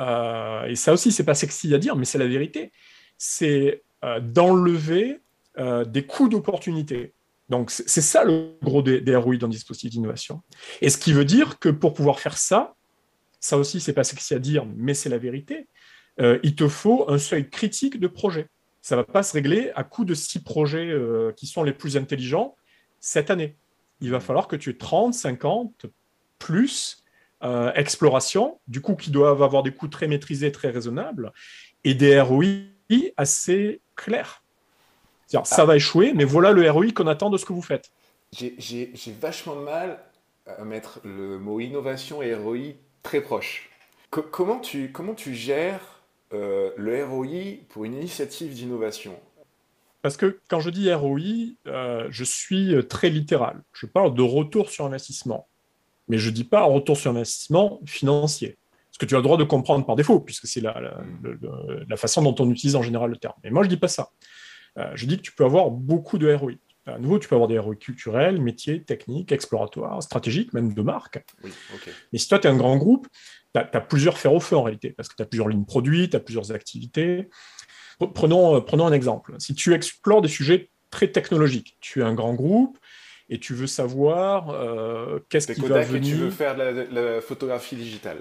euh, 0.01 0.65
et 0.65 0.77
ça 0.77 0.93
aussi, 0.93 1.13
c'est 1.13 1.25
pas 1.25 1.35
sexy 1.35 1.73
à 1.75 1.79
dire, 1.79 1.97
mais 1.97 2.05
c'est 2.05 2.19
la 2.19 2.27
vérité, 2.27 2.73
c'est 3.19 3.83
euh, 4.05 4.21
d'enlever 4.21 5.21
euh, 5.59 5.85
des 5.85 6.05
coûts 6.07 6.29
d'opportunité. 6.29 7.13
Donc, 7.49 7.71
c'est 7.71 8.01
ça 8.01 8.25
le 8.25 8.55
gros 8.63 8.81
des, 8.81 9.01
des 9.01 9.17
ROI 9.17 9.37
d'un 9.37 9.49
dispositif 9.49 9.91
d'innovation. 9.91 10.43
Et 10.81 10.89
ce 10.89 10.99
qui 10.99 11.13
veut 11.13 11.25
dire 11.25 11.59
que 11.59 11.69
pour 11.69 11.95
pouvoir 11.95 12.21
faire 12.21 12.39
ça, 12.39 12.75
ça 13.41 13.59
aussi, 13.59 13.81
c'est 13.81 13.93
pas 13.93 14.05
sexy 14.05 14.35
à 14.35 14.39
dire, 14.39 14.65
mais 14.77 14.95
c'est 14.95 15.09
la 15.09 15.19
vérité, 15.19 15.67
il 16.43 16.55
te 16.55 16.69
faut 16.69 17.11
un 17.11 17.17
seuil 17.17 17.49
critique 17.49 17.99
de 17.99 18.07
projet. 18.07 18.49
Ça 18.83 18.95
va 18.95 19.05
pas 19.05 19.23
se 19.23 19.33
régler 19.33 19.73
à 19.75 19.85
coup 19.85 20.05
de 20.05 20.13
six 20.13 20.43
projets 20.43 20.95
qui 21.35 21.47
sont 21.47 21.63
les 21.63 21.73
plus 21.73 21.97
intelligents 21.97 22.57
cette 23.01 23.31
année. 23.31 23.57
Il 24.03 24.11
va 24.11 24.21
falloir 24.21 24.47
que 24.47 24.55
tu 24.55 24.69
aies 24.69 24.77
30, 24.77 25.15
50, 25.15 25.87
plus 26.39 27.03
euh, 27.43 27.73
exploration, 27.75 28.61
du 28.69 28.83
coup 28.83 28.95
qui 28.97 29.11
doivent 29.11 29.43
avoir 29.43 29.63
des 29.63 29.73
coûts 29.73 29.89
très 29.89 30.09
maîtrisés, 30.09 30.53
très 30.53 30.69
raisonnables, 30.69 31.33
et 31.85 31.95
des 31.95 32.21
ROI 32.21 32.45
assez 33.17 33.81
clairs. 33.97 34.45
Ça 35.27 35.43
ah. 35.51 35.65
va 35.65 35.77
échouer, 35.77 36.13
mais 36.13 36.25
voilà 36.25 36.53
le 36.53 36.69
ROI 36.71 36.91
qu'on 36.95 37.07
attend 37.07 37.31
de 37.31 37.39
ce 37.39 37.47
que 37.47 37.53
vous 37.53 37.63
faites. 37.63 37.91
J'ai 38.33 38.93
vachement 39.21 39.57
de 39.57 39.63
mal 39.63 40.01
à 40.47 40.65
mettre 40.65 41.01
le 41.05 41.39
mot 41.39 41.61
innovation 41.61 42.21
et 42.21 42.35
ROI 42.35 42.75
très 43.03 43.21
proches. 43.21 43.71
comment, 44.11 44.59
tu, 44.59 44.93
comment 44.93 45.15
tu 45.15 45.35
gères 45.35 46.03
euh, 46.33 46.73
le 46.77 47.05
ROI 47.05 47.65
pour 47.71 47.85
une 47.85 47.95
initiative 47.95 48.53
d'innovation? 48.53 49.19
Parce 50.03 50.17
que 50.17 50.41
quand 50.49 50.61
je 50.61 50.71
dis 50.71 50.93
ROI, 50.93 51.21
euh, 51.67 52.07
je 52.11 52.25
suis 52.25 52.75
très 52.89 53.09
littéral. 53.09 53.63
Je 53.73 53.87
parle 53.87 54.15
de 54.15 54.23
retour 54.23 54.71
sur 54.71 54.85
investissement 54.85 55.50
mais 56.11 56.19
je 56.19 56.29
ne 56.29 56.35
dis 56.35 56.45
pas 56.45 56.65
retour 56.65 56.97
sur 56.97 57.13
investissement 57.13 57.81
financier. 57.87 58.59
Ce 58.91 58.99
que 58.99 59.07
tu 59.07 59.15
as 59.15 59.19
le 59.19 59.23
droit 59.23 59.37
de 59.37 59.45
comprendre 59.45 59.87
par 59.87 59.95
défaut, 59.95 60.19
puisque 60.19 60.49
c'est 60.49 60.61
la, 60.61 60.79
la, 61.89 61.97
façon 61.97 62.21
dont 62.23 62.35
on 62.41 62.51
utilise 62.51 62.75
en 62.75 62.83
général 62.83 63.11
le 63.11 63.17
terme. 63.17 63.35
Mais 63.45 63.51
moi, 63.51 63.63
je 63.63 63.69
ne 63.69 63.75
dis 63.75 63.81
pas 63.81 63.89
ça. 63.89 64.11
Euh, 64.79 64.91
je 64.95 65.07
dis 65.07 65.17
que 65.17 65.23
tu 65.23 65.33
peux 65.33 65.45
avoir 65.45 65.71
beaucoup 65.71 66.19
de 66.19 66.33
ROI. 66.35 66.55
À 66.87 66.99
nouveau, 66.99 67.21
tu 67.21 67.29
peux 67.29 67.37
avoir 67.37 67.49
des 67.49 67.59
ROI 67.59 67.77
culturels, 67.77 68.43
métiers, 68.43 68.83
techniques, 68.83 69.31
exploratoires, 69.31 70.03
stratégiques, 70.03 70.53
même 70.53 70.75
de 70.75 70.83
marque. 70.83 71.25
Mais 72.13 72.19
si 72.19 72.29
toi, 72.29 72.41
tu 72.41 72.49
es 72.49 72.51
un 72.51 72.57
grand 72.57 72.77
groupe, 72.77 73.07
tu 73.55 73.61
as, 73.61 73.81
plusieurs 73.81 74.19
fers 74.19 74.33
au 74.33 74.41
feu 74.41 74.57
en 74.57 74.65
réalité, 74.65 74.91
parce 74.91 75.09
que 75.09 75.15
tu 75.15 75.23
as 75.23 75.27
plusieurs 75.27 75.49
lignes 75.49 75.65
produits, 75.65 76.11
tu 76.11 76.17
as 76.17 76.21
plusieurs 76.21 76.51
activités. 76.51 77.29
Prenons, 78.15 78.57
euh, 78.57 78.61
prenons 78.61 78.87
un 78.87 78.93
exemple. 78.93 79.35
Si 79.39 79.55
tu 79.55 79.73
explores 79.73 80.23
des 80.23 80.29
sujets 80.29 80.71
très 80.91 81.09
technologiques, 81.09 81.77
tu 81.81 82.01
es 82.01 82.03
un 82.03 82.15
grand 82.15 82.35
groupe, 82.35 82.77
et 83.31 83.39
tu 83.39 83.55
veux 83.55 83.69
savoir 83.69 84.51
euh, 84.51 85.21
qu'est-ce 85.29 85.53
qui 85.53 85.61
va 85.63 85.83
venir. 85.83 86.17
tu 86.17 86.21
veux 86.21 86.31
faire 86.31 86.57
de 86.57 86.89
la, 86.91 87.21
photographie 87.21 87.77
digitale. 87.77 88.19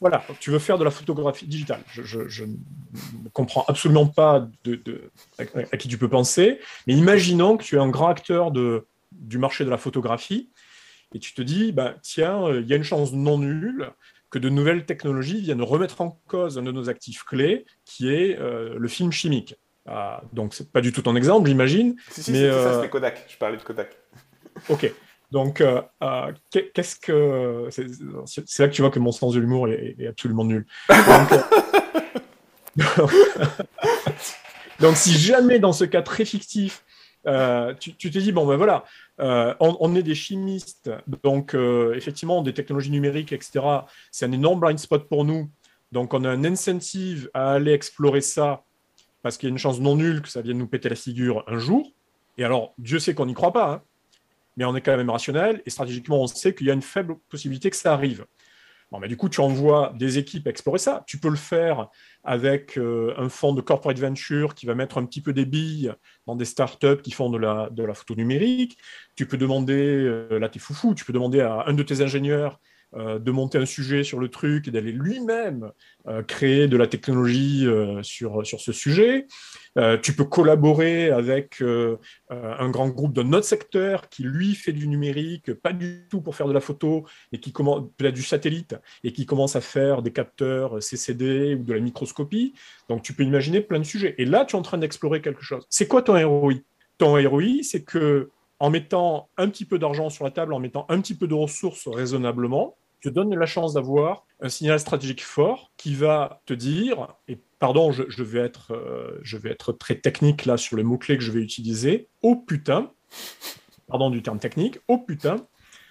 Voilà, 0.00 0.24
tu 0.38 0.50
veux 0.50 0.60
faire 0.60 0.78
de 0.78 0.84
la 0.84 0.92
photographie 0.92 1.46
digitale. 1.46 1.80
Je, 1.90 2.44
ne 2.44 3.28
comprends 3.32 3.64
absolument 3.66 4.06
pas 4.06 4.48
de, 4.62 5.10
à, 5.38 5.76
qui 5.76 5.88
tu 5.88 5.98
peux 5.98 6.08
penser, 6.08 6.60
mais 6.86 6.94
imaginons 6.94 7.56
que 7.56 7.64
tu 7.64 7.74
es 7.74 7.78
un 7.80 7.88
grand 7.88 8.08
acteur 8.08 8.52
de, 8.52 8.86
du 9.10 9.38
marché 9.38 9.64
de 9.64 9.70
la 9.70 9.78
photographie 9.78 10.50
et 11.14 11.18
tu 11.18 11.32
te 11.32 11.42
dis, 11.42 11.72
bah, 11.72 11.94
tiens, 12.02 12.44
euh, 12.44 12.60
il 12.60 12.68
y 12.68 12.74
a 12.74 12.76
une 12.76 12.84
chance 12.84 13.12
non 13.12 13.38
nulle 13.38 13.90
que 14.30 14.38
de 14.38 14.50
nouvelles 14.50 14.84
technologies 14.84 15.40
viennent 15.40 15.62
remettre 15.62 16.02
en 16.02 16.20
cause 16.28 16.58
un 16.58 16.62
de 16.62 16.70
nos 16.70 16.90
actifs 16.90 17.24
clés, 17.24 17.64
qui 17.86 18.10
est 18.12 18.38
euh, 18.38 18.76
le 18.78 18.88
film 18.88 19.10
chimique. 19.10 19.56
Ah, 19.90 20.22
donc, 20.32 20.52
c'est 20.54 20.70
pas 20.70 20.82
du 20.82 20.92
tout 20.92 21.02
ton 21.02 21.16
exemple, 21.16 21.48
j'imagine. 21.48 21.96
Si, 22.10 22.22
si, 22.22 22.32
mais, 22.32 22.50
ça, 22.50 22.56
euh, 22.56 22.74
c'était 22.76 22.90
Kodak. 22.90 23.24
Je 23.28 23.36
parlais 23.38 23.56
de 23.56 23.62
Kodak. 23.62 23.96
Ok. 24.68 24.92
Donc, 25.30 25.60
euh, 25.60 25.80
euh, 26.02 26.32
qu'est-ce 26.50 26.96
que. 26.96 27.68
C'est 27.70 27.86
là 28.58 28.68
que 28.68 28.72
tu 28.72 28.82
vois 28.82 28.90
que 28.90 28.98
mon 28.98 29.12
sens 29.12 29.34
de 29.34 29.40
l'humour 29.40 29.68
est, 29.68 30.06
absolument 30.08 30.44
nul. 30.44 30.66
Donc, 34.80 34.96
si 34.96 35.12
jamais 35.12 35.58
dans 35.58 35.72
ce 35.72 35.84
cas 35.84 36.02
très 36.02 36.24
fictif, 36.24 36.82
tu, 37.78 37.94
te 37.94 38.18
dis, 38.18 38.32
bon, 38.32 38.46
ben 38.46 38.56
voilà, 38.56 38.84
on, 39.18 39.94
est 39.94 40.02
des 40.02 40.14
chimistes, 40.14 40.90
donc 41.22 41.54
effectivement, 41.94 42.42
des 42.42 42.54
technologies 42.54 42.90
numériques, 42.90 43.32
etc., 43.32 43.60
c'est 44.10 44.26
un 44.26 44.32
énorme 44.32 44.60
blind 44.60 44.78
spot 44.78 45.08
pour 45.08 45.24
nous. 45.24 45.50
Donc, 45.92 46.14
on 46.14 46.24
a 46.24 46.30
un 46.30 46.44
incentive 46.44 47.30
à 47.34 47.52
aller 47.52 47.72
explorer 47.72 48.22
ça 48.22 48.64
parce 49.22 49.36
qu'il 49.36 49.48
y 49.48 49.50
a 49.50 49.52
une 49.52 49.58
chance 49.58 49.80
non 49.80 49.96
nulle 49.96 50.22
que 50.22 50.28
ça 50.28 50.42
vienne 50.42 50.58
nous 50.58 50.66
péter 50.66 50.88
la 50.88 50.96
figure 50.96 51.44
un 51.46 51.58
jour. 51.58 51.92
Et 52.36 52.44
alors, 52.44 52.74
Dieu 52.78 52.98
sait 52.98 53.14
qu'on 53.14 53.26
n'y 53.26 53.34
croit 53.34 53.52
pas, 53.52 53.72
hein. 53.72 53.82
mais 54.56 54.64
on 54.64 54.76
est 54.76 54.80
quand 54.80 54.96
même 54.96 55.10
rationnel, 55.10 55.62
et 55.66 55.70
stratégiquement, 55.70 56.22
on 56.22 56.26
sait 56.26 56.54
qu'il 56.54 56.66
y 56.66 56.70
a 56.70 56.74
une 56.74 56.82
faible 56.82 57.16
possibilité 57.28 57.70
que 57.70 57.76
ça 57.76 57.92
arrive. 57.92 58.26
Bon, 58.90 59.00
mais 59.00 59.08
du 59.08 59.18
coup, 59.18 59.28
tu 59.28 59.40
envoies 59.40 59.92
des 59.98 60.16
équipes 60.16 60.46
explorer 60.46 60.78
ça. 60.78 61.04
Tu 61.06 61.18
peux 61.18 61.28
le 61.28 61.36
faire 61.36 61.88
avec 62.24 62.78
euh, 62.78 63.12
un 63.18 63.28
fonds 63.28 63.52
de 63.52 63.60
corporate 63.60 63.98
venture 63.98 64.54
qui 64.54 64.64
va 64.64 64.74
mettre 64.74 64.96
un 64.96 65.04
petit 65.04 65.20
peu 65.20 65.34
des 65.34 65.44
billes 65.44 65.92
dans 66.26 66.36
des 66.36 66.46
startups 66.46 67.02
qui 67.02 67.10
font 67.10 67.28
de 67.28 67.36
la, 67.36 67.68
de 67.70 67.84
la 67.84 67.92
photo 67.92 68.14
numérique. 68.14 68.78
Tu 69.14 69.26
peux 69.26 69.36
demander, 69.36 69.74
euh, 69.74 70.38
là, 70.38 70.48
t'es 70.48 70.58
foufou, 70.58 70.94
tu 70.94 71.04
peux 71.04 71.12
demander 71.12 71.40
à 71.40 71.64
un 71.66 71.74
de 71.74 71.82
tes 71.82 72.00
ingénieurs 72.00 72.60
euh, 72.96 73.18
de 73.18 73.30
monter 73.30 73.58
un 73.58 73.66
sujet 73.66 74.02
sur 74.02 74.18
le 74.18 74.28
truc 74.28 74.66
et 74.66 74.70
d'aller 74.70 74.92
lui-même 74.92 75.72
euh, 76.06 76.22
créer 76.22 76.68
de 76.68 76.76
la 76.78 76.86
technologie 76.86 77.66
euh, 77.66 78.02
sur, 78.02 78.46
sur 78.46 78.60
ce 78.60 78.72
sujet. 78.72 79.26
tu 80.02 80.14
peux 80.14 80.24
collaborer 80.24 81.10
avec 81.10 81.62
un 82.30 82.70
grand 82.70 82.88
groupe 82.88 83.12
de 83.12 83.22
notre 83.22 83.46
secteur 83.46 84.08
qui, 84.08 84.24
lui, 84.24 84.56
fait 84.56 84.72
du 84.72 84.88
numérique, 84.88 85.54
pas 85.54 85.72
du 85.72 86.06
tout 86.10 86.20
pour 86.20 86.34
faire 86.34 86.48
de 86.48 86.52
la 86.52 86.60
photo, 86.60 87.06
et 87.30 87.38
qui 87.38 87.52
commence 87.52 87.84
peut-être 87.96 88.14
du 88.14 88.24
satellite, 88.24 88.74
et 89.04 89.12
qui 89.12 89.24
commence 89.24 89.54
à 89.54 89.60
faire 89.60 90.02
des 90.02 90.10
capteurs 90.10 90.82
CCD 90.82 91.54
ou 91.54 91.62
de 91.62 91.74
la 91.74 91.80
microscopie. 91.80 92.54
Donc, 92.88 93.02
tu 93.02 93.12
peux 93.12 93.22
imaginer 93.22 93.60
plein 93.60 93.78
de 93.78 93.84
sujets. 93.84 94.16
Et 94.18 94.24
là, 94.24 94.44
tu 94.44 94.56
es 94.56 94.58
en 94.58 94.62
train 94.62 94.78
d'explorer 94.78 95.22
quelque 95.22 95.42
chose. 95.42 95.64
C'est 95.70 95.86
quoi 95.86 96.02
ton 96.02 96.14
ROI 96.14 96.54
Ton 96.96 97.12
ROI, 97.12 97.62
c'est 97.62 97.84
que 97.84 98.30
en 98.60 98.70
mettant 98.70 99.28
un 99.36 99.48
petit 99.48 99.64
peu 99.64 99.78
d'argent 99.78 100.10
sur 100.10 100.24
la 100.24 100.30
table, 100.30 100.52
en 100.52 100.58
mettant 100.58 100.86
un 100.88 101.00
petit 101.00 101.14
peu 101.14 101.26
de 101.26 101.34
ressources 101.34 101.86
raisonnablement, 101.86 102.76
je 103.00 103.10
donne 103.10 103.34
la 103.34 103.46
chance 103.46 103.74
d'avoir 103.74 104.24
un 104.40 104.48
signal 104.48 104.80
stratégique 104.80 105.22
fort 105.22 105.70
qui 105.76 105.94
va 105.94 106.42
te 106.46 106.54
dire, 106.54 107.14
et 107.28 107.38
pardon, 107.58 107.92
je, 107.92 108.22
vais, 108.22 108.40
être, 108.40 108.72
euh, 108.72 109.18
je 109.22 109.36
vais 109.36 109.50
être 109.50 109.72
très 109.72 109.94
technique 109.94 110.46
là 110.46 110.56
sur 110.56 110.76
les 110.76 110.82
mots-clés 110.82 111.16
que 111.16 111.22
je 111.22 111.30
vais 111.30 111.40
utiliser, 111.40 112.08
oh 112.22 112.36
putain, 112.36 112.90
pardon 113.86 114.10
du 114.10 114.22
terme 114.22 114.38
technique, 114.38 114.78
oh 114.88 114.98
putain, 114.98 115.36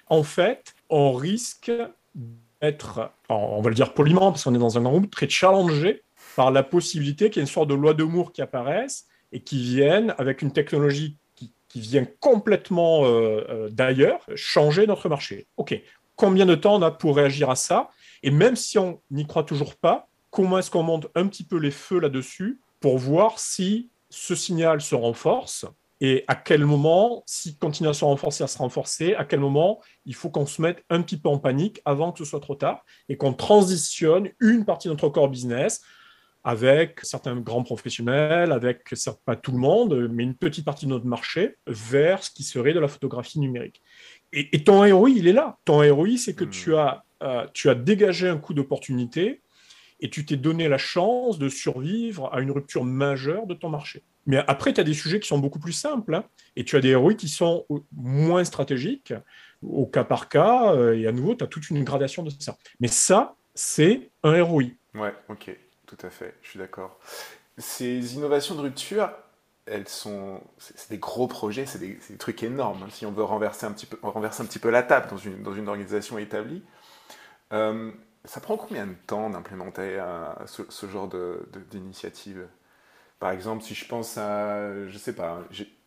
en 0.08 0.24
fait, 0.24 0.74
on 0.90 1.14
risque 1.14 1.72
d'être, 2.62 3.12
on 3.30 3.62
va 3.62 3.70
le 3.70 3.76
dire 3.76 3.94
poliment 3.94 4.32
parce 4.32 4.44
qu'on 4.44 4.56
est 4.56 4.60
dans 4.60 4.78
un 4.78 4.84
groupe, 4.84 5.10
très 5.10 5.30
challengé 5.30 6.04
par 6.36 6.52
la 6.52 6.64
possibilité 6.64 7.30
qu'il 7.30 7.40
y 7.40 7.42
ait 7.42 7.48
une 7.48 7.52
sorte 7.52 7.70
de 7.70 7.76
loi 7.76 7.94
de 7.94 8.04
Moore 8.04 8.32
qui 8.32 8.42
apparaisse 8.42 9.08
et 9.32 9.42
qui 9.42 9.62
vienne 9.62 10.14
avec 10.18 10.42
une 10.42 10.52
technologie 10.52 11.18
qui 11.68 11.82
vient 11.82 12.06
complètement 12.20 13.06
euh, 13.06 13.44
euh, 13.50 13.70
d'ailleurs 13.70 14.22
changer 14.36 14.88
notre 14.88 15.10
marché. 15.10 15.48
OK, 15.58 15.80
combien 16.16 16.46
de 16.46 16.56
temps 16.56 16.76
on 16.76 16.82
a 16.82 16.92
pour 16.92 17.16
réagir 17.16 17.50
à 17.50 17.56
ça? 17.56 17.90
Et 18.24 18.32
même 18.32 18.56
si 18.56 18.78
on 18.78 19.02
n'y 19.12 19.26
croit 19.26 19.44
toujours 19.44 19.76
pas, 19.76 20.10
comment 20.32 20.58
est-ce 20.60 20.72
qu'on 20.72 20.84
monte 20.84 21.08
un 21.16 21.28
petit 21.28 21.44
peu 21.44 21.58
les 21.58 21.72
feux 21.72 22.00
là-dessus 22.00 22.62
pour 22.80 22.98
voir 22.98 23.40
si 23.40 23.90
ce 24.10 24.36
signal 24.36 24.82
se 24.82 24.96
renforce 24.96 25.66
et 26.00 26.24
à 26.28 26.36
quel 26.36 26.64
moment, 26.64 27.24
s'il 27.26 27.58
continue 27.58 27.90
à 27.90 27.94
se 27.94 28.06
renforcer, 28.06 28.44
à 28.44 28.48
se 28.48 28.58
renforcer, 28.60 29.16
à 29.16 29.26
quel 29.26 29.40
moment 29.40 29.82
il 30.06 30.14
faut 30.14 30.30
qu'on 30.30 30.46
se 30.46 30.62
mette 30.62 30.84
un 30.90 31.02
petit 31.02 31.18
peu 31.18 31.30
en 31.30 31.40
panique 31.40 31.82
avant 31.86 32.12
que 32.12 32.20
ce 32.20 32.26
soit 32.26 32.40
trop 32.40 32.56
tard 32.56 32.86
et 33.10 33.18
qu'on 33.18 33.34
transitionne 33.34 34.30
une 34.40 34.64
partie 34.64 34.88
de 34.88 34.94
notre 34.94 35.10
corps 35.10 35.30
business 35.30 35.82
avec 36.48 37.02
certains 37.04 37.36
grands 37.36 37.64
professionnels, 37.64 38.54
avec 38.54 38.94
pas 39.26 39.36
tout 39.36 39.52
le 39.52 39.58
monde, 39.58 40.08
mais 40.10 40.24
une 40.24 40.34
petite 40.34 40.64
partie 40.64 40.86
de 40.86 40.92
notre 40.92 41.06
marché, 41.06 41.58
vers 41.68 42.24
ce 42.24 42.32
qui 42.32 42.44
serait 42.44 42.72
de 42.72 42.80
la 42.80 42.88
photographie 42.88 43.42
numérique. 43.42 43.82
Et, 44.32 44.64
ton 44.64 44.80
ROI, 44.80 45.10
il 45.10 45.28
est 45.28 45.34
là. 45.34 45.58
Ton 45.66 45.80
ROI, 45.94 46.16
c'est 46.16 46.36
que 46.36 46.46
hmm. 46.46 46.50
tu, 46.50 46.78
as, 46.78 47.04
euh, 47.22 47.46
tu 47.54 47.70
as 47.70 47.76
dégagé 47.76 48.30
un 48.30 48.38
coup 48.38 48.54
d'opportunité 48.54 49.42
et 50.00 50.10
tu 50.10 50.26
t'es 50.26 50.38
donné 50.38 50.70
la 50.70 50.78
chance 50.78 51.38
de 51.38 51.50
survivre 51.50 52.34
à 52.34 52.40
une 52.40 52.52
rupture 52.52 52.86
majeure 52.86 53.46
de 53.46 53.54
ton 53.54 53.68
marché. 53.68 54.04
Mais 54.26 54.38
après, 54.48 54.72
tu 54.72 54.80
as 54.80 54.86
des 54.86 54.94
sujets 54.94 55.20
qui 55.20 55.28
sont 55.28 55.40
beaucoup 55.40 55.60
plus 55.60 55.74
simples 55.74 56.16
hein, 56.16 56.24
et 56.56 56.64
tu 56.64 56.78
as 56.78 56.80
des 56.80 56.96
ROI 56.96 57.16
qui 57.16 57.28
sont 57.28 57.66
moins 57.92 58.46
stratégiques 58.46 59.14
au 59.62 59.86
cas 59.86 60.06
par 60.06 60.30
cas. 60.30 60.74
Euh, 60.74 60.98
et 60.98 61.08
à 61.08 61.12
nouveau, 61.12 61.36
tu 61.36 61.44
as 61.44 61.48
toute 61.48 61.70
une 61.72 61.84
gradation 61.84 62.24
de 62.24 62.30
ça. 62.40 62.56
Mais 62.80 62.88
ça, 62.88 63.36
c'est 63.54 64.12
un 64.24 64.42
ROI. 64.42 64.64
Ouais, 64.96 65.14
ok 65.28 65.58
tout 65.88 65.98
à 66.06 66.10
fait, 66.10 66.36
je 66.44 66.50
suis 66.52 66.60
d'accord. 66.60 67.00
Ces 67.58 68.16
innovations 68.16 68.54
de 68.54 68.62
rupture, 68.62 69.10
elles 69.66 69.88
sont, 69.88 70.42
c'est 70.60 70.92
des 70.92 71.00
gros 71.00 71.28
projets, 71.28 71.66
c'est 71.66 71.80
des, 71.80 71.98
trucs 72.18 72.44
énormes. 72.44 72.84
Hein. 72.84 72.90
si 72.92 73.06
on 73.06 73.12
veut 73.12 73.24
renverser 73.24 73.66
un 73.66 73.72
petit 73.72 73.88
peu, 74.60 74.70
la 74.70 74.84
table 74.84 75.08
dans 75.10 75.18
une, 75.18 75.68
organisation 75.68 76.20
établie, 76.20 76.64
euh, 77.54 77.92
ça 78.26 78.42
prend 78.42 78.58
combien 78.58 78.86
de 78.86 78.94
temps 79.08 79.30
d'implémenter 79.30 80.00
ce, 80.46 80.86
genre 80.88 81.10
d'initiative? 81.72 82.48
Par 83.20 83.32
exemple, 83.32 83.64
si 83.64 83.74
je 83.74 83.88
pense 83.88 84.18
à, 84.18 84.86
je 84.88 84.98
sais 84.98 85.14
pas, 85.14 85.40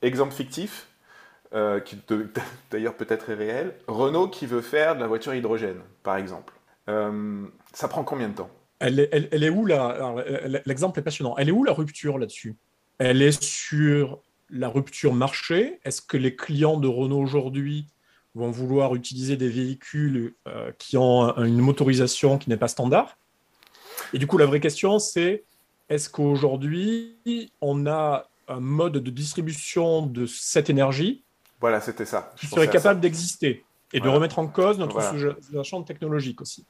exemple 0.02 0.32
fictif, 0.32 0.88
euh, 1.52 1.80
qui 1.80 1.98
d'ailleurs 2.70 2.94
peut-être 2.94 3.30
est 3.30 3.34
réel, 3.34 3.74
Renault 3.86 4.28
qui 4.28 4.46
veut 4.46 4.62
faire 4.62 4.96
de 4.96 5.00
la 5.00 5.06
voiture 5.06 5.34
hydrogène, 5.34 5.80
par 6.02 6.16
exemple. 6.16 6.54
Euh, 6.88 7.46
ça 7.72 7.88
prend 7.88 8.04
combien 8.04 8.28
de 8.28 8.34
temps? 8.34 8.50
Elle 8.80 8.98
est, 8.98 9.50
où 9.50 9.66
L'exemple 9.66 10.98
est 10.98 11.02
passionnant. 11.02 11.36
Elle 11.36 11.50
est 11.50 11.52
où 11.52 11.64
la 11.64 11.72
rupture 11.72 12.18
là-dessus 12.18 12.56
Elle 12.98 13.22
est 13.22 13.42
sur 13.42 14.20
la 14.48 14.68
rupture 14.68 15.14
marché. 15.14 15.78
Est-ce 15.84 16.02
que 16.02 16.16
les 16.16 16.34
clients 16.34 16.78
de 16.78 16.88
Renault 16.88 17.20
aujourd'hui 17.20 17.86
vont 18.34 18.50
vouloir 18.50 18.94
utiliser 18.94 19.36
des 19.36 19.48
véhicules 19.48 20.34
euh, 20.48 20.72
qui 20.78 20.96
ont 20.96 21.36
une 21.36 21.58
motorisation 21.58 22.38
qui 22.38 22.48
n'est 22.48 22.56
pas 22.56 22.68
standard 22.68 23.18
Et 24.14 24.18
du 24.18 24.26
coup, 24.26 24.38
la 24.38 24.46
vraie 24.46 24.60
question, 24.60 24.98
c'est 24.98 25.44
est-ce 25.88 26.08
qu'aujourd'hui, 26.08 27.52
on 27.60 27.86
a 27.86 28.28
un 28.48 28.60
mode 28.60 28.94
de 28.94 29.10
distribution 29.10 30.06
de 30.06 30.26
cette 30.26 30.70
énergie 30.70 31.22
Voilà, 31.60 31.80
c'était 31.80 32.06
ça. 32.06 32.32
qui 32.36 32.46
serait 32.46 32.68
capable 32.68 33.00
d'exister 33.00 33.64
et 33.92 34.00
de 34.00 34.08
remettre 34.08 34.38
en 34.38 34.46
cause 34.46 34.78
notre 34.78 35.00
champ 35.64 35.82
technologique 35.82 36.40
aussi. 36.40 36.64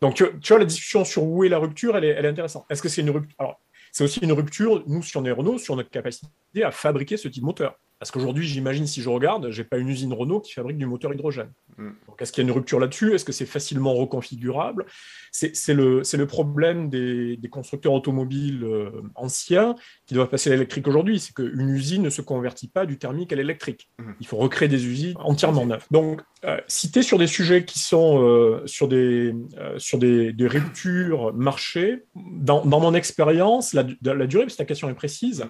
Donc, 0.00 0.14
tu, 0.14 0.24
vois, 0.48 0.58
la 0.58 0.64
discussion 0.64 1.04
sur 1.04 1.22
où 1.24 1.44
est 1.44 1.48
la 1.48 1.58
rupture, 1.58 1.96
elle 1.96 2.04
est, 2.04 2.26
intéressante. 2.26 2.66
Est-ce 2.70 2.82
que 2.82 2.88
c'est 2.88 3.02
une 3.02 3.10
rupture? 3.10 3.34
Alors, 3.38 3.60
c'est 3.92 4.04
aussi 4.04 4.20
une 4.20 4.32
rupture, 4.32 4.82
nous, 4.86 5.02
sur 5.02 5.20
Renault, 5.20 5.58
sur 5.58 5.76
notre 5.76 5.90
capacité 5.90 6.28
à 6.62 6.70
fabriquer 6.70 7.16
ce 7.16 7.28
type 7.28 7.42
de 7.42 7.46
moteur. 7.46 7.78
Parce 8.04 8.10
qu'aujourd'hui, 8.10 8.46
j'imagine, 8.46 8.86
si 8.86 9.00
je 9.00 9.08
regarde, 9.08 9.50
je 9.50 9.62
n'ai 9.62 9.66
pas 9.66 9.78
une 9.78 9.88
usine 9.88 10.12
Renault 10.12 10.40
qui 10.40 10.52
fabrique 10.52 10.76
du 10.76 10.84
moteur 10.84 11.14
hydrogène. 11.14 11.50
Mm. 11.78 11.88
Donc, 12.06 12.20
est-ce 12.20 12.32
qu'il 12.32 12.44
y 12.44 12.46
a 12.46 12.50
une 12.50 12.54
rupture 12.54 12.78
là-dessus? 12.78 13.14
Est-ce 13.14 13.24
que 13.24 13.32
c'est 13.32 13.46
facilement 13.46 13.94
reconfigurable? 13.94 14.84
C'est 15.32 15.72
le, 15.72 16.02
le, 16.02 16.26
problème 16.26 16.90
des, 16.90 17.38
constructeurs 17.50 17.94
automobiles 17.94 18.62
euh, 18.62 18.90
anciens 19.14 19.74
qui 20.04 20.12
doivent 20.12 20.28
passer 20.28 20.50
à 20.50 20.52
l'électrique 20.52 20.86
aujourd'hui. 20.86 21.18
C'est 21.18 21.32
qu'une 21.32 21.70
usine 21.70 22.02
ne 22.02 22.10
se 22.10 22.20
convertit 22.20 22.68
pas 22.68 22.84
du 22.84 22.98
thermique 22.98 23.32
à 23.32 23.36
l'électrique. 23.36 23.88
Mm. 23.98 24.12
Il 24.20 24.26
faut 24.26 24.36
recréer 24.36 24.68
des 24.68 24.84
usines 24.84 25.14
entièrement 25.16 25.64
neuves. 25.64 25.86
Donc, 25.90 26.20
euh, 26.44 26.60
si 26.68 26.92
tu 26.92 26.98
es 26.98 27.02
sur 27.02 27.16
des 27.16 27.26
sujets 27.26 27.64
qui 27.64 27.78
sont 27.78 28.22
euh, 28.22 28.60
sur, 28.66 28.86
des, 28.86 29.34
sur 29.78 29.96
des, 29.96 30.34
ruptures 30.40 31.32
marché, 31.32 32.04
dans, 32.14 32.66
mon 32.66 32.92
expérience, 32.92 33.72
la, 33.72 33.86
la 34.02 34.26
durée, 34.26 34.44
parce 34.44 34.56
que 34.56 34.58
ta 34.58 34.66
question 34.66 34.90
est 34.90 34.94
précise, 34.94 35.46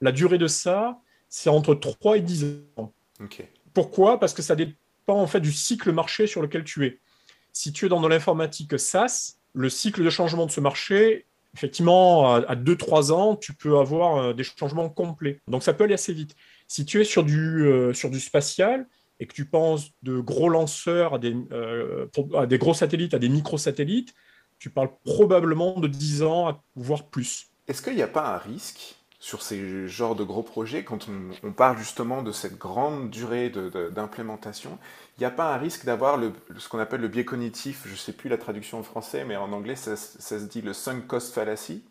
la 0.00 0.10
durée 0.10 0.38
de 0.38 0.46
ça, 0.46 1.02
c'est 1.28 1.50
entre 1.50 1.74
3 1.74 2.18
et 2.18 2.20
10 2.20 2.46
ans. 2.76 2.92
Pourquoi? 3.74 4.18
Parce 4.18 4.32
que 4.32 4.42
ça 4.42 4.56
dépend 4.56 4.76
en 5.20 5.26
fait 5.26 5.40
du 5.40 5.52
cycle 5.52 5.92
marché 5.92 6.26
sur 6.26 6.42
lequel 6.42 6.64
tu 6.64 6.86
es. 6.86 7.00
Si 7.52 7.72
tu 7.72 7.86
es 7.86 7.88
dans 7.88 8.00
de 8.00 8.08
l'informatique 8.08 8.78
SaaS, 8.78 9.36
le 9.52 9.68
cycle 9.68 10.04
de 10.04 10.10
changement 10.10 10.46
de 10.46 10.50
ce 10.50 10.60
marché, 10.60 11.26
effectivement, 11.54 12.34
à 12.34 12.54
2-3 12.54 13.12
ans, 13.12 13.36
tu 13.36 13.52
peux 13.54 13.78
avoir 13.78 14.16
euh, 14.16 14.32
des 14.32 14.44
changements 14.44 14.88
complets. 14.88 15.40
Donc 15.48 15.62
ça 15.62 15.72
peut 15.72 15.84
aller 15.84 15.94
assez 15.94 16.12
vite. 16.12 16.36
Si 16.66 16.84
tu 16.84 17.00
es 17.00 17.04
sur 17.04 17.24
du, 17.24 17.66
euh, 17.66 17.92
sur 17.92 18.10
du 18.10 18.20
spatial 18.20 18.86
et 19.18 19.26
que 19.26 19.34
tu 19.34 19.44
penses 19.44 19.90
de 20.02 20.20
gros 20.20 20.48
lanceurs 20.48 21.14
à 21.14 21.18
des, 21.18 21.34
euh, 21.52 22.06
à 22.36 22.46
des 22.46 22.58
gros 22.58 22.74
satellites, 22.74 23.14
à 23.14 23.18
des 23.18 23.28
microsatellites, 23.28 24.14
tu 24.58 24.70
parles 24.70 24.90
probablement 25.04 25.80
de 25.80 25.88
10 25.88 26.22
ans, 26.22 26.60
voire 26.76 27.06
plus. 27.08 27.48
Est-ce 27.66 27.82
qu'il 27.82 27.94
n'y 27.94 28.02
a 28.02 28.08
pas 28.08 28.34
un 28.34 28.38
risque 28.38 28.97
sur 29.20 29.42
ces 29.42 29.88
genres 29.88 30.14
de 30.14 30.22
gros 30.22 30.42
projets, 30.42 30.84
quand 30.84 31.08
on, 31.42 31.52
parle 31.52 31.76
justement 31.76 32.22
de 32.22 32.30
cette 32.30 32.56
grande 32.56 33.10
durée 33.10 33.50
d'implémentation, 33.90 34.78
il 35.16 35.20
n'y 35.20 35.26
a 35.26 35.30
pas 35.30 35.52
un 35.54 35.56
risque 35.56 35.84
d'avoir 35.84 36.20
ce 36.56 36.68
qu'on 36.68 36.78
appelle 36.78 37.00
le 37.00 37.08
biais 37.08 37.24
cognitif, 37.24 37.82
je 37.86 37.92
ne 37.92 37.96
sais 37.96 38.12
plus 38.12 38.30
la 38.30 38.38
traduction 38.38 38.78
en 38.78 38.84
français, 38.84 39.24
mais 39.24 39.36
en 39.36 39.52
anglais 39.52 39.74
ça, 39.74 39.96
se 39.96 40.34
dit 40.44 40.62
le 40.62 40.72
sunk 40.72 41.02
cost 41.08 41.34
fallacy, 41.34 41.82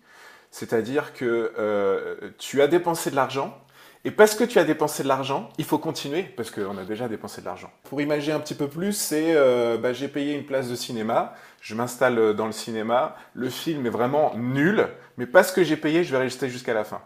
c'est-à-dire 0.52 1.14
que 1.14 1.52
euh, 1.60 2.32
tu 2.38 2.62
as 2.62 2.68
dépensé 2.68 3.12
de 3.12 3.18
l'argent, 3.18 3.62
et 4.06 4.12
parce 4.12 4.36
que 4.36 4.46
tu 4.46 4.58
as 4.58 4.64
dépensé 4.64 5.04
de 5.04 5.10
l'argent, 5.10 5.50
il 5.58 5.66
faut 5.66 5.80
continuer, 5.80 6.24
parce 6.24 6.50
qu'on 6.50 6.78
a 6.78 6.86
déjà 6.86 7.10
dépensé 7.10 7.42
de 7.42 7.46
l'argent. 7.46 7.70
Pour 7.84 8.00
imaginer 8.00 8.36
un 8.36 8.40
petit 8.40 8.56
peu 8.56 8.70
plus, 8.70 8.94
c'est 8.94 9.36
euh, 9.36 9.78
bah, 9.78 9.92
j'ai 9.92 10.08
payé 10.08 10.34
une 10.34 10.46
place 10.46 10.70
de 10.70 10.76
cinéma, 10.76 11.34
je 11.60 11.76
m'installe 11.76 12.34
dans 12.36 12.46
le 12.46 12.54
cinéma, 12.54 13.18
le 13.34 13.50
film 13.50 13.86
est 13.86 13.90
vraiment 13.90 14.34
nul, 14.38 14.88
mais 15.18 15.26
parce 15.26 15.52
que 15.52 15.62
j'ai 15.62 15.76
payé, 15.76 16.06
je 16.06 16.12
vais 16.14 16.20
rester 16.20 16.48
jusqu'à 16.48 16.74
la 16.74 16.86
fin. 16.86 17.02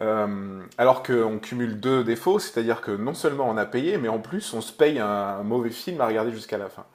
Euh, 0.00 0.62
alors 0.76 1.02
qu'on 1.02 1.38
cumule 1.38 1.80
deux 1.80 2.04
défauts, 2.04 2.38
c'est-à-dire 2.38 2.80
que 2.80 2.92
non 2.92 3.14
seulement 3.14 3.48
on 3.48 3.56
a 3.56 3.66
payé, 3.66 3.98
mais 3.98 4.08
en 4.08 4.20
plus 4.20 4.54
on 4.54 4.60
se 4.60 4.72
paye 4.72 5.00
un, 5.00 5.42
mauvais 5.42 5.70
film 5.70 6.00
à 6.00 6.06
regarder 6.06 6.30
jusqu'à 6.30 6.58
la 6.58 6.68
fin. 6.68 6.86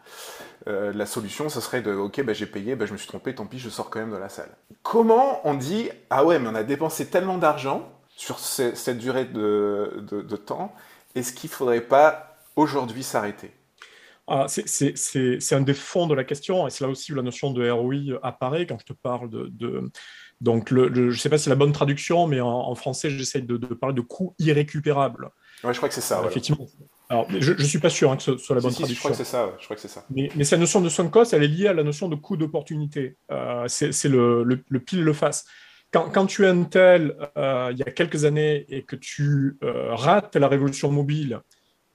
Euh, 0.68 0.94
la 0.94 1.06
solution, 1.06 1.50
ça 1.50 1.60
serait 1.60 1.82
de 1.82 1.94
ok, 1.94 2.24
bah, 2.24 2.32
j'ai 2.32 2.46
payé, 2.46 2.76
bah, 2.76 2.86
je 2.86 2.94
me 2.94 2.98
suis 2.98 3.08
trompé, 3.08 3.36
tant 3.36 3.46
pis, 3.46 3.60
je 3.60 3.70
sors 3.70 3.90
quand 3.90 4.00
même 4.00 4.12
de 4.12 4.18
la 4.18 4.30
salle. 4.30 4.50
Comment 4.84 5.46
on 5.46 5.54
dit 5.54 5.90
ah 6.10 6.24
ouais, 6.24 6.40
mais 6.40 6.48
on 6.50 6.56
a 6.56 6.64
dépensé 6.64 7.08
tellement 7.08 7.38
d'argent 7.38 7.92
sur 8.16 8.40
cette 8.40 8.98
durée 8.98 9.26
de, 9.26 10.36
temps, 10.46 10.74
est-ce 11.16 11.34
qu'il 11.34 11.50
ne 11.50 11.56
faudrait 11.56 11.82
pas 11.82 12.38
aujourd'hui 12.56 13.04
s'arrêter? 13.04 13.52
Ah, 14.28 14.46
c'est 14.48 15.54
un 15.54 15.62
des 15.62 15.74
fonds 15.74 16.08
de 16.08 16.14
la 16.14 16.24
question, 16.24 16.66
et 16.66 16.70
c'est 16.70 16.86
là 16.86 16.90
aussi 16.90 17.12
où 17.12 17.16
la 17.16 17.24
notion 17.24 17.52
de 17.52 17.70
ROI 17.70 18.18
apparaît 18.24 18.66
quand 18.66 18.80
je 18.80 18.86
te 18.86 18.94
parle 18.94 19.30
de. 19.30 19.92
Donc, 20.42 20.72
le, 20.72 20.94
je 20.94 21.02
ne 21.02 21.12
sais 21.14 21.30
pas 21.30 21.38
si 21.38 21.46
c'est 21.46 21.50
la 21.50 21.56
bonne 21.56 21.72
traduction, 21.72 22.28
mais 22.28 22.42
en, 22.42 22.76
français, 22.76 23.10
j'essaie 23.10 23.42
de, 23.42 23.58
parler 23.58 23.96
de 23.96 24.02
coût 24.02 24.36
irrécupérable. 24.40 25.30
Oui, 25.64 25.74
je 25.74 25.78
crois 25.78 25.90
que 25.90 25.96
c'est 25.96 26.02
ça. 26.02 26.22
Effectivement. 26.26 26.68
Alors, 27.10 27.28
je 27.30 27.54
ne 27.54 27.64
suis 27.64 27.80
pas 27.80 27.90
sûr 27.90 28.12
hein, 28.12 28.18
que 28.18 28.24
ce 28.24 28.38
soit 28.38 28.56
la 28.56 28.62
bonne 28.62 28.74
traduction. 28.74 28.96
je 28.96 29.00
crois 29.00 29.12
que 29.12 29.18
c'est 29.18 29.24
ça. 29.24 29.54
Je 29.60 29.66
crois 29.66 29.76
que 29.76 29.82
c'est 29.82 29.88
ça. 29.88 30.06
Mais, 30.10 30.30
mais 30.36 30.44
cette 30.44 30.60
notion 30.60 30.82
de 30.82 30.90
sunk 30.90 31.10
cost, 31.10 31.34
elle 31.34 31.44
est 31.44 31.48
liée 31.48 31.68
à 31.68 31.74
la 31.74 31.84
notion 31.84 32.08
de 32.10 32.16
coût 32.16 32.38
d'opportunité. 32.38 33.18
Euh, 33.32 33.66
c'est 33.68 34.10
le, 34.10 34.44
le, 34.44 34.64
le, 34.68 34.80
pile 34.80 35.04
le 35.04 35.14
face. 35.14 35.46
Quand, 35.92 36.10
quand, 36.10 36.26
tu 36.26 36.44
es 36.44 36.48
un 36.48 36.64
tel 36.64 37.16
euh, 37.38 37.70
il 37.72 37.78
y 37.78 37.84
a 37.84 37.92
quelques 37.92 38.26
années 38.26 38.66
et 38.68 38.84
que 38.84 38.96
tu 38.96 39.58
euh, 39.64 39.94
rates 39.94 40.36
la 40.36 40.48
révolution 40.48 40.92
mobile, 40.92 41.40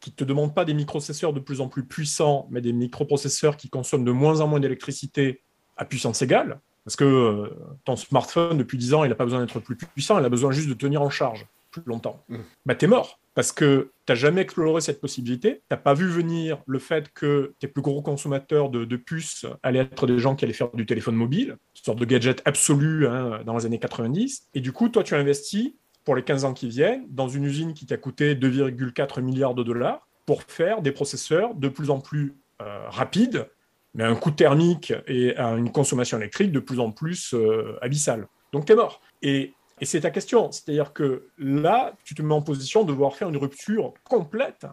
qui 0.00 0.10
ne 0.10 0.14
te 0.14 0.24
demande 0.24 0.54
pas 0.54 0.64
des 0.64 0.74
microprocesseurs 0.74 1.32
de 1.32 1.40
plus 1.40 1.60
en 1.60 1.68
plus 1.68 1.84
puissants, 1.84 2.46
mais 2.50 2.60
des 2.60 2.72
microprocesseurs 2.72 3.56
qui 3.56 3.68
consomment 3.68 4.04
de 4.04 4.12
moins 4.12 4.40
en 4.40 4.46
moins 4.46 4.60
d'électricité 4.60 5.42
à 5.76 5.84
puissance 5.84 6.22
égale, 6.22 6.60
parce 6.88 6.96
que 6.96 7.52
ton 7.84 7.96
smartphone, 7.96 8.56
depuis 8.56 8.78
10 8.78 8.94
ans, 8.94 9.04
il 9.04 9.10
n'a 9.10 9.14
pas 9.14 9.24
besoin 9.24 9.40
d'être 9.40 9.60
plus 9.60 9.76
puissant, 9.76 10.18
il 10.18 10.24
a 10.24 10.30
besoin 10.30 10.52
juste 10.52 10.70
de 10.70 10.74
tenir 10.74 11.02
en 11.02 11.10
charge 11.10 11.44
plus 11.70 11.82
longtemps. 11.84 12.24
Mm. 12.30 12.36
Bah, 12.64 12.74
tu 12.74 12.86
es 12.86 12.88
mort 12.88 13.18
parce 13.34 13.52
que 13.52 13.90
tu 14.06 14.12
n'as 14.12 14.16
jamais 14.16 14.40
exploré 14.40 14.80
cette 14.80 14.98
possibilité, 14.98 15.56
tu 15.56 15.60
n'as 15.70 15.76
pas 15.76 15.92
vu 15.92 16.08
venir 16.08 16.62
le 16.64 16.78
fait 16.78 17.12
que 17.12 17.52
tes 17.58 17.68
plus 17.68 17.82
gros 17.82 18.00
consommateurs 18.00 18.70
de, 18.70 18.96
puces 18.96 19.44
allaient 19.62 19.80
être 19.80 20.06
des 20.06 20.18
gens 20.18 20.34
qui 20.34 20.46
allaient 20.46 20.54
faire 20.54 20.70
du 20.72 20.86
téléphone 20.86 21.14
mobile, 21.14 21.58
une 21.76 21.84
sorte 21.84 21.98
de 21.98 22.06
gadget 22.06 22.40
absolu 22.46 23.06
hein, 23.06 23.42
dans 23.44 23.58
les 23.58 23.66
années 23.66 23.78
90, 23.78 24.48
et 24.54 24.60
du 24.60 24.72
coup, 24.72 24.88
toi, 24.88 25.02
tu 25.02 25.14
investis 25.14 25.74
pour 26.06 26.16
les 26.16 26.22
15 26.22 26.46
ans 26.46 26.54
qui 26.54 26.70
viennent 26.70 27.04
dans 27.10 27.28
une 27.28 27.44
usine 27.44 27.74
qui 27.74 27.84
t'a 27.84 27.98
coûté 27.98 28.34
2,4 28.34 29.20
milliards 29.20 29.54
de 29.54 29.62
dollars 29.62 30.08
pour 30.24 30.42
faire 30.44 30.80
des 30.80 30.92
processeurs 30.92 31.54
de 31.54 31.68
plus 31.68 31.90
en 31.90 32.00
plus 32.00 32.34
euh, 32.62 32.88
rapides, 32.88 33.46
mais 33.94 34.04
un 34.04 34.14
coût 34.14 34.30
thermique 34.30 34.92
et 35.06 35.36
à 35.36 35.50
une 35.52 35.72
consommation 35.72 36.18
électrique 36.18 36.52
de 36.52 36.60
plus 36.60 36.80
en 36.80 36.90
plus 36.90 37.34
euh, 37.34 37.78
abyssale. 37.82 38.28
Donc 38.52 38.66
tu 38.66 38.72
es 38.72 38.76
mort. 38.76 39.00
Et 39.22 39.54
et 39.80 39.84
c'est 39.84 40.00
ta 40.00 40.10
question. 40.10 40.50
C'est-à-dire 40.50 40.92
que 40.92 41.28
là, 41.38 41.94
tu 42.04 42.14
te 42.14 42.22
mets 42.22 42.34
en 42.34 42.42
position 42.42 42.84
de 42.84 42.92
devoir 42.92 43.14
faire 43.14 43.28
une 43.28 43.36
rupture 43.36 43.94
complète 44.04 44.66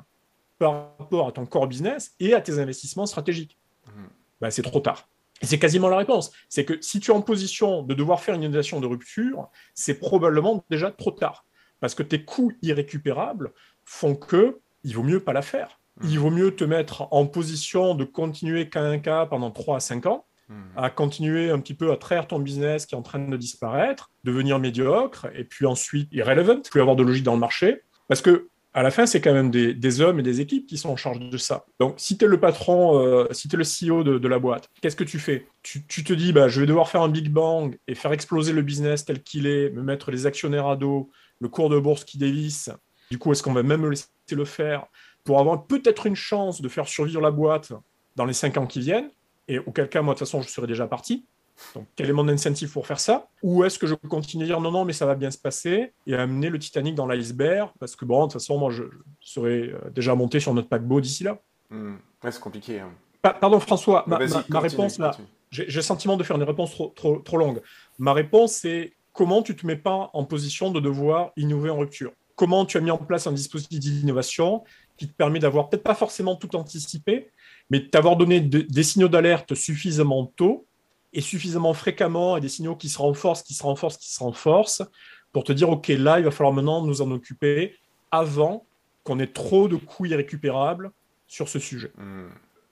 par 0.58 0.96
rapport 0.98 1.28
à 1.28 1.32
ton 1.32 1.46
core 1.46 1.68
business 1.68 2.16
et 2.20 2.34
à 2.34 2.42
tes 2.42 2.60
investissements 2.60 3.06
stratégiques. 3.06 3.58
Mmh. 3.88 4.06
Ben, 4.42 4.50
c'est 4.50 4.62
trop 4.62 4.80
tard. 4.80 5.08
Et 5.42 5.46
c'est 5.46 5.60
quasiment 5.60 5.90
la 5.90 5.98
réponse. 5.98 6.32
C'est 6.50 6.66
que 6.66 6.82
si 6.82 7.00
tu 7.00 7.12
es 7.12 7.14
en 7.14 7.22
position 7.22 7.84
de 7.84 7.94
devoir 7.94 8.22
faire 8.22 8.36
une 8.36 8.44
innovation 8.44 8.80
de 8.80 8.88
rupture, 8.88 9.50
c'est 9.74 10.00
probablement 10.00 10.64
déjà 10.70 10.92
trop 10.92 11.12
tard. 11.12 11.46
Parce 11.82 11.94
que 11.94 12.04
tes 12.04 12.24
coûts 12.24 12.54
irrécupérables 12.62 13.54
font 13.84 14.16
que 14.16 14.60
il 14.84 14.96
vaut 14.96 15.04
mieux 15.04 15.20
pas 15.20 15.34
la 15.34 15.42
faire. 15.42 15.80
Mmh. 16.02 16.08
Il 16.10 16.20
vaut 16.20 16.32
mieux 16.32 16.56
te 16.56 16.64
mettre 16.64 17.08
en 17.12 17.26
position 17.26 17.96
de 17.96 18.04
continuer 18.04 18.70
qu'un 18.70 19.00
cas 19.00 19.26
pendant 19.26 19.52
3 19.52 19.78
à 19.78 19.80
5 19.80 20.06
ans 20.06 20.26
Hmm. 20.48 20.62
à 20.76 20.92
continuer 20.92 21.50
un 21.50 21.60
petit 21.60 21.74
peu 21.74 21.92
à 21.92 21.98
traire 21.98 22.28
ton 22.28 22.38
business 22.38 22.86
qui 22.86 22.94
est 22.94 22.98
en 22.98 23.02
train 23.02 23.18
de 23.18 23.36
disparaître, 23.36 24.12
devenir 24.24 24.60
médiocre, 24.60 25.26
et 25.34 25.44
puis 25.44 25.66
ensuite 25.66 26.08
irrelevant, 26.12 26.62
plus 26.62 26.82
avoir 26.82 26.96
de 26.96 27.02
logique 27.02 27.24
dans 27.24 27.34
le 27.34 27.40
marché. 27.40 27.82
Parce 28.08 28.22
que 28.22 28.48
à 28.72 28.84
la 28.84 28.92
fin, 28.92 29.08
c'est 29.08 29.22
quand 29.22 29.34
même 29.34 29.50
des, 29.50 30.02
hommes 30.02 30.20
et 30.20 30.22
des 30.22 30.42
équipes 30.42 30.68
qui 30.68 30.78
sont 30.78 30.90
en 30.90 30.98
charge 30.98 31.20
de 31.20 31.38
ça. 31.38 31.66
Donc, 31.80 31.96
si 31.98 32.18
tu 32.18 32.26
es 32.26 32.28
le 32.28 32.40
patron, 32.40 33.00
euh, 33.00 33.26
si 33.32 33.48
tu 33.48 33.56
es 33.56 33.58
le 33.58 33.64
CEO 33.64 34.04
de, 34.04 34.28
la 34.28 34.38
boîte, 34.38 34.70
qu'est-ce 34.82 34.98
que 34.98 35.06
tu 35.06 35.18
fais? 35.18 35.48
Tu, 35.64 35.82
te 35.88 36.12
dis, 36.12 36.34
bah, 36.34 36.50
je 36.50 36.60
vais 36.60 36.68
devoir 36.68 36.90
faire 36.90 37.02
un 37.02 37.08
big 37.08 37.30
bang 37.30 37.76
et 37.88 37.96
faire 37.96 38.12
exploser 38.12 38.52
le 38.52 38.62
business 38.62 39.06
tel 39.06 39.24
qu'il 39.24 39.48
est, 39.48 39.70
me 39.70 39.82
mettre 39.82 40.12
les 40.12 40.26
actionnaires 40.26 40.68
à 40.68 40.76
dos, 40.76 41.10
le 41.40 41.48
cours 41.48 41.70
de 41.70 41.80
bourse 41.80 42.04
qui 42.04 42.18
dévisse. 42.18 42.70
Du 43.10 43.18
coup, 43.18 43.32
est-ce 43.32 43.42
qu'on 43.42 43.54
va 43.54 43.64
même 43.64 43.82
me 43.82 43.90
laisser 43.90 44.08
le 44.32 44.46
faire? 44.46 44.86
Pour 45.26 45.40
avoir 45.40 45.66
peut-être 45.66 46.06
une 46.06 46.16
chance 46.16 46.62
de 46.62 46.70
faire 46.70 46.88
survivre 46.88 47.20
la 47.20 47.32
boîte 47.32 47.74
dans 48.16 48.24
les 48.26 48.34
cinq 48.34 48.56
ans 48.56 48.68
qui 48.68 48.80
viennent 48.80 49.10
et 49.48 49.60
auquel 49.60 49.90
cas, 49.90 50.02
moi, 50.02 50.14
de 50.14 50.20
toute 50.20 50.28
façon, 50.28 50.42
je 50.42 50.50
serais 50.50 50.68
déjà 50.68 50.88
parti. 50.88 51.26
Donc, 51.74 51.88
quel 51.96 52.10
est 52.10 52.14
mon 52.14 52.28
incentive 52.28 52.72
pour 52.72 52.86
faire 52.86 53.00
ça? 53.00 53.28
Ou 53.42 53.64
est-ce 53.64 53.80
que 53.80 53.88
je 53.88 53.96
continue 53.96 54.44
à 54.44 54.48
dire 54.48 54.62
non, 54.62 54.72
non, 54.72 54.86
mais 54.86 54.94
ça 54.94 55.06
va 55.06 55.16
bien 55.16 55.32
se 55.32 55.38
passer 55.38 55.94
et 56.06 56.16
amener 56.16 56.50
le 56.50 56.60
Titanic 56.60 56.96
dans 56.96 57.08
l'iceberg? 57.08 57.70
Parce 57.80 57.96
que, 57.96 58.06
bon, 58.06 58.22
de 58.22 58.24
toute 58.24 58.34
façon, 58.34 58.58
moi, 58.58 58.72
je, 58.72 58.84
serais 59.22 59.70
euh, 59.70 59.90
déjà 59.92 60.16
monté 60.16 60.40
sur 60.40 60.54
notre 60.54 60.68
paquebot 60.68 61.00
d'ici 61.00 61.24
là. 61.24 61.40
Hmm. 61.70 61.96
Ouais, 62.24 62.32
c'est 62.32 62.42
compliqué. 62.42 62.80
Hein. 62.80 62.92
pardon, 63.22 63.60
François, 63.60 64.04
ma, 64.08 64.18
réponse 64.60 65.00
là, 65.00 65.16
j'ai 65.50 65.66
le 65.66 65.82
sentiment 65.82 66.18
de 66.18 66.24
faire 66.24 66.36
une 66.36 66.44
réponse 66.44 66.72
trop, 66.72 66.88
trop, 66.90 67.20
trop 67.20 67.38
longue. 67.38 67.62
Ma 68.00 68.14
réponse, 68.14 68.54
c'est 68.54 68.94
comment 69.14 69.42
tu 69.42 69.56
te 69.56 69.66
mets 69.66 69.78
pas 69.78 70.10
en 70.14 70.26
position 70.26 70.72
de 70.72 70.80
devoir 70.80 71.32
innover 71.38 71.70
en 71.70 71.78
rupture? 71.78 72.12
Comment 72.36 72.66
tu 72.66 72.78
as 72.78 72.82
mis 72.82 72.92
en 72.92 72.98
place 72.98 73.28
un 73.28 73.32
dispositif 73.32 73.80
d'innovation 73.80 74.64
qui 74.98 75.08
te 75.08 75.14
permet 75.14 75.40
d'avoir 75.40 75.70
peut-être 75.70 75.84
pas 75.84 75.96
forcément 75.96 76.36
tout 76.36 76.56
anticipé, 76.56 77.32
mais 77.70 77.80
d'avoir 77.80 78.16
donné 78.16 78.40
des 78.40 78.84
signaux 78.84 79.08
d'alerte 79.08 79.56
suffisamment 79.56 80.26
tôt 80.36 80.66
et 81.14 81.22
suffisamment 81.22 81.74
fréquemment 81.74 82.38
et 82.38 82.42
des 82.42 82.50
signaux 82.50 82.76
qui 82.76 82.90
se 82.90 82.98
renforcent, 82.98 83.44
qui 83.44 83.54
se 83.54 83.64
renforcent, 83.64 83.98
qui 83.98 84.12
se 84.12 84.20
renforcent 84.20 84.84
pour 85.32 85.44
te 85.44 85.52
dire, 85.52 85.70
OK, 85.70 85.88
là, 85.90 86.20
il 86.20 86.26
va 86.26 86.32
falloir 86.32 86.54
maintenant 86.54 86.86
nous 86.86 87.02
en 87.02 87.12
occuper 87.12 87.76
avant 88.12 88.66
qu'on 89.04 89.20
ait 89.20 89.28
trop 89.28 89.68
de 89.68 89.76
coûts 89.76 90.06
irrécupérables 90.06 90.92
sur 91.28 91.50
ce 91.50 91.60
sujet. 91.60 91.92
Hmm. 91.98 92.30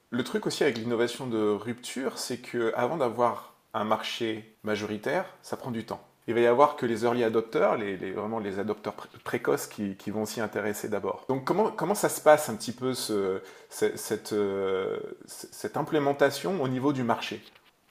Le 0.09 0.23
truc 0.23 0.45
aussi 0.45 0.63
avec 0.63 0.77
l'innovation 0.77 1.27
de 1.27 1.39
rupture, 1.39 2.17
c'est 2.17 2.37
qu'avant 2.37 2.97
d'avoir 2.97 3.55
un 3.73 3.83
marché 3.83 4.55
majoritaire, 4.63 5.25
ça 5.41 5.57
prend 5.57 5.71
du 5.71 5.85
temps 5.85 6.05
il 6.27 6.33
va 6.33 6.39
y 6.39 6.45
avoir 6.45 6.75
que 6.75 6.85
les 6.85 7.03
early 7.03 7.23
adopters, 7.23 7.77
les, 7.77 7.95
vraiment 8.11 8.39
les 8.39 8.59
adopteurs 8.59 8.95
précoces 9.23 9.67
qui, 9.67 10.11
vont 10.11 10.25
s'y 10.25 10.39
intéresser 10.39 10.87
d'abord. 10.87 11.25
Donc 11.27 11.43
comment, 11.43 11.69
comment 11.69 11.95
ça 11.95 12.09
se 12.09 12.21
passe 12.21 12.49
un 12.49 12.55
petit 12.55 12.71
peu 12.71 12.93
ce, 12.93 13.41
cette, 13.69 14.33
euh, 14.33 14.99
cette, 15.25 15.75
implémentation 15.75 16.61
au 16.61 16.67
niveau 16.67 16.93
du 16.93 17.03
marché? 17.03 17.41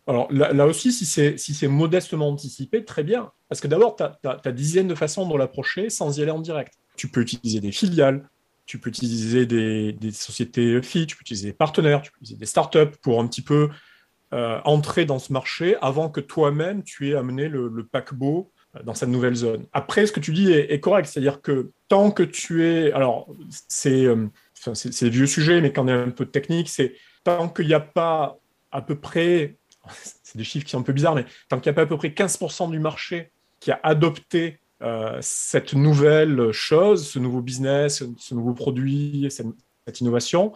Alors 0.07 0.33
là, 0.33 0.67
aussi, 0.67 0.93
si 0.93 1.05
c'est 1.05 1.37
si 1.37 1.67
modestement 1.69 2.29
anticipé, 2.29 2.85
très 2.85 3.05
bien. 3.05 3.31
Parce 3.49 3.61
que 3.61 3.69
d'abord, 3.69 3.97
tu 3.97 4.29
as, 4.29 4.53
dizaines 4.53 4.89
de 4.89 4.95
façons 4.95 5.29
de 5.29 5.37
l'approcher 5.37 5.91
sans 5.91 6.19
y 6.19 6.23
aller 6.23 6.31
en 6.31 6.41
direct. 6.41 6.75
Tu 6.97 7.09
peux 7.09 7.21
utiliser 7.21 7.61
des 7.61 7.71
filiales, 7.71 8.29
tu 8.67 8.79
peux 8.79 8.89
utiliser 8.89 9.47
des, 9.47 10.13
sociétés 10.13 10.81
FI, 10.83 11.07
tu 11.07 11.17
peux 11.17 11.21
utiliser 11.21 11.49
des 11.49 11.53
partenaires, 11.53 12.01
tu 12.01 12.11
peux 12.11 12.19
utiliser 12.23 12.41
des 12.41 12.47
startups 12.47 12.97
pour 13.03 13.21
un 13.21 13.27
petit 13.29 13.43
peu 13.43 13.69
euh, 14.33 14.61
entrer 14.65 15.05
dans 15.05 15.19
ce 15.19 15.31
marché 15.31 15.77
avant 15.83 16.09
que 16.09 16.19
toi-même 16.19 16.83
tu 16.83 17.11
aies 17.11 17.15
amené 17.15 17.49
le, 17.49 17.85
paquebot 17.85 18.51
euh, 18.75 18.83
dans 18.83 18.95
cette 18.95 19.11
nouvelle 19.11 19.35
zone. 19.35 19.67
Après, 19.75 20.07
ce 20.07 20.13
que 20.13 20.21
tu 20.21 20.33
dis 20.33 20.51
est, 20.51 20.81
correct, 20.81 21.05
c'est-à-dire 21.05 21.43
que 21.43 21.71
tant 21.89 22.11
que 22.11 22.23
tu 22.23 22.65
es, 22.65 22.93
alors 22.93 23.29
c'est 23.69 24.07
euh, 24.07 24.27
vieux 25.03 25.27
sujet, 25.27 25.61
mais 25.61 25.71
quand 25.71 25.85
même 25.85 26.09
un 26.09 26.13
peu 26.13 26.25
technique, 26.25 26.71
c'est 26.71 26.95
tant 27.25 27.51
qu'il 27.51 27.67
n'y 27.67 27.75
a 27.75 27.81
pas 27.81 28.39
à 28.71 28.81
peu 28.81 28.95
près, 28.95 29.59
c'est 30.23 30.39
des 30.39 30.45
chiffres 30.45 30.65
qui 30.65 30.71
sont 30.71 30.81
un 30.81 30.83
peu 30.83 30.95
bizarres, 30.95 31.15
mais 31.15 31.27
tant 31.51 31.61
qu'il 31.61 31.71
n'y 31.71 31.75
a 31.75 31.77
pas 31.77 31.83
à 31.83 31.87
peu 31.87 31.99
près 31.99 32.09
15% 32.09 32.71
du 32.71 32.79
marché 32.79 33.33
qui 33.61 33.71
a 33.71 33.81
adopté 33.83 34.61
cette 35.21 35.75
nouvelle 35.75 36.51
chose, 36.51 37.07
ce 37.07 37.21
nouveau 37.21 37.41
business, 37.41 38.03
ce 38.19 38.35
nouveau 38.35 38.53
produit, 38.53 39.29
cette 39.31 40.01
innovation, 40.01 40.53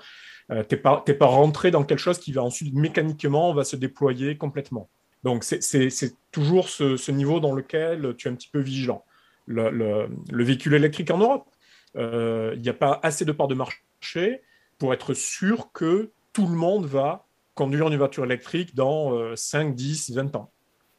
euh, 0.50 0.62
tu 0.68 0.76
n'es 0.76 1.14
pas, 1.14 1.26
rentré 1.26 1.70
dans 1.70 1.84
quelque 1.84 1.98
chose 1.98 2.18
qui 2.18 2.32
va 2.32 2.42
ensuite 2.42 2.74
mécaniquement 2.74 3.52
va 3.52 3.64
se 3.64 3.76
déployer 3.76 4.36
complètement. 4.36 4.88
Donc 5.24 5.44
c'est 5.44 6.14
toujours 6.30 6.68
ce, 6.68 7.10
niveau 7.10 7.40
dans 7.40 7.52
lequel 7.52 8.14
tu 8.16 8.28
es 8.28 8.30
un 8.30 8.34
petit 8.34 8.48
peu 8.48 8.60
vigilant. 8.60 9.04
Le, 9.46 10.08
véhicule 10.30 10.74
électrique 10.74 11.10
en 11.10 11.18
Europe, 11.18 11.48
euh, 11.96 12.52
il 12.54 12.62
n'y 12.62 12.68
a 12.68 12.74
pas 12.74 13.00
assez 13.02 13.24
de 13.24 13.32
parts 13.32 13.48
de 13.48 13.54
marché 13.54 14.42
pour 14.78 14.92
être 14.92 15.14
sûr 15.14 15.72
que 15.72 16.10
tout 16.32 16.46
le 16.46 16.54
monde 16.54 16.86
va 16.86 17.26
conduire 17.54 17.88
une 17.88 17.96
voiture 17.96 18.24
électrique 18.24 18.74
dans 18.74 19.34
5, 19.34 19.74
10, 19.74 20.10
20 20.12 20.36
ans. 20.36 20.52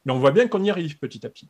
Mais 0.07 0.13
on 0.13 0.19
voit 0.19 0.31
bien 0.31 0.47
qu'on 0.47 0.63
y 0.63 0.69
arrive 0.69 0.97
petit 0.97 1.25
à 1.25 1.29
petit. 1.29 1.49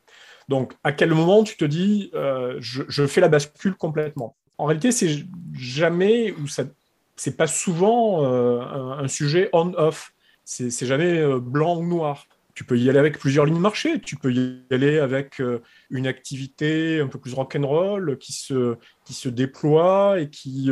Donc, 0.49 0.73
à 0.83 0.91
quel 0.91 1.13
moment 1.13 1.43
tu 1.43 1.57
te 1.57 1.65
dis, 1.65 2.09
euh, 2.15 2.57
je, 2.59 2.81
je, 2.87 3.05
fais 3.05 3.21
la 3.21 3.27
bascule 3.27 3.75
complètement? 3.75 4.35
En 4.57 4.65
réalité, 4.65 4.91
c'est 4.91 5.25
jamais 5.53 6.31
où 6.31 6.47
ça, 6.47 6.63
c'est 7.17 7.35
pas 7.35 7.47
souvent 7.47 8.23
euh, 8.23 8.61
un, 8.61 9.07
sujet 9.07 9.49
on-off. 9.51 10.13
C'est 10.45 10.85
jamais 10.85 11.19
euh, 11.19 11.39
blanc 11.39 11.77
ou 11.77 11.85
noir. 11.85 12.27
Tu 12.53 12.63
peux 12.63 12.77
y 12.77 12.89
aller 12.89 12.97
avec 12.97 13.19
plusieurs 13.19 13.45
lignes 13.45 13.57
de 13.57 13.61
marché. 13.61 13.99
Tu 13.99 14.15
peux 14.15 14.31
y 14.31 14.63
aller 14.71 14.97
avec 14.97 15.41
euh, 15.41 15.61
une 15.91 16.07
activité 16.07 16.99
un 16.99 17.07
peu 17.07 17.19
plus 17.19 17.33
rock'n'roll 17.33 18.17
qui 18.17 18.33
se, 18.33 18.75
qui 19.05 19.13
se 19.13 19.29
déploie 19.29 20.19
et 20.19 20.29
qui 20.29 20.71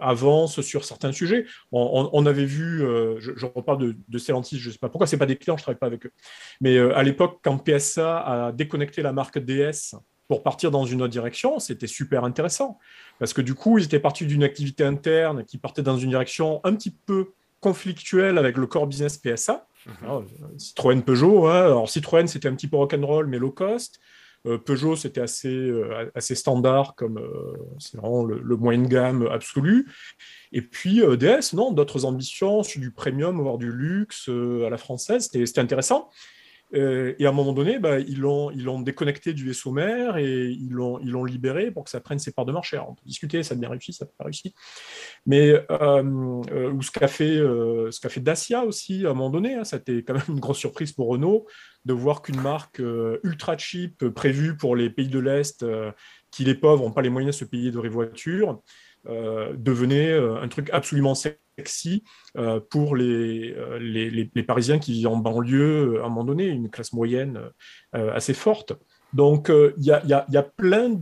avance 0.00 0.60
sur 0.60 0.84
certains 0.84 1.10
sujets. 1.10 1.46
On, 1.72 2.26
avait 2.26 2.44
vu, 2.44 2.80
je, 3.18 3.46
reparle 3.46 3.78
de, 3.78 3.96
de 4.08 4.18
je 4.18 4.32
ne 4.32 4.72
sais 4.72 4.78
pas 4.78 4.88
pourquoi, 4.88 5.08
ce 5.08 5.16
pas 5.16 5.26
des 5.26 5.36
clients, 5.36 5.56
je 5.56 5.62
ne 5.62 5.64
travaille 5.64 5.78
pas 5.78 5.86
avec 5.86 6.06
eux. 6.06 6.12
Mais 6.60 6.78
à 6.78 7.02
l'époque, 7.02 7.40
quand 7.42 7.58
PSA 7.58 8.20
a 8.20 8.52
déconnecté 8.52 9.02
la 9.02 9.12
marque 9.12 9.40
DS 9.40 9.96
pour 10.28 10.42
partir 10.42 10.70
dans 10.70 10.84
une 10.84 11.02
autre 11.02 11.12
direction, 11.12 11.58
c'était 11.58 11.86
super 11.86 12.24
intéressant. 12.24 12.78
Parce 13.18 13.32
que 13.32 13.40
du 13.40 13.54
coup, 13.54 13.78
ils 13.78 13.84
étaient 13.84 14.00
partis 14.00 14.26
d'une 14.26 14.42
activité 14.42 14.84
interne 14.84 15.44
qui 15.44 15.58
partait 15.58 15.82
dans 15.82 15.96
une 15.96 16.10
direction 16.10 16.60
un 16.64 16.74
petit 16.74 16.90
peu 16.90 17.32
conflictuelle 17.60 18.38
avec 18.38 18.56
le 18.56 18.66
core 18.66 18.86
business 18.86 19.18
PSA. 19.18 19.66
Mhm. 19.86 20.26
Citroën 20.58 21.02
Peugeot, 21.02 21.46
hein. 21.46 21.64
alors 21.64 21.88
Citroën 21.88 22.26
c'était 22.26 22.48
un 22.48 22.54
petit 22.54 22.66
peu 22.66 22.76
rock'n'roll 22.76 23.26
mais 23.26 23.38
low 23.38 23.52
cost. 23.52 24.00
Peugeot, 24.64 24.94
c'était 24.94 25.22
assez, 25.22 25.72
assez 26.14 26.36
standard, 26.36 26.94
comme 26.94 27.20
c'est 27.80 27.96
vraiment 27.96 28.22
le, 28.22 28.38
le, 28.40 28.56
moyen 28.56 28.82
de 28.82 28.86
gamme 28.86 29.26
absolu. 29.26 29.88
Et 30.52 30.62
puis 30.62 31.02
DS, 31.18 31.52
non, 31.54 31.72
d'autres 31.72 32.04
ambitions 32.04 32.62
sur 32.62 32.80
du 32.80 32.92
premium, 32.92 33.40
voire 33.40 33.58
du 33.58 33.72
luxe 33.72 34.28
à 34.28 34.70
la 34.70 34.76
française, 34.76 35.28
c'était 35.32 35.58
intéressant. 35.58 36.10
Euh, 36.74 37.14
et 37.18 37.26
à 37.26 37.28
un 37.28 37.32
moment 37.32 37.52
donné, 37.52 37.78
bah, 37.78 38.00
ils 38.00 38.18
l'ont 38.18 38.80
déconnecté 38.80 39.32
du 39.32 39.46
vaisseau 39.46 39.70
mère 39.70 40.16
et 40.16 40.48
ils 40.48 40.70
l'ont 40.70 41.24
libéré 41.24 41.70
pour 41.70 41.84
que 41.84 41.90
ça 41.90 42.00
prenne 42.00 42.18
ses 42.18 42.32
parts 42.32 42.44
de 42.44 42.52
marché. 42.52 42.78
on 42.78 42.94
peut 42.94 43.02
discuter, 43.04 43.42
ça 43.42 43.54
a 43.54 43.56
bien 43.56 43.68
réussi, 43.68 43.92
ça 43.92 44.04
n'a 44.04 44.10
pas 44.18 44.24
réussi. 44.24 44.54
Mais 45.26 45.50
euh, 45.70 46.42
euh, 46.50 46.80
ce 46.80 46.90
qu'a 46.90 47.08
fait, 47.08 48.20
Dacia 48.20 48.64
aussi 48.64 49.06
à 49.06 49.10
un 49.10 49.14
moment 49.14 49.30
donné, 49.30 49.54
hein, 49.54 49.64
ça 49.64 49.76
a 49.76 49.78
été 49.78 50.02
quand 50.02 50.14
même 50.14 50.22
une 50.28 50.40
grosse 50.40 50.58
surprise 50.58 50.92
pour 50.92 51.08
Renault 51.08 51.46
de 51.84 51.92
voir 51.92 52.22
qu'une 52.22 52.40
marque 52.40 52.82
ultra 53.22 53.56
cheap 53.56 54.08
prévue 54.08 54.56
pour 54.56 54.74
les 54.74 54.90
pays 54.90 55.08
de 55.08 55.20
l'Est, 55.20 55.64
qui 56.32 56.44
les 56.44 56.56
pauvres 56.56 56.82
n'ont 56.82 56.92
pas 56.92 57.02
les 57.02 57.10
moyens 57.10 57.36
de 57.36 57.38
se 57.38 57.48
payer 57.48 57.70
de 57.70 57.78
voitures, 57.78 58.60
devenait 59.04 60.12
un 60.12 60.48
truc 60.48 60.68
absolument 60.72 61.14
sexy 61.56 62.04
euh, 62.36 62.60
pour 62.60 62.96
euh, 62.96 63.78
les, 63.80 64.10
les, 64.10 64.42
Parisiens 64.42 64.78
qui 64.78 64.92
vivent 64.92 65.08
en 65.08 65.16
banlieue 65.16 65.96
euh, 65.96 66.02
à 66.02 66.06
un 66.06 66.08
moment 66.08 66.24
donné, 66.24 66.46
une 66.46 66.70
classe 66.70 66.92
moyenne 66.92 67.40
assez 67.92 68.34
forte. 68.34 68.74
Donc 69.12 69.50
il 69.50 69.82
y, 69.82 69.86
y, 69.86 69.92
a, 70.36 70.42
plein 70.42 71.00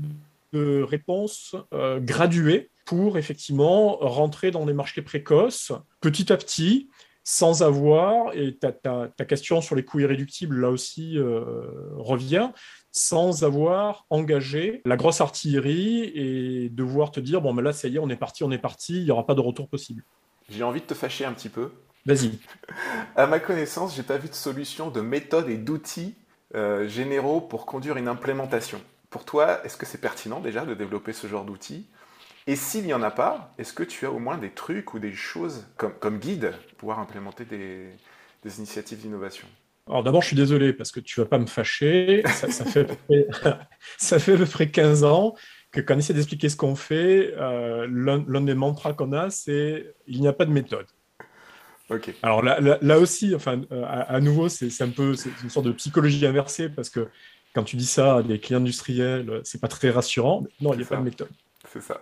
de 0.53 0.83
réponses 0.83 1.57
graduées 2.01 2.71
pour 2.85 3.19
effectivement 3.19 3.97
rentrer 3.97 4.51
dans 4.51 4.67
des 4.67 4.73
marchés 4.73 5.03
précoces 5.03 5.73
petit 6.01 6.33
à 6.33 6.37
petit 6.37 6.89
sans 7.27 7.63
avoir, 7.63 8.35
et 8.35 8.55
ta, 8.55 8.71
ta, 8.71 9.09
ta, 9.09 9.25
question 9.25 9.63
sur 9.63 9.75
les 9.75 9.83
coûts 9.83 10.01
irréductibles 10.01 10.61
là 10.61 10.69
aussi 10.69 11.17
revient, 11.97 12.51
sans 12.93 13.43
avoir 13.43 14.07
engagé 14.09 14.83
la 14.85 14.97
grosse 14.97 15.21
artillerie 15.21 16.05
et 16.15 16.69
devoir 16.69 17.11
te 17.11 17.19
dire, 17.19 17.41
bon, 17.41 17.53
mais 17.53 17.63
là, 17.63 17.73
ça 17.73 17.89
y 17.89 17.97
est, 17.97 17.99
on 17.99 18.09
est 18.09 18.17
parti, 18.17 18.45
on 18.45 18.51
est 18.53 18.59
parti, 18.59 18.99
il 18.99 19.05
n'y 19.05 19.11
aura 19.11 19.27
pas 19.27 19.35
de 19.35 19.41
retour 19.41 19.69
possible. 19.69 20.05
J'ai 20.49 20.63
envie 20.63 20.81
de 20.81 20.87
te 20.87 20.95
fâcher 20.95 21.25
un 21.25 21.33
petit 21.33 21.49
peu. 21.49 21.73
Vas-y. 22.07 22.39
À 23.17 23.27
ma 23.27 23.41
connaissance, 23.41 23.95
j'ai 23.97 24.03
pas 24.03 24.19
vu 24.19 24.29
de 24.29 24.35
solution, 24.35 24.91
de 24.91 25.01
méthode 25.01 25.49
et 25.49 25.57
d'outils 25.57 26.15
euh, 26.55 26.87
généraux 26.89 27.41
pour 27.41 27.67
conduire 27.67 27.97
une 27.97 28.09
implémentation. 28.09 28.81
Pour 29.11 29.25
toi, 29.25 29.65
est-ce 29.65 29.77
que 29.77 29.87
c'est 29.87 30.01
pertinent 30.01 30.41
déjà 30.41 30.67
de 30.67 30.75
développer 30.75 31.13
ce 31.13 31.27
genre 31.27 31.45
d'outils? 31.45 31.87
Et 32.47 32.57
s'il 32.57 32.85
n'y 32.85 32.93
en 32.93 33.03
a 33.03 33.11
pas, 33.11 33.55
est-ce 33.59 33.73
que 33.73 33.83
tu 33.83 34.05
as 34.07 34.11
au 34.11 34.19
moins 34.19 34.37
des 34.37 34.51
trucs 34.51 34.93
ou 34.95 34.99
des 34.99 35.15
choses 35.15 35.67
comme, 35.77 35.95
comme 35.95 36.19
guide 36.19 36.53
pour 36.69 36.77
pouvoir 36.77 36.99
implémenter 36.99 37.45
des, 37.45 37.89
des 38.43 38.59
initiatives 38.59 39.01
d'innovation? 39.01 39.49
Alors 39.87 40.03
d'abord, 40.03 40.23
je 40.23 40.29
suis 40.29 40.37
désolé 40.37 40.73
parce 40.73 40.93
que 40.93 41.01
tu 41.01 41.21
vas 41.21 41.27
pas 41.27 41.39
me 41.39 41.47
fâcher. 41.47 42.23
Ça, 42.27 42.51
ça, 42.51 42.65
fait, 42.65 42.87
ça 43.99 44.19
fait 44.19 44.33
à 44.35 44.37
peu 44.37 44.47
près 44.47 44.71
15 44.71 45.05
ans 45.05 45.35
que 45.75 45.81
quand 45.81 45.97
on 45.97 45.99
essaie 45.99 46.15
d'expliquer 46.15 46.49
ce 46.49 46.57
qu'on 46.57 46.77
fait, 46.77 47.35
euh, 47.37 47.87
l'un 47.91 48.41
des 48.41 48.55
mantras 48.55 48.93
qu'on 48.93 49.13
a, 49.13 49.29
c'est 49.31 49.95
il 50.07 50.21
n'y 50.21 50.29
a 50.29 50.33
pas 50.33 50.45
de 50.45 50.53
méthode. 50.53 50.87
Ok. 51.91 52.15
Alors 52.23 52.43
là, 52.43 52.59
là, 52.61 52.99
aussi, 52.99 53.35
enfin, 53.35 53.61
euh, 53.73 53.85
à, 53.85 54.21
nouveau, 54.21 54.49
c'est 54.49 54.83
un 54.83 54.89
peu 54.89 55.15
une 55.43 55.51
sorte 55.51 55.67
de 55.67 55.73
psychologie 55.73 56.25
inversée 56.25 56.71
parce 56.71 56.89
que 56.89 57.09
quand 57.55 57.65
tu 57.65 57.77
dis 57.77 57.87
ça 57.87 58.17
à 58.17 58.23
des 58.23 58.39
clients 58.39 58.61
industriels, 58.61 59.41
c'est 59.45 59.61
pas 59.61 59.69
très 59.69 59.91
rassurant. 59.91 60.47
Non, 60.61 60.73
il 60.73 60.79
n'y 60.79 60.85
a 60.85 60.87
pas 60.87 60.97
de 60.97 61.03
méthode. 61.03 61.29
C'est 61.71 61.83
ça. 61.83 62.01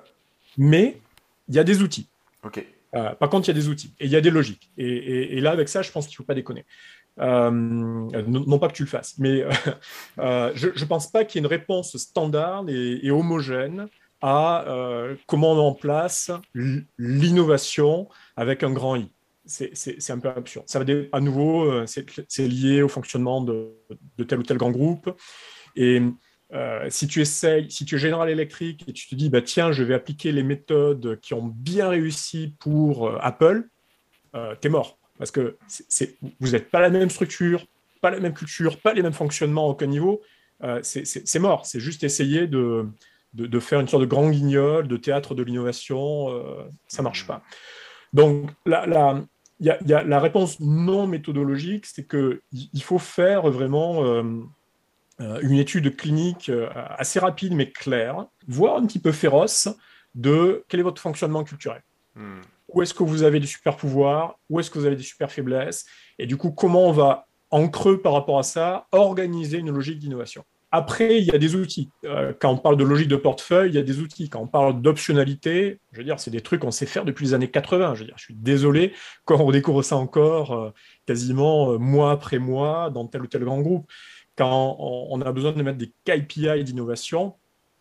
Mais 0.56 1.00
il 1.48 1.56
y 1.56 1.58
a 1.58 1.64
des 1.64 1.82
outils. 1.82 2.06
Ok. 2.44 2.64
Euh, 2.94 3.14
par 3.14 3.30
contre, 3.30 3.48
il 3.48 3.56
y 3.56 3.58
a 3.58 3.60
des 3.60 3.68
outils 3.68 3.92
et 3.98 4.04
il 4.04 4.10
y 4.10 4.16
a 4.16 4.20
des 4.20 4.30
logiques. 4.30 4.70
Et, 4.76 5.36
et 5.36 5.40
là, 5.40 5.50
avec 5.50 5.68
ça, 5.68 5.82
je 5.82 5.90
pense 5.90 6.06
qu'il 6.06 6.14
ne 6.14 6.16
faut 6.18 6.24
pas 6.24 6.34
déconner. 6.34 6.64
Euh, 7.20 7.50
non 7.50 8.58
pas 8.58 8.68
que 8.68 8.74
tu 8.74 8.84
le 8.84 8.88
fasses, 8.88 9.18
mais 9.18 9.44
euh, 10.18 10.52
je 10.54 10.68
ne 10.68 10.84
pense 10.86 11.10
pas 11.10 11.24
qu'il 11.24 11.40
y 11.40 11.44
ait 11.44 11.46
une 11.46 11.50
réponse 11.50 11.96
standard 11.96 12.64
et, 12.68 13.10
homogène 13.10 13.86
à 14.22 14.64
euh, 14.68 15.16
comment 15.26 15.52
on 15.52 15.56
met 15.56 15.60
en 15.60 15.74
place 15.74 16.30
l'innovation 16.98 18.08
avec 18.36 18.62
un 18.62 18.70
grand 18.70 18.96
I. 18.96 19.10
C'est 19.44 20.10
un 20.10 20.20
peu 20.20 20.28
absurde. 20.28 20.66
Ça 20.68 20.78
va 20.78 20.84
à 21.10 21.20
nouveau, 21.20 21.84
c'est 21.86 22.48
lié 22.48 22.80
au 22.80 22.88
fonctionnement 22.88 23.42
de, 23.42 23.72
tel 24.26 24.38
ou 24.38 24.42
tel 24.44 24.56
grand 24.56 24.70
groupe. 24.70 25.10
Et 25.74 26.00
si 26.88 27.08
tu 27.08 27.20
essayes, 27.20 27.68
si 27.68 27.84
tu 27.84 27.96
es 27.96 27.98
General 27.98 28.30
Electric 28.30 28.88
et 28.88 28.92
tu 28.92 29.08
te 29.08 29.16
dis, 29.16 29.28
bah, 29.28 29.42
tiens, 29.42 29.72
je 29.72 29.82
vais 29.82 29.94
appliquer 29.94 30.30
les 30.30 30.44
méthodes 30.44 31.18
qui 31.20 31.34
ont 31.34 31.44
bien 31.44 31.88
réussi 31.88 32.54
pour 32.60 33.12
Apple, 33.20 33.68
tu 34.32 34.68
es 34.68 34.70
mort 34.70 35.01
parce 35.22 35.30
que 35.30 35.56
vous 36.40 36.50
n'êtes 36.50 36.68
pas 36.68 36.80
la 36.80 36.90
même 36.90 37.08
structure, 37.08 37.64
pas 38.00 38.10
la 38.10 38.18
même 38.18 38.34
culture, 38.34 38.80
pas 38.80 38.92
les 38.92 39.02
mêmes 39.02 39.12
fonctionnements 39.12 39.66
à 39.66 39.70
aucun 39.70 39.86
niveau. 39.86 40.20
Euh, 40.64 40.80
c'est 40.82 41.38
mort. 41.38 41.64
C'est 41.64 41.78
juste 41.78 42.02
essayer 42.02 42.48
de, 42.48 42.88
de, 43.34 43.60
faire 43.60 43.78
une 43.78 43.86
sorte 43.86 44.00
de 44.00 44.08
grand 44.08 44.28
guignol, 44.28 44.88
de 44.88 44.96
théâtre 44.96 45.36
de 45.36 45.44
l'innovation. 45.44 46.30
Euh, 46.30 46.64
ça 46.88 47.02
ne 47.02 47.04
marche 47.04 47.24
pas. 47.24 47.44
Donc, 48.12 48.50
la, 48.66 48.84
la, 48.84 49.22
y 49.60 49.70
a, 49.70 49.78
y 49.86 49.92
a 49.92 50.02
la 50.02 50.18
réponse 50.18 50.58
non 50.58 51.06
méthodologique, 51.06 51.86
c'est 51.86 52.08
qu'il 52.08 52.82
faut 52.82 52.98
faire 52.98 53.48
vraiment 53.48 54.04
euh, 54.04 54.42
une 55.40 55.54
étude 55.54 55.96
clinique 55.96 56.50
assez 56.74 57.20
rapide 57.20 57.54
mais 57.54 57.70
claire, 57.70 58.26
voire 58.48 58.74
un 58.74 58.86
petit 58.86 58.98
peu 58.98 59.12
féroce, 59.12 59.68
de 60.16 60.64
quel 60.66 60.80
est 60.80 60.82
votre 60.82 61.00
fonctionnement 61.00 61.44
culturel. 61.44 61.84
Hmm 62.16 62.40
où 62.74 62.82
est-ce 62.82 62.94
que 62.94 63.02
vous 63.02 63.22
avez 63.22 63.40
des 63.40 63.46
super 63.46 63.76
pouvoirs, 63.76 64.38
où 64.48 64.60
est-ce 64.60 64.70
que 64.70 64.78
vous 64.78 64.86
avez 64.86 64.96
des 64.96 65.02
super 65.02 65.30
faiblesses, 65.30 65.86
et 66.18 66.26
du 66.26 66.36
coup, 66.36 66.50
comment 66.50 66.88
on 66.88 66.92
va, 66.92 67.26
en 67.50 67.68
creux 67.68 68.00
par 68.00 68.12
rapport 68.12 68.38
à 68.38 68.42
ça, 68.42 68.86
organiser 68.92 69.58
une 69.58 69.70
logique 69.70 69.98
d'innovation? 69.98 70.44
Après, 70.74 71.18
il 71.18 71.24
y 71.24 71.30
a 71.30 71.38
des 71.38 71.54
outils. 71.54 71.90
Euh, 72.06 72.32
quand 72.40 72.50
on 72.50 72.56
parle 72.56 72.78
de 72.78 72.84
logique 72.84 73.08
de 73.08 73.16
portefeuille, 73.16 73.68
il 73.68 73.74
y 73.74 73.78
a 73.78 73.82
des 73.82 74.00
outils. 74.00 74.30
Quand 74.30 74.40
on 74.40 74.46
parle 74.46 74.80
d'optionnalité, 74.80 75.80
je 75.92 75.98
veux 75.98 76.04
dire, 76.04 76.18
c'est 76.18 76.30
des 76.30 76.40
trucs 76.40 76.62
qu'on 76.62 76.70
sait 76.70 76.86
faire 76.86 77.04
depuis 77.04 77.26
les 77.26 77.34
années 77.34 77.50
80. 77.50 77.94
Je 77.94 78.00
veux 78.00 78.06
dire, 78.06 78.14
je 78.16 78.24
suis 78.24 78.34
désolé 78.34 78.94
quand 79.26 79.38
on 79.38 79.50
découvre 79.50 79.82
ça 79.82 79.96
encore 79.96 80.52
euh, 80.52 80.70
quasiment 81.04 81.72
euh, 81.72 81.78
mois 81.78 82.10
après 82.10 82.38
mois 82.38 82.88
dans 82.88 83.06
tel 83.06 83.20
ou 83.20 83.26
tel 83.26 83.44
grand 83.44 83.60
groupe. 83.60 83.86
Quand 84.34 84.78
on 84.80 85.20
a 85.20 85.30
besoin 85.30 85.52
de 85.52 85.62
mettre 85.62 85.76
des 85.76 85.92
KPI 86.06 86.64
d'innovation, 86.64 87.34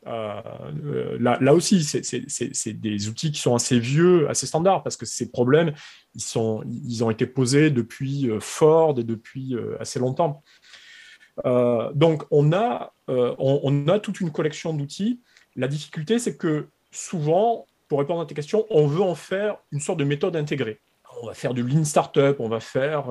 euh, 0.07 1.17
là, 1.19 1.53
aussi, 1.53 1.83
c'est 1.83 2.73
des 2.73 3.07
outils 3.07 3.31
qui 3.31 3.39
sont 3.39 3.55
assez 3.55 3.79
vieux, 3.79 4.29
assez 4.29 4.47
standards, 4.47 4.83
parce 4.83 4.97
que 4.97 5.05
ces 5.05 5.31
problèmes, 5.31 5.73
ils, 6.15 7.03
ont 7.03 7.09
été 7.09 7.25
posés 7.25 7.69
depuis 7.69 8.29
euh, 8.29 8.39
Ford 8.39 8.97
et 8.99 9.03
depuis 9.03 9.55
euh, 9.55 9.77
assez 9.79 9.99
longtemps. 9.99 10.43
donc, 11.45 12.23
on 12.31 12.51
a, 12.53 12.93
on, 13.07 13.87
a 13.87 13.99
toute 13.99 14.21
une 14.21 14.31
collection 14.31 14.73
d'outils. 14.73 15.21
La 15.55 15.67
difficulté, 15.67 16.19
c'est 16.19 16.37
que 16.37 16.67
souvent, 16.91 17.67
pour 17.87 17.99
répondre 17.99 18.21
à 18.21 18.25
tes 18.25 18.35
questions, 18.35 18.65
on 18.69 18.87
veut 18.87 19.01
en 19.01 19.15
faire 19.15 19.57
une 19.71 19.79
sorte 19.79 19.99
de 19.99 20.03
méthode 20.03 20.35
intégrée. 20.35 20.79
On 21.21 21.27
va 21.27 21.33
faire 21.33 21.53
du 21.53 21.61
lean 21.61 21.83
startup, 21.83 22.37
on 22.39 22.47
va 22.47 22.59
faire 22.59 23.03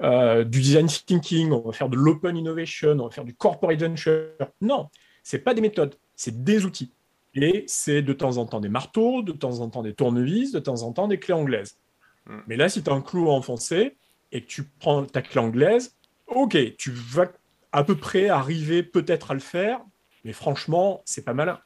du 0.00 0.60
design 0.60 0.88
thinking, 0.88 1.52
on 1.52 1.60
va 1.60 1.72
faire 1.72 1.88
de 1.88 1.96
l'open 1.96 2.36
innovation, 2.36 2.90
on 2.98 3.04
va 3.04 3.10
faire 3.10 3.24
du 3.24 3.34
corporate 3.34 3.80
venture. 3.80 4.28
Non, 4.60 4.88
c'est 5.22 5.38
pas 5.38 5.54
des 5.54 5.60
méthodes, 5.60 5.94
c'est 6.16 6.44
des 6.44 6.64
outils. 6.64 6.92
Et 7.34 7.64
c'est 7.66 8.02
de 8.02 8.12
temps 8.12 8.36
en 8.36 8.46
temps 8.46 8.60
des 8.60 8.68
marteaux, 8.68 9.22
de 9.22 9.32
temps 9.32 9.60
en 9.60 9.70
temps 9.70 9.82
des 9.82 9.94
tournevis, 9.94 10.52
de 10.52 10.58
temps 10.58 10.82
en 10.82 10.92
temps 10.92 11.08
des 11.08 11.18
clés 11.18 11.34
anglaises. 11.34 11.78
Hmm. 12.26 12.40
Mais 12.46 12.56
là, 12.56 12.68
si 12.68 12.82
tu 12.82 12.90
as 12.90 12.92
un 12.92 13.00
clou 13.00 13.30
enfoncé 13.30 13.96
et 14.32 14.42
que 14.42 14.46
tu 14.46 14.64
prends 14.64 15.04
ta 15.04 15.22
clé 15.22 15.40
anglaise, 15.40 15.96
ok, 16.26 16.76
tu 16.76 16.90
vas 16.90 17.28
à 17.72 17.84
peu 17.84 17.96
près 17.96 18.28
arriver 18.28 18.82
peut-être 18.82 19.30
à 19.30 19.34
le 19.34 19.40
faire, 19.40 19.80
mais 20.24 20.32
franchement, 20.32 21.02
c'est 21.06 21.24
pas 21.24 21.32
malin. 21.32 21.58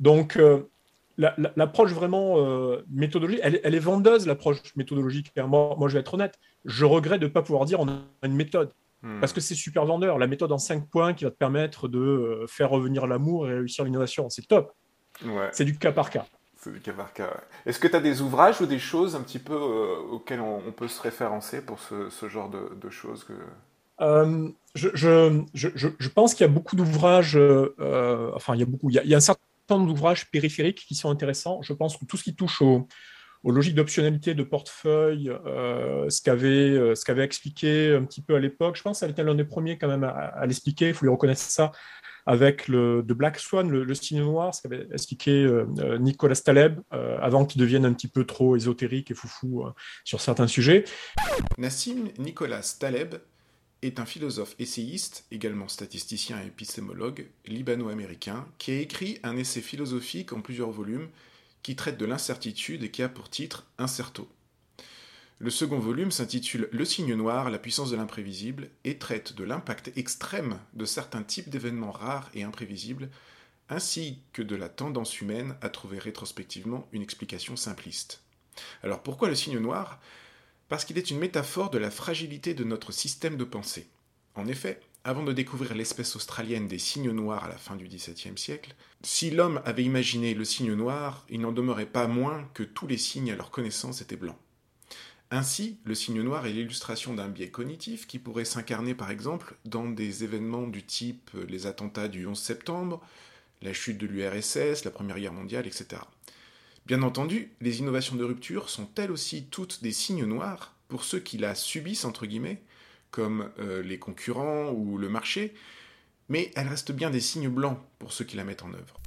Donc, 0.00 0.36
euh, 0.36 0.68
l'approche 1.16 1.92
vraiment 1.92 2.38
euh, 2.38 2.84
méthodologique, 2.90 3.40
elle, 3.42 3.74
est 3.74 3.78
vendeuse, 3.78 4.26
l'approche 4.26 4.58
méthodologique. 4.74 5.32
Moi, 5.36 5.76
moi, 5.78 5.88
je 5.88 5.94
vais 5.94 6.00
être 6.00 6.14
honnête, 6.14 6.38
je 6.64 6.84
regrette 6.84 7.20
de 7.20 7.26
ne 7.26 7.32
pas 7.32 7.42
pouvoir 7.42 7.66
dire 7.66 7.78
on 7.80 7.88
a 7.88 8.00
une 8.22 8.34
méthode. 8.34 8.72
Hmm. 9.04 9.20
Parce 9.20 9.34
que 9.34 9.40
c'est 9.40 9.54
super 9.54 9.84
vendeur. 9.84 10.18
La 10.18 10.26
méthode 10.26 10.50
en 10.50 10.58
5 10.58 10.88
points 10.88 11.12
qui 11.12 11.24
va 11.24 11.30
te 11.30 11.36
permettre 11.36 11.88
de 11.88 11.98
euh, 11.98 12.46
faire 12.48 12.70
revenir 12.70 13.06
l'amour 13.06 13.48
et 13.48 13.54
réussir 13.54 13.84
l'innovation, 13.84 14.30
c'est 14.30 14.48
top. 14.48 14.72
C'est 15.52 15.66
du 15.66 15.76
cas 15.78 15.92
par 15.92 16.08
cas. 16.08 16.24
C'est 16.56 16.72
du 16.72 16.80
cas 16.80 16.94
par 16.94 17.12
cas. 17.12 17.30
Est-ce 17.66 17.78
que 17.78 17.86
tu 17.86 17.94
as 17.94 18.00
des 18.00 18.22
ouvrages 18.22 18.62
ou 18.62 18.66
des 18.66 18.78
choses 18.78 19.14
un 19.14 19.20
petit 19.20 19.38
peu 19.38 19.52
euh, 19.52 19.96
auxquelles 20.10 20.40
on, 20.40 20.72
peut 20.72 20.88
se 20.88 21.00
référencer 21.02 21.60
pour 21.60 21.78
ce, 21.78 22.28
genre 22.28 22.50
de, 22.50 22.90
choses 22.90 23.24
que... 23.24 23.34
Euh, 24.00 24.48
je, 24.74 24.88
je, 24.94 25.42
je, 25.52 25.68
je, 25.76 26.08
pense 26.08 26.34
qu'il 26.34 26.44
y 26.44 26.50
a 26.50 26.52
beaucoup 26.52 26.74
d'ouvrages, 26.74 27.38
enfin 28.34 28.54
il 28.54 28.60
y 28.60 28.62
a 28.62 28.66
beaucoup, 28.66 28.90
il 28.90 28.96
y 28.96 28.98
a, 28.98 29.04
il 29.04 29.10
y 29.10 29.14
a 29.14 29.18
un 29.18 29.20
certain 29.20 29.42
nombre 29.70 29.86
d'ouvrages 29.86 30.28
périphériques 30.30 30.84
qui 30.88 30.94
sont 30.94 31.10
intéressants. 31.10 31.60
Je 31.62 31.74
pense 31.74 31.96
que 31.96 32.06
tout 32.06 32.16
ce 32.16 32.24
qui 32.24 32.34
touche 32.34 32.60
au, 32.62 32.88
aux 33.44 33.52
logiques 33.52 33.74
d'optionnalité 33.74 34.34
de 34.34 34.42
portefeuille, 34.42 35.30
euh, 35.46 36.08
ce 36.08 36.22
qu'avait 36.22 36.70
euh, 36.70 36.94
ce 36.94 37.04
qu'avait 37.04 37.24
expliqué 37.24 37.94
un 37.94 38.04
petit 38.04 38.22
peu 38.22 38.34
à 38.34 38.40
l'époque. 38.40 38.76
Je 38.76 38.82
pense 38.82 38.96
que 38.96 39.00
ça 39.00 39.06
a 39.06 39.10
été 39.10 39.22
l'un 39.22 39.34
des 39.34 39.44
premiers 39.44 39.78
quand 39.78 39.88
même 39.88 40.02
à, 40.02 40.44
l'expliquer. 40.46 40.88
Il 40.88 40.94
faut 40.94 41.04
lui 41.04 41.12
reconnaître 41.12 41.40
ça 41.40 41.70
avec 42.26 42.68
le 42.68 43.02
de 43.02 43.12
Black 43.12 43.38
Swan, 43.38 43.70
le, 43.70 43.84
le 43.84 44.20
noir, 44.22 44.54
ce 44.54 44.62
qu'avait 44.62 44.88
expliqué 44.90 45.44
euh, 45.44 45.98
Nicolas 45.98 46.36
Taleb 46.36 46.80
avant 46.90 47.44
qu'il 47.44 47.60
devienne 47.60 47.84
un 47.84 47.92
petit 47.92 48.08
peu 48.08 48.24
trop 48.24 48.56
ésotérique 48.56 49.10
et 49.10 49.14
foufou 49.14 49.66
sur 50.04 50.22
certains 50.22 50.46
sujets. 50.46 50.84
Nassim 51.58 52.08
Nicolas 52.18 52.76
Taleb 52.80 53.16
est 53.82 54.00
un 54.00 54.06
philosophe 54.06 54.54
essayiste, 54.58 55.26
également 55.30 55.68
statisticien 55.68 56.40
et 56.42 56.46
épistémologue, 56.46 57.26
libano-américain, 57.44 58.46
qui 58.56 58.70
a 58.70 58.80
écrit 58.80 59.18
un 59.22 59.36
essai 59.36 59.60
philosophique 59.60 60.32
en 60.32 60.40
plusieurs 60.40 60.70
volumes 60.70 61.08
qui 61.64 61.74
traite 61.74 61.98
de 61.98 62.04
l'incertitude 62.04 62.84
et 62.84 62.90
qui 62.90 63.02
a 63.02 63.08
pour 63.08 63.30
titre 63.30 63.66
Incerto. 63.78 64.28
Le 65.38 65.50
second 65.50 65.80
volume 65.80 66.12
s'intitule 66.12 66.68
Le 66.70 66.84
signe 66.84 67.14
noir, 67.14 67.50
la 67.50 67.58
puissance 67.58 67.90
de 67.90 67.96
l'imprévisible 67.96 68.68
et 68.84 68.98
traite 68.98 69.34
de 69.34 69.44
l'impact 69.44 69.90
extrême 69.96 70.60
de 70.74 70.84
certains 70.84 71.22
types 71.22 71.48
d'événements 71.48 71.90
rares 71.90 72.30
et 72.34 72.44
imprévisibles, 72.44 73.08
ainsi 73.70 74.20
que 74.34 74.42
de 74.42 74.54
la 74.54 74.68
tendance 74.68 75.20
humaine 75.22 75.56
à 75.62 75.70
trouver 75.70 75.98
rétrospectivement 75.98 76.86
une 76.92 77.02
explication 77.02 77.56
simpliste. 77.56 78.22
Alors 78.82 79.02
pourquoi 79.02 79.28
le 79.28 79.34
signe 79.34 79.58
noir? 79.58 80.00
Parce 80.68 80.84
qu'il 80.84 80.98
est 80.98 81.10
une 81.10 81.18
métaphore 81.18 81.70
de 81.70 81.78
la 81.78 81.90
fragilité 81.90 82.52
de 82.52 82.64
notre 82.64 82.92
système 82.92 83.38
de 83.38 83.44
pensée. 83.44 83.88
En 84.34 84.46
effet, 84.46 84.80
avant 85.04 85.22
de 85.22 85.32
découvrir 85.32 85.74
l'espèce 85.74 86.16
australienne 86.16 86.66
des 86.66 86.78
cygnes 86.78 87.10
noirs 87.10 87.44
à 87.44 87.48
la 87.48 87.58
fin 87.58 87.76
du 87.76 87.86
XVIIe 87.86 88.38
siècle, 88.38 88.74
si 89.02 89.30
l'homme 89.30 89.60
avait 89.66 89.84
imaginé 89.84 90.32
le 90.32 90.46
cygne 90.46 90.72
noir, 90.72 91.26
il 91.28 91.42
n'en 91.42 91.52
demeurait 91.52 91.84
pas 91.84 92.06
moins 92.06 92.48
que 92.54 92.62
tous 92.62 92.86
les 92.86 92.96
signes 92.96 93.30
à 93.30 93.36
leur 93.36 93.50
connaissance 93.50 94.00
étaient 94.00 94.16
blancs. 94.16 94.38
Ainsi, 95.30 95.78
le 95.84 95.94
signe 95.94 96.22
noir 96.22 96.46
est 96.46 96.52
l'illustration 96.52 97.12
d'un 97.12 97.28
biais 97.28 97.50
cognitif 97.50 98.06
qui 98.06 98.18
pourrait 98.18 98.46
s'incarner 98.46 98.94
par 98.94 99.10
exemple 99.10 99.56
dans 99.66 99.86
des 99.86 100.24
événements 100.24 100.66
du 100.66 100.82
type 100.82 101.30
les 101.48 101.66
attentats 101.66 102.08
du 102.08 102.26
11 102.26 102.38
septembre, 102.38 103.02
la 103.60 103.74
chute 103.74 103.98
de 103.98 104.06
l'URSS, 104.06 104.84
la 104.84 104.90
Première 104.90 105.18
Guerre 105.18 105.32
mondiale, 105.32 105.66
etc. 105.66 106.00
Bien 106.86 107.02
entendu, 107.02 107.52
les 107.60 107.80
innovations 107.80 108.16
de 108.16 108.24
rupture 108.24 108.70
sont 108.70 108.88
elles 108.96 109.10
aussi 109.10 109.44
toutes 109.46 109.82
des 109.82 109.92
signes 109.92 110.24
noirs 110.24 110.74
pour 110.88 111.04
ceux 111.04 111.20
qui 111.20 111.36
la 111.36 111.54
subissent, 111.54 112.04
entre 112.04 112.26
guillemets, 112.26 112.62
comme 113.14 113.48
euh, 113.60 113.80
les 113.80 114.00
concurrents 114.00 114.72
ou 114.72 114.98
le 114.98 115.08
marché, 115.08 115.54
mais 116.28 116.50
elles 116.56 116.66
restent 116.66 116.90
bien 116.90 117.10
des 117.10 117.20
signes 117.20 117.48
blancs 117.48 117.78
pour 118.00 118.12
ceux 118.12 118.24
qui 118.24 118.36
la 118.36 118.42
mettent 118.42 118.64
en 118.64 118.74
œuvre. 118.74 119.00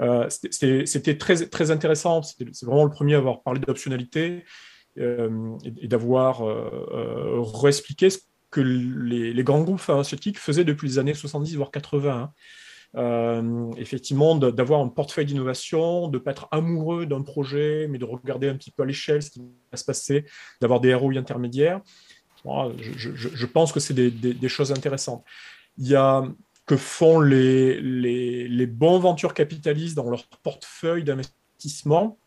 Euh, 0.00 0.28
c'était 0.30 1.18
très, 1.18 1.48
très 1.48 1.72
intéressant, 1.72 2.22
c'est 2.22 2.46
vraiment 2.62 2.84
le 2.84 2.90
premier 2.90 3.16
à 3.16 3.18
avoir 3.18 3.42
parlé 3.42 3.58
d'optionnalité 3.58 4.44
euh, 4.98 5.56
et, 5.64 5.88
d'avoir 5.88 6.42
réexpliqué 7.60 8.10
ce 8.10 8.20
que 8.52 8.60
les, 8.60 9.42
grands 9.42 9.62
groupes 9.62 9.80
pharmaceutiques 9.80 10.38
faisaient 10.38 10.64
depuis 10.64 10.86
les 10.86 10.98
années 11.00 11.14
70 11.14 11.56
voire 11.56 11.72
80. 11.72 12.32
Euh, 12.96 13.72
effectivement, 13.76 14.36
d'avoir 14.36 14.80
un 14.80 14.88
portefeuille 14.88 15.24
d'innovation, 15.24 16.08
de 16.08 16.18
ne 16.18 16.22
pas 16.22 16.30
être 16.30 16.46
amoureux 16.52 17.06
d'un 17.06 17.22
projet, 17.22 17.88
mais 17.88 17.98
de 17.98 18.04
regarder 18.04 18.48
un 18.48 18.56
petit 18.56 18.70
peu 18.70 18.84
à 18.84 18.86
l'échelle 18.86 19.22
ce 19.22 19.30
qui 19.30 19.40
va 19.40 19.76
se 19.76 19.84
passer, 19.84 20.24
d'avoir 20.60 20.80
des 20.80 20.94
ROI 20.94 21.16
intermédiaires. 21.16 21.80
Je, 22.44 23.46
pense 23.46 23.72
que 23.72 23.80
c'est 23.80 23.94
des, 23.94 24.48
choses 24.48 24.72
intéressantes. 24.72 25.24
Il 25.78 25.88
y 25.88 25.96
a 25.96 26.24
que 26.66 26.76
font 26.76 27.20
les, 27.20 27.80
les, 27.80 28.66
bons 28.66 28.98
ventures 28.98 29.34
capitalistes 29.34 29.96
dans 29.96 30.08
leur 30.08 30.26
portefeuille 30.42 31.04
d'investissement. 31.04 32.18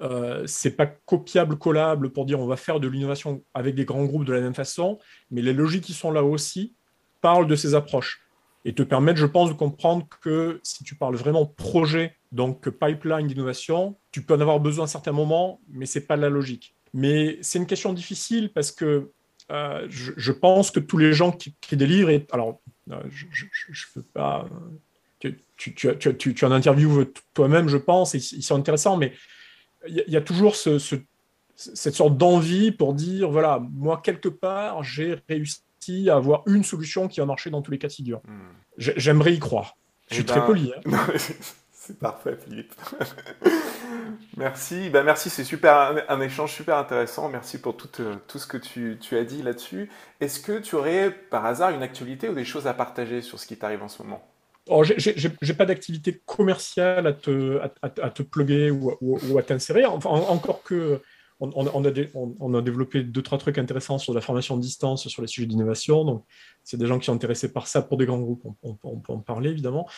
Euh, 0.00 0.44
c'est 0.46 0.76
pas 0.76 0.86
copiable, 0.86 1.58
collable 1.58 2.10
pour 2.10 2.24
dire 2.24 2.38
on 2.38 2.46
va 2.46 2.56
faire 2.56 2.78
de 2.78 2.86
l'innovation 2.86 3.42
avec 3.52 3.74
des 3.74 3.84
grands 3.84 4.04
groupes 4.04 4.24
de 4.24 4.32
la 4.32 4.40
même 4.40 4.54
façon, 4.54 4.98
mais 5.32 5.42
les 5.42 5.52
logiques 5.52 5.84
qui 5.84 5.92
sont 5.92 6.12
là 6.12 6.22
aussi 6.22 6.74
parlent 7.20 7.48
de 7.48 7.56
ces 7.56 7.74
approches 7.74 8.22
et 8.64 8.74
te 8.74 8.82
permettre, 8.82 9.18
je 9.18 9.26
pense, 9.26 9.48
de 9.48 9.54
comprendre 9.54 10.06
que 10.20 10.60
si 10.62 10.84
tu 10.84 10.94
parles 10.94 11.16
vraiment 11.16 11.46
projet, 11.46 12.16
donc 12.30 12.68
pipeline 12.68 13.26
d'innovation, 13.26 13.96
tu 14.12 14.22
peux 14.22 14.34
en 14.34 14.40
avoir 14.40 14.60
besoin 14.60 14.84
à 14.84 14.88
certains 14.88 15.12
moments, 15.12 15.60
mais 15.68 15.86
ce 15.86 15.98
n'est 15.98 16.04
pas 16.04 16.16
la 16.16 16.28
logique. 16.28 16.76
Mais 16.92 17.38
c'est 17.40 17.58
une 17.58 17.66
question 17.66 17.92
difficile 17.92 18.52
parce 18.52 18.70
que 18.70 19.10
euh, 19.50 19.86
je, 19.88 20.32
pense 20.32 20.70
que 20.70 20.80
tous 20.80 20.98
les 20.98 21.12
gens 21.12 21.32
qui, 21.32 21.54
qui 21.60 21.76
délivrent, 21.76 22.10
et, 22.10 22.26
alors 22.32 22.60
euh, 22.90 23.02
je 23.10 23.24
ne 23.24 23.94
peux 23.94 24.02
pas. 24.02 24.46
Tu, 25.20 25.36
tu, 25.56 25.74
tu, 25.74 26.34
tu, 26.34 26.44
en 26.44 26.52
interview 26.52 27.04
toi-même, 27.34 27.68
je 27.68 27.76
pense, 27.76 28.14
et 28.14 28.18
ils 28.18 28.42
sont 28.42 28.54
intéressants, 28.54 28.96
mais 28.96 29.12
il 29.88 30.04
y, 30.06 30.16
a 30.16 30.20
toujours 30.20 30.54
ce, 30.54 30.78
cette 31.56 31.94
sorte 31.94 32.16
d'envie 32.16 32.70
pour 32.70 32.94
dire 32.94 33.30
voilà, 33.30 33.60
moi, 33.72 34.00
quelque 34.02 34.28
part, 34.28 34.84
j'ai 34.84 35.16
réussi 35.28 35.62
à 36.08 36.16
avoir 36.16 36.42
une 36.46 36.62
solution 36.62 37.08
qui 37.08 37.20
va 37.20 37.26
marcher 37.26 37.50
dans 37.50 37.62
tous 37.62 37.70
les 37.70 37.78
cas 37.78 37.88
de 37.88 37.92
figure. 37.92 38.20
Hmm. 38.28 38.52
J'aimerais 38.76 39.34
y 39.34 39.38
croire. 39.38 39.76
Je 40.08 40.14
suis 40.14 40.22
eh 40.22 40.26
très 40.26 40.40
ben, 40.40 40.46
poli. 40.46 40.72
Hein. 40.72 40.90
c'est 41.88 41.98
parfait, 41.98 42.36
Philippe. 42.44 42.74
merci. 44.36 44.90
Ben, 44.90 45.02
merci, 45.04 45.30
c'est 45.30 45.42
super 45.42 45.94
un, 46.06 46.20
échange 46.20 46.52
super 46.52 46.76
intéressant. 46.76 47.30
Merci 47.30 47.58
pour 47.58 47.78
tout, 47.78 47.88
euh, 48.00 48.16
tout 48.26 48.38
ce 48.38 48.46
que 48.46 48.58
tu, 48.58 48.98
tu 49.00 49.16
as 49.16 49.24
dit 49.24 49.42
là-dessus. 49.42 49.88
Est-ce 50.20 50.38
que 50.38 50.58
tu 50.58 50.74
aurais 50.74 51.10
par 51.10 51.46
hasard 51.46 51.70
une 51.70 51.82
actualité 51.82 52.28
ou 52.28 52.34
des 52.34 52.44
choses 52.44 52.66
à 52.66 52.74
partager 52.74 53.22
sur 53.22 53.38
ce 53.38 53.46
qui 53.46 53.56
t'arrive 53.56 53.82
en 53.82 53.88
ce 53.88 54.02
moment? 54.02 54.22
Oh, 54.68 54.84
j'ai 54.84 55.54
pas 55.54 55.64
d'activité 55.64 56.20
commerciale 56.26 57.06
à 57.06 57.14
te, 57.14 57.58
à, 57.80 58.10
te 58.10 58.22
plugger 58.22 58.70
ou, 58.70 58.94
ou, 59.00 59.38
à 59.38 59.42
t'insérer. 59.42 59.86
Enfin, 59.86 60.10
encore 60.10 60.62
que 60.62 61.00
on, 61.40 62.54
a 62.54 62.62
développé 62.62 63.02
deux, 63.02 63.22
trois 63.22 63.38
trucs 63.38 63.58
intéressants 63.58 63.98
sur 63.98 64.12
la 64.12 64.20
formation 64.20 64.56
de 64.56 64.62
distance, 64.62 65.08
sur 65.08 65.22
les 65.22 65.28
sujets 65.28 65.46
d'innovation. 65.46 66.04
Donc, 66.04 66.24
c'est 66.68 66.76
des 66.76 66.86
gens 66.86 66.98
qui 66.98 67.06
sont 67.06 67.14
intéressés 67.14 67.50
par 67.50 67.66
ça 67.66 67.80
pour 67.80 67.96
des 67.96 68.04
grands 68.04 68.20
groupes, 68.20 68.44
on, 68.62 68.74
peut 68.74 69.12
en 69.12 69.20
parler 69.20 69.48
évidemment. 69.48 69.88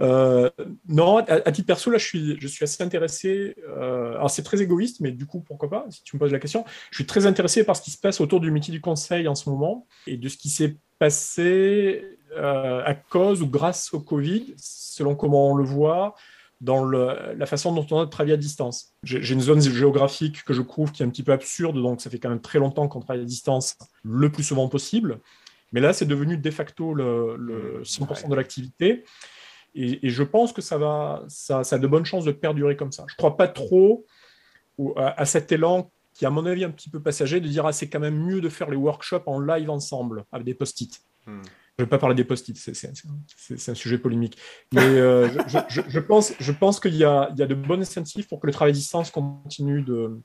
Euh, 0.00 0.48
non, 0.88 1.18
à, 1.18 1.52
titre 1.52 1.66
perso, 1.66 1.90
là, 1.90 1.98
je 1.98 2.06
suis, 2.06 2.40
je 2.40 2.48
suis 2.48 2.64
assez 2.64 2.82
intéressé. 2.82 3.54
Euh, 3.68 4.12
alors, 4.12 4.30
c'est 4.30 4.42
très 4.42 4.62
égoïste, 4.62 5.00
mais 5.00 5.12
du 5.12 5.26
coup, 5.26 5.40
pourquoi 5.40 5.68
pas, 5.68 5.84
si 5.90 6.02
tu 6.04 6.16
me 6.16 6.18
poses 6.18 6.32
la 6.32 6.38
question. 6.38 6.64
Je 6.90 6.96
suis 6.96 7.04
très 7.04 7.26
intéressé 7.26 7.64
par 7.64 7.76
ce 7.76 7.82
qui 7.82 7.90
se 7.90 7.98
passe 7.98 8.22
autour 8.22 8.40
du 8.40 8.50
métier 8.50 8.72
du 8.72 8.80
conseil 8.80 9.28
en 9.28 9.34
ce 9.34 9.50
moment 9.50 9.86
et 10.06 10.16
de 10.16 10.26
ce 10.30 10.38
qui 10.38 10.48
s'est 10.48 10.78
passé 10.98 12.02
euh, 12.34 12.82
à 12.82 12.94
cause 12.94 13.42
ou 13.42 13.46
grâce 13.46 13.92
au 13.92 14.00
Covid, 14.00 14.54
selon 14.56 15.16
comment 15.16 15.50
on 15.50 15.54
le 15.54 15.64
voit 15.64 16.14
dans 16.62 16.86
la 16.86 17.44
façon 17.44 17.74
dont 17.74 17.86
on 17.90 18.00
a 18.00 18.06
de 18.06 18.10
travailler 18.10 18.32
à 18.32 18.38
distance. 18.38 18.94
J'ai 19.02 19.34
une 19.34 19.42
zone 19.42 19.60
géographique 19.60 20.42
que 20.44 20.54
je 20.54 20.62
trouve 20.62 20.90
qui 20.90 21.02
est 21.02 21.06
un 21.06 21.10
petit 21.10 21.22
peu 21.22 21.32
absurde, 21.32 21.76
donc 21.76 22.00
ça 22.00 22.08
fait 22.08 22.18
quand 22.18 22.30
même 22.30 22.40
très 22.40 22.58
longtemps 22.58 22.88
qu'on 22.88 23.00
travaille 23.00 23.22
à 23.22 23.26
distance 23.26 23.76
le 24.02 24.32
plus 24.32 24.42
souvent 24.42 24.66
possible. 24.66 25.20
Mais 25.72 25.80
là, 25.80 25.92
c'est 25.92 26.06
devenu 26.06 26.36
de 26.36 26.50
facto 26.50 26.94
le, 26.94 27.80
100% 27.82 28.28
de 28.28 28.34
l'activité. 28.34 29.04
Et, 29.74 30.08
je 30.08 30.22
pense 30.22 30.52
que 30.52 30.62
ça, 30.62 30.78
va, 30.78 31.24
ça, 31.28 31.60
a 31.70 31.78
de 31.78 31.86
bonnes 31.86 32.06
chances 32.06 32.24
de 32.24 32.32
perdurer 32.32 32.76
comme 32.76 32.92
ça. 32.92 33.04
Je 33.08 33.14
ne 33.14 33.16
crois 33.16 33.36
pas 33.36 33.48
trop 33.48 34.06
à, 34.96 35.24
cet 35.24 35.52
élan 35.52 35.90
qui, 36.14 36.24
à 36.24 36.30
mon 36.30 36.46
avis, 36.46 36.62
est 36.62 36.66
un 36.66 36.70
petit 36.70 36.88
peu 36.88 37.00
passager, 37.00 37.40
de 37.40 37.48
dire 37.48 37.66
ah, 37.66 37.72
c'est 37.72 37.88
quand 37.88 38.00
même 38.00 38.16
mieux 38.16 38.40
de 38.40 38.48
faire 38.48 38.70
les 38.70 38.76
workshops 38.76 39.24
en 39.26 39.40
live 39.40 39.68
ensemble 39.68 40.24
avec 40.32 40.46
des 40.46 40.54
post-it. 40.54 41.00
Hmm. 41.26 41.42
Je 41.78 41.82
ne 41.82 41.86
vais 41.86 41.90
pas 41.90 41.98
parler 41.98 42.14
des 42.14 42.24
post-it, 42.24 42.56
c'est 42.56 43.70
un 43.70 43.74
sujet 43.74 43.98
polémique. 43.98 44.38
Mais 44.72 44.80
euh, 44.80 45.28
je, 45.68 45.98
pense, 45.98 46.32
je 46.40 46.52
pense 46.52 46.80
qu'il 46.80 46.94
y, 46.94 47.00
y, 47.00 47.04
a 47.04 47.30
de 47.30 47.54
bonnes 47.54 47.82
incentives 47.82 48.26
pour 48.28 48.40
que 48.40 48.46
le 48.46 48.52
travail 48.54 48.70
à 48.70 48.74
distance 48.74 49.10
continue 49.10 49.82
de, 49.82 50.22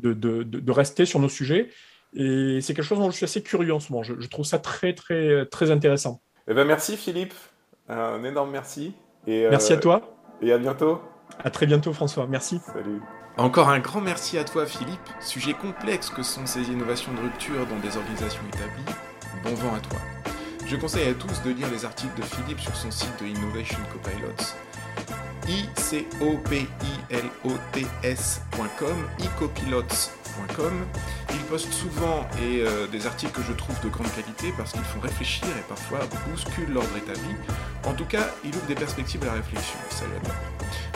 de, 0.00 0.42
de, 0.42 0.72
rester 0.72 1.04
sur 1.06 1.20
nos 1.20 1.28
sujets. 1.28 1.68
Et 2.14 2.60
c'est 2.60 2.74
quelque 2.74 2.84
chose 2.84 2.98
dont 2.98 3.10
je 3.10 3.16
suis 3.16 3.24
assez 3.24 3.42
curieux 3.42 3.74
en 3.74 3.80
ce 3.80 3.92
moment. 3.92 4.04
Je, 4.04 4.28
trouve 4.28 4.44
ça 4.44 4.58
très, 4.58 4.94
très, 4.94 5.46
très 5.46 5.70
intéressant. 5.70 6.20
Eh 6.48 6.54
ben 6.54 6.64
merci 6.66 6.96
Philippe. 6.96 7.34
Un 7.88 8.22
énorme 8.24 8.50
merci. 8.50 8.94
Et, 9.26 9.48
merci 9.50 9.72
à 9.72 9.76
euh, 9.76 9.80
toi. 9.80 10.16
Et 10.40 10.52
à 10.52 10.58
bientôt. 10.58 11.00
À 11.42 11.50
très 11.50 11.66
bientôt 11.66 11.92
François. 11.92 12.26
Merci. 12.26 12.60
Salut. 12.72 13.00
Encore 13.36 13.68
un 13.68 13.80
grand 13.80 14.00
merci 14.00 14.38
à 14.38 14.44
toi 14.44 14.64
Philippe. 14.64 15.08
Sujet 15.20 15.54
complexe 15.54 16.08
que 16.10 16.22
sont 16.22 16.46
ces 16.46 16.70
innovations 16.70 17.12
de 17.12 17.20
rupture 17.20 17.66
dans 17.66 17.78
des 17.80 17.96
organisations 17.96 18.42
établies. 18.48 18.94
Bon 19.42 19.54
vent 19.54 19.74
à 19.74 19.80
toi. 19.80 19.98
Je 20.66 20.76
conseille 20.76 21.08
à 21.08 21.14
tous 21.14 21.42
de 21.42 21.50
lire 21.50 21.70
les 21.70 21.84
articles 21.84 22.16
de 22.16 22.22
Philippe 22.22 22.60
sur 22.60 22.74
son 22.74 22.90
site 22.90 23.12
de 23.20 23.26
Innovation 23.26 23.78
Copilots, 23.92 24.54
icopilot.com, 25.46 26.24
icopilots.com. 30.42 30.86
Il 31.30 31.40
poste 31.44 31.72
souvent 31.72 32.26
euh, 32.40 32.86
des 32.88 33.06
articles 33.06 33.32
que 33.32 33.42
je 33.42 33.52
trouve 33.52 33.78
de 33.82 33.88
grande 33.88 34.10
qualité 34.14 34.52
parce 34.56 34.72
qu'ils 34.72 34.82
font 34.82 35.00
réfléchir 35.00 35.46
et 35.48 35.68
parfois 35.68 36.00
bousculent 36.28 36.72
l'ordre 36.72 36.96
établi. 36.96 37.34
En 37.86 37.92
tout 37.92 38.06
cas, 38.06 38.30
il 38.44 38.54
ouvre 38.54 38.66
des 38.66 38.74
perspectives 38.74 39.22
à 39.22 39.26
la 39.26 39.32
réflexion, 39.34 39.78
ça 39.90 40.04
l'aide. 40.06 40.32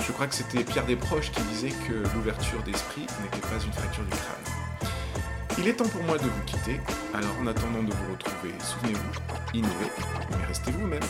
Je 0.07 0.13
crois 0.13 0.27
que 0.27 0.35
c'était 0.35 0.65
Pierre 0.65 0.87
Desproges 0.87 1.31
qui 1.31 1.43
disait 1.43 1.73
que 1.87 1.95
l'ouverture 2.15 2.63
d'esprit 2.63 3.07
n'était 3.23 3.47
pas 3.47 3.63
une 3.65 3.73
fracture 3.73 4.05
du 4.05 4.11
crâne. 4.11 4.89
Il 5.59 5.67
est 5.67 5.75
temps 5.75 5.89
pour 5.89 6.03
moi 6.05 6.17
de 6.17 6.23
vous 6.23 6.43
quitter, 6.47 6.81
alors 7.13 7.37
en 7.43 7.47
attendant 7.49 7.83
de 7.83 7.93
vous 7.93 8.13
retrouver, 8.13 8.55
souvenez-vous, 8.63 9.59
innovez, 9.59 9.91
mais 10.31 10.47
restez 10.47 10.71
vous-même. 10.71 11.01